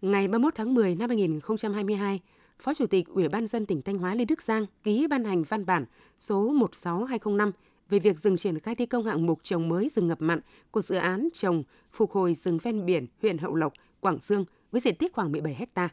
Ngày 0.02 0.28
31 0.28 0.54
tháng 0.54 0.74
10 0.74 0.94
năm 0.94 1.08
2022, 1.10 2.20
Phó 2.58 2.74
Chủ 2.74 2.86
tịch 2.86 3.06
Ủy 3.08 3.28
ban 3.28 3.46
dân 3.46 3.66
tỉnh 3.66 3.82
Thanh 3.82 3.98
Hóa 3.98 4.14
Lê 4.14 4.24
Đức 4.24 4.42
Giang 4.42 4.66
ký 4.82 5.06
ban 5.10 5.24
hành 5.24 5.42
văn 5.42 5.66
bản 5.66 5.84
số 6.18 6.52
16205 6.52 7.52
về 7.88 7.98
việc 7.98 8.18
dừng 8.18 8.36
triển 8.36 8.58
khai 8.58 8.74
thi 8.74 8.86
công 8.86 9.04
hạng 9.04 9.26
mục 9.26 9.38
trồng 9.42 9.68
mới 9.68 9.88
rừng 9.88 10.06
ngập 10.06 10.20
mặn 10.20 10.40
của 10.70 10.82
dự 10.82 10.96
án 10.96 11.28
trồng 11.32 11.62
phục 11.92 12.12
hồi 12.12 12.34
rừng 12.34 12.58
ven 12.62 12.86
biển 12.86 13.06
huyện 13.22 13.38
Hậu 13.38 13.54
Lộc, 13.54 13.72
Quảng 14.00 14.18
Dương 14.20 14.44
với 14.72 14.80
diện 14.80 14.94
tích 14.94 15.12
khoảng 15.12 15.32
17 15.32 15.66
ha. 15.74 15.88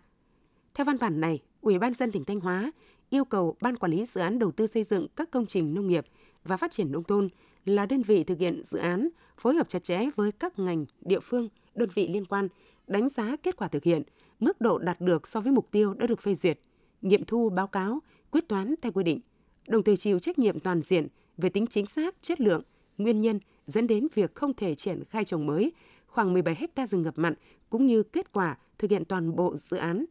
Theo 0.74 0.86
văn 0.86 0.98
bản 1.00 1.22
này, 1.22 1.40
Ủy 1.62 1.80
ban 1.80 1.94
dân 1.94 2.12
tỉnh 2.12 2.26
Thanh 2.26 2.40
Hóa 2.40 2.72
yêu 3.10 3.26
cầu 3.26 3.56
Ban 3.62 3.78
Quản 3.78 3.92
lý 3.92 4.06
Dự 4.06 4.22
án 4.22 4.40
Đầu 4.40 4.52
tư 4.52 4.68
xây 4.68 4.84
dựng 4.84 5.08
các 5.16 5.32
công 5.32 5.46
trình 5.46 5.74
nông 5.74 5.88
nghiệp 5.88 6.06
và 6.44 6.58
phát 6.58 6.72
triển 6.72 6.92
nông 6.92 7.04
thôn 7.04 7.30
là 7.66 7.86
đơn 7.86 8.02
vị 8.02 8.24
thực 8.24 8.40
hiện 8.40 8.64
dự 8.64 8.78
án 8.78 9.10
phối 9.38 9.56
hợp 9.56 9.70
chặt 9.70 9.84
chẽ 9.84 10.10
với 10.16 10.32
các 10.32 10.60
ngành, 10.60 10.86
địa 11.02 11.20
phương, 11.20 11.50
đơn 11.76 11.90
vị 11.94 12.08
liên 12.08 12.26
quan, 12.26 12.48
đánh 12.88 13.10
giá 13.10 13.36
kết 13.44 13.58
quả 13.58 13.68
thực 13.68 13.84
hiện, 13.84 14.04
mức 14.40 14.62
độ 14.62 14.78
đạt 14.78 15.02
được 15.02 15.28
so 15.28 15.42
với 15.42 15.52
mục 15.52 15.72
tiêu 15.72 15.94
đã 15.94 16.08
được 16.08 16.22
phê 16.22 16.36
duyệt, 16.36 16.60
nghiệm 17.02 17.26
thu 17.26 17.50
báo 17.50 17.68
cáo, 17.68 18.00
quyết 18.32 18.48
toán 18.48 18.76
theo 18.82 18.92
quy 18.92 19.04
định, 19.04 19.20
đồng 19.68 19.84
thời 19.84 19.98
chịu 19.98 20.20
trách 20.20 20.40
nhiệm 20.40 20.60
toàn 20.60 20.82
diện 20.82 21.08
về 21.38 21.50
tính 21.50 21.68
chính 21.68 21.86
xác, 21.86 22.16
chất 22.22 22.42
lượng, 22.42 22.62
nguyên 22.98 23.22
nhân 23.22 23.40
dẫn 23.66 23.88
đến 23.88 24.08
việc 24.14 24.36
không 24.36 24.54
thể 24.54 24.76
triển 24.76 25.04
khai 25.10 25.26
trồng 25.26 25.46
mới 25.46 25.72
khoảng 26.08 26.34
17 26.34 26.56
hecta 26.56 26.88
rừng 26.88 27.02
ngập 27.02 27.18
mặn 27.18 27.34
cũng 27.70 27.86
như 27.86 28.04
kết 28.04 28.34
quả 28.34 28.58
thực 28.78 28.92
hiện 28.92 29.06
toàn 29.06 29.36
bộ 29.36 29.56
dự 29.58 29.78
án. 29.78 30.06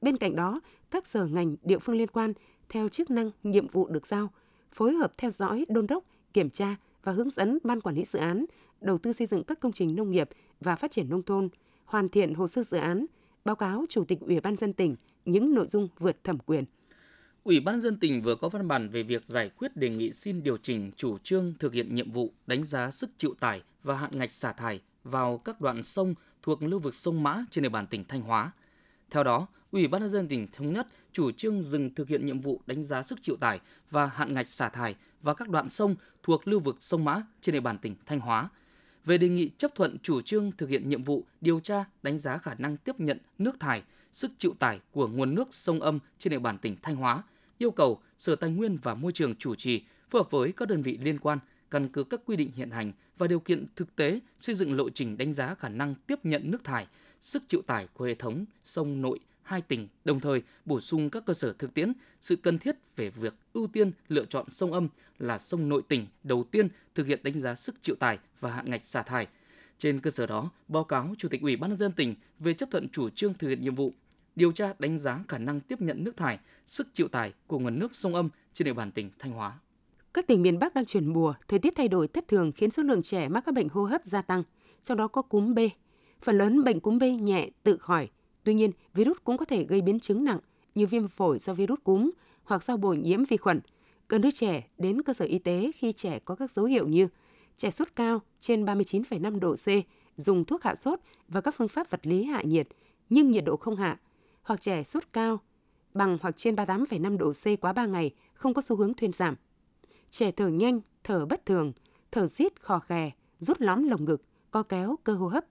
Bên 0.00 0.16
cạnh 0.16 0.36
đó, 0.36 0.60
các 0.90 1.06
sở 1.06 1.26
ngành 1.26 1.56
địa 1.62 1.78
phương 1.78 1.96
liên 1.96 2.08
quan 2.08 2.32
theo 2.68 2.88
chức 2.88 3.10
năng, 3.10 3.30
nhiệm 3.42 3.68
vụ 3.68 3.88
được 3.88 4.06
giao, 4.06 4.30
phối 4.72 4.94
hợp 4.94 5.12
theo 5.18 5.30
dõi, 5.30 5.66
đôn 5.68 5.86
đốc, 5.86 6.04
kiểm 6.32 6.50
tra 6.50 6.76
và 7.02 7.12
hướng 7.12 7.30
dẫn 7.30 7.58
ban 7.64 7.80
quản 7.80 7.94
lý 7.94 8.04
dự 8.04 8.18
án 8.18 8.44
đầu 8.80 8.98
tư 8.98 9.12
xây 9.12 9.26
dựng 9.26 9.44
các 9.44 9.60
công 9.60 9.72
trình 9.72 9.96
nông 9.96 10.10
nghiệp 10.10 10.28
và 10.60 10.76
phát 10.76 10.90
triển 10.90 11.08
nông 11.08 11.22
thôn, 11.22 11.48
hoàn 11.84 12.08
thiện 12.08 12.34
hồ 12.34 12.48
sơ 12.48 12.62
dự 12.62 12.76
án, 12.76 13.06
báo 13.44 13.56
cáo 13.56 13.84
Chủ 13.88 14.04
tịch 14.04 14.20
Ủy 14.20 14.40
ban 14.40 14.56
dân 14.56 14.72
tỉnh 14.72 14.96
những 15.24 15.54
nội 15.54 15.66
dung 15.66 15.88
vượt 15.98 16.24
thẩm 16.24 16.38
quyền. 16.38 16.64
Ủy 17.48 17.60
ban 17.60 17.80
dân 17.80 17.96
tỉnh 17.96 18.22
vừa 18.22 18.34
có 18.34 18.48
văn 18.48 18.68
bản 18.68 18.88
về 18.88 19.02
việc 19.02 19.26
giải 19.26 19.50
quyết 19.58 19.76
đề 19.76 19.88
nghị 19.88 20.12
xin 20.12 20.42
điều 20.42 20.56
chỉnh 20.56 20.90
chủ 20.96 21.18
trương 21.18 21.54
thực 21.58 21.72
hiện 21.72 21.94
nhiệm 21.94 22.10
vụ 22.10 22.32
đánh 22.46 22.64
giá 22.64 22.90
sức 22.90 23.10
chịu 23.16 23.34
tải 23.40 23.62
và 23.82 23.96
hạn 23.96 24.18
ngạch 24.18 24.32
xả 24.32 24.52
thải 24.52 24.80
vào 25.04 25.38
các 25.38 25.60
đoạn 25.60 25.82
sông 25.82 26.14
thuộc 26.42 26.62
lưu 26.62 26.80
vực 26.80 26.94
sông 26.94 27.22
Mã 27.22 27.44
trên 27.50 27.62
địa 27.62 27.68
bàn 27.68 27.86
tỉnh 27.86 28.04
Thanh 28.04 28.22
Hóa. 28.22 28.52
Theo 29.10 29.24
đó, 29.24 29.46
Ủy 29.72 29.88
ban 29.88 30.00
nhân 30.00 30.10
dân 30.10 30.28
tỉnh 30.28 30.46
thống 30.52 30.72
nhất 30.72 30.86
chủ 31.12 31.30
trương 31.32 31.62
dừng 31.62 31.94
thực 31.94 32.08
hiện 32.08 32.26
nhiệm 32.26 32.40
vụ 32.40 32.60
đánh 32.66 32.82
giá 32.82 33.02
sức 33.02 33.18
chịu 33.22 33.36
tải 33.36 33.60
và 33.90 34.06
hạn 34.06 34.34
ngạch 34.34 34.48
xả 34.48 34.68
thải 34.68 34.94
vào 35.22 35.34
các 35.34 35.48
đoạn 35.48 35.70
sông 35.70 35.94
thuộc 36.22 36.48
lưu 36.48 36.60
vực 36.60 36.76
sông 36.80 37.04
Mã 37.04 37.22
trên 37.40 37.52
địa 37.52 37.60
bàn 37.60 37.78
tỉnh 37.78 37.94
Thanh 38.06 38.20
Hóa. 38.20 38.48
Về 39.04 39.18
đề 39.18 39.28
nghị 39.28 39.50
chấp 39.58 39.74
thuận 39.74 39.96
chủ 40.02 40.22
trương 40.22 40.52
thực 40.52 40.68
hiện 40.68 40.88
nhiệm 40.88 41.02
vụ 41.02 41.24
điều 41.40 41.60
tra 41.60 41.84
đánh 42.02 42.18
giá 42.18 42.38
khả 42.38 42.54
năng 42.54 42.76
tiếp 42.76 43.00
nhận 43.00 43.18
nước 43.38 43.60
thải, 43.60 43.82
sức 44.12 44.30
chịu 44.38 44.54
tải 44.58 44.80
của 44.92 45.08
nguồn 45.08 45.34
nước 45.34 45.48
sông 45.50 45.80
Âm 45.80 45.98
trên 46.18 46.30
địa 46.30 46.38
bàn 46.38 46.58
tỉnh 46.58 46.76
Thanh 46.82 46.96
Hóa, 46.96 47.22
yêu 47.58 47.70
cầu 47.70 48.00
Sở 48.18 48.36
Tài 48.36 48.50
nguyên 48.50 48.78
và 48.82 48.94
Môi 48.94 49.12
trường 49.12 49.34
chủ 49.34 49.54
trì 49.54 49.82
phù 50.10 50.18
hợp 50.18 50.30
với 50.30 50.52
các 50.52 50.68
đơn 50.68 50.82
vị 50.82 50.98
liên 51.02 51.18
quan 51.18 51.38
căn 51.70 51.88
cứ 51.88 52.04
các 52.04 52.20
quy 52.26 52.36
định 52.36 52.50
hiện 52.56 52.70
hành 52.70 52.92
và 53.18 53.26
điều 53.26 53.40
kiện 53.40 53.66
thực 53.76 53.96
tế 53.96 54.20
xây 54.40 54.54
dựng 54.54 54.76
lộ 54.76 54.90
trình 54.90 55.18
đánh 55.18 55.32
giá 55.32 55.54
khả 55.54 55.68
năng 55.68 55.94
tiếp 55.94 56.24
nhận 56.24 56.50
nước 56.50 56.64
thải, 56.64 56.86
sức 57.20 57.42
chịu 57.48 57.62
tải 57.66 57.88
của 57.94 58.04
hệ 58.04 58.14
thống 58.14 58.44
sông 58.64 59.02
nội 59.02 59.20
hai 59.42 59.60
tỉnh, 59.60 59.88
đồng 60.04 60.20
thời 60.20 60.42
bổ 60.64 60.80
sung 60.80 61.10
các 61.10 61.24
cơ 61.26 61.34
sở 61.34 61.52
thực 61.52 61.74
tiễn 61.74 61.92
sự 62.20 62.36
cần 62.36 62.58
thiết 62.58 62.76
về 62.96 63.10
việc 63.10 63.34
ưu 63.52 63.66
tiên 63.66 63.92
lựa 64.08 64.24
chọn 64.24 64.50
sông 64.50 64.72
âm 64.72 64.88
là 65.18 65.38
sông 65.38 65.68
nội 65.68 65.82
tỉnh 65.88 66.06
đầu 66.24 66.44
tiên 66.50 66.68
thực 66.94 67.06
hiện 67.06 67.20
đánh 67.22 67.40
giá 67.40 67.54
sức 67.54 67.74
chịu 67.82 67.94
tải 67.94 68.18
và 68.40 68.52
hạn 68.52 68.70
ngạch 68.70 68.82
xả 68.82 69.02
thải. 69.02 69.26
Trên 69.78 70.00
cơ 70.00 70.10
sở 70.10 70.26
đó, 70.26 70.50
báo 70.68 70.84
cáo 70.84 71.14
Chủ 71.18 71.28
tịch 71.28 71.42
Ủy 71.42 71.56
ban 71.56 71.70
nhân 71.70 71.78
dân 71.78 71.92
tỉnh 71.92 72.14
về 72.38 72.54
chấp 72.54 72.70
thuận 72.70 72.88
chủ 72.88 73.10
trương 73.10 73.34
thực 73.34 73.48
hiện 73.48 73.60
nhiệm 73.60 73.74
vụ 73.74 73.94
điều 74.38 74.52
tra 74.52 74.72
đánh 74.78 74.98
giá 74.98 75.24
khả 75.28 75.38
năng 75.38 75.60
tiếp 75.60 75.80
nhận 75.80 76.04
nước 76.04 76.16
thải, 76.16 76.38
sức 76.66 76.88
chịu 76.92 77.08
tải 77.08 77.32
của 77.46 77.58
nguồn 77.58 77.78
nước 77.78 77.94
sông 77.94 78.14
âm 78.14 78.28
trên 78.52 78.66
địa 78.66 78.72
bàn 78.72 78.92
tỉnh 78.92 79.10
Thanh 79.18 79.32
Hóa. 79.32 79.58
Các 80.14 80.26
tỉnh 80.26 80.42
miền 80.42 80.58
Bắc 80.58 80.74
đang 80.74 80.84
chuyển 80.84 81.12
mùa, 81.12 81.34
thời 81.48 81.58
tiết 81.58 81.72
thay 81.76 81.88
đổi 81.88 82.08
thất 82.08 82.28
thường 82.28 82.52
khiến 82.52 82.70
số 82.70 82.82
lượng 82.82 83.02
trẻ 83.02 83.28
mắc 83.28 83.42
các 83.46 83.54
bệnh 83.54 83.68
hô 83.68 83.84
hấp 83.84 84.04
gia 84.04 84.22
tăng, 84.22 84.42
trong 84.82 84.98
đó 84.98 85.08
có 85.08 85.22
cúm 85.22 85.54
B. 85.54 85.58
Phần 86.22 86.38
lớn 86.38 86.64
bệnh 86.64 86.80
cúm 86.80 86.98
B 86.98 87.02
nhẹ 87.02 87.50
tự 87.62 87.76
khỏi, 87.76 88.08
Tuy 88.48 88.54
nhiên, 88.54 88.70
virus 88.94 89.16
cũng 89.24 89.36
có 89.36 89.44
thể 89.44 89.64
gây 89.64 89.80
biến 89.80 90.00
chứng 90.00 90.24
nặng 90.24 90.38
như 90.74 90.86
viêm 90.86 91.08
phổi 91.08 91.38
do 91.38 91.54
virus 91.54 91.78
cúm 91.84 92.10
hoặc 92.44 92.64
do 92.64 92.76
bội 92.76 92.96
nhiễm 92.96 93.24
vi 93.24 93.36
khuẩn. 93.36 93.60
Cần 94.08 94.20
đưa 94.20 94.30
trẻ 94.30 94.68
đến 94.78 95.02
cơ 95.02 95.12
sở 95.12 95.24
y 95.24 95.38
tế 95.38 95.70
khi 95.74 95.92
trẻ 95.92 96.18
có 96.24 96.34
các 96.34 96.50
dấu 96.50 96.64
hiệu 96.64 96.88
như 96.88 97.08
trẻ 97.56 97.70
sốt 97.70 97.88
cao 97.96 98.22
trên 98.40 98.64
39,5 98.64 99.40
độ 99.40 99.54
C, 99.54 99.66
dùng 100.16 100.44
thuốc 100.44 100.62
hạ 100.62 100.74
sốt 100.74 101.00
và 101.28 101.40
các 101.40 101.54
phương 101.54 101.68
pháp 101.68 101.90
vật 101.90 102.06
lý 102.06 102.24
hạ 102.24 102.42
nhiệt, 102.44 102.68
nhưng 103.10 103.30
nhiệt 103.30 103.44
độ 103.44 103.56
không 103.56 103.76
hạ, 103.76 103.98
hoặc 104.48 104.60
trẻ 104.60 104.82
sốt 104.82 105.02
cao 105.12 105.40
bằng 105.94 106.18
hoặc 106.20 106.36
trên 106.36 106.54
38,5 106.54 107.18
độ 107.18 107.32
C 107.32 107.60
quá 107.60 107.72
3 107.72 107.86
ngày, 107.86 108.14
không 108.34 108.54
có 108.54 108.62
xu 108.62 108.76
hướng 108.76 108.94
thuyên 108.94 109.12
giảm. 109.12 109.34
Trẻ 110.10 110.30
thở 110.30 110.48
nhanh, 110.48 110.80
thở 111.04 111.26
bất 111.26 111.46
thường, 111.46 111.72
thở 112.10 112.26
rít, 112.26 112.62
khò 112.62 112.78
khè, 112.78 113.10
rút 113.38 113.60
lõm 113.60 113.82
lồng 113.82 114.04
ngực, 114.04 114.22
co 114.50 114.62
kéo 114.62 114.96
cơ 115.04 115.14
hô 115.14 115.28
hấp, 115.28 115.44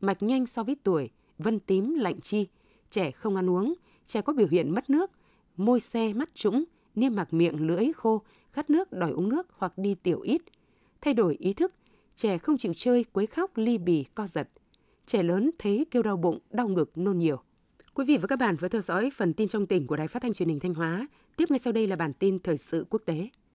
mạch 0.00 0.22
nhanh 0.22 0.46
so 0.46 0.62
với 0.62 0.76
tuổi, 0.82 1.10
vân 1.38 1.60
tím, 1.60 1.94
lạnh 1.94 2.20
chi, 2.20 2.46
trẻ 2.90 3.10
không 3.10 3.36
ăn 3.36 3.50
uống, 3.50 3.74
trẻ 4.06 4.22
có 4.22 4.32
biểu 4.32 4.48
hiện 4.50 4.70
mất 4.70 4.90
nước, 4.90 5.10
môi 5.56 5.80
xe, 5.80 6.12
mắt 6.12 6.30
trũng, 6.34 6.64
niêm 6.94 7.14
mạc 7.14 7.32
miệng 7.32 7.66
lưỡi 7.66 7.92
khô, 7.96 8.22
khát 8.52 8.70
nước 8.70 8.92
đòi 8.92 9.10
uống 9.10 9.28
nước 9.28 9.46
hoặc 9.52 9.78
đi 9.78 9.94
tiểu 9.94 10.20
ít. 10.20 10.42
Thay 11.00 11.14
đổi 11.14 11.36
ý 11.38 11.52
thức, 11.52 11.74
trẻ 12.14 12.38
không 12.38 12.56
chịu 12.56 12.72
chơi, 12.76 13.04
quấy 13.12 13.26
khóc, 13.26 13.56
ly 13.56 13.78
bì, 13.78 14.04
co 14.14 14.26
giật. 14.26 14.48
Trẻ 15.06 15.22
lớn 15.22 15.50
thấy 15.58 15.86
kêu 15.90 16.02
đau 16.02 16.16
bụng, 16.16 16.38
đau 16.50 16.68
ngực, 16.68 16.98
nôn 16.98 17.18
nhiều. 17.18 17.42
Quý 17.94 18.04
vị 18.04 18.16
và 18.16 18.26
các 18.26 18.38
bạn 18.38 18.56
vừa 18.56 18.68
theo 18.68 18.80
dõi 18.80 19.10
phần 19.16 19.34
tin 19.34 19.48
trong 19.48 19.66
tỉnh 19.66 19.86
của 19.86 19.96
Đài 19.96 20.08
Phát 20.08 20.22
thanh 20.22 20.32
Truyền 20.32 20.48
hình 20.48 20.60
Thanh 20.60 20.74
Hóa. 20.74 21.08
Tiếp 21.36 21.50
ngay 21.50 21.58
sau 21.58 21.72
đây 21.72 21.86
là 21.86 21.96
bản 21.96 22.12
tin 22.12 22.38
thời 22.38 22.58
sự 22.58 22.86
quốc 22.90 23.02
tế. 23.06 23.28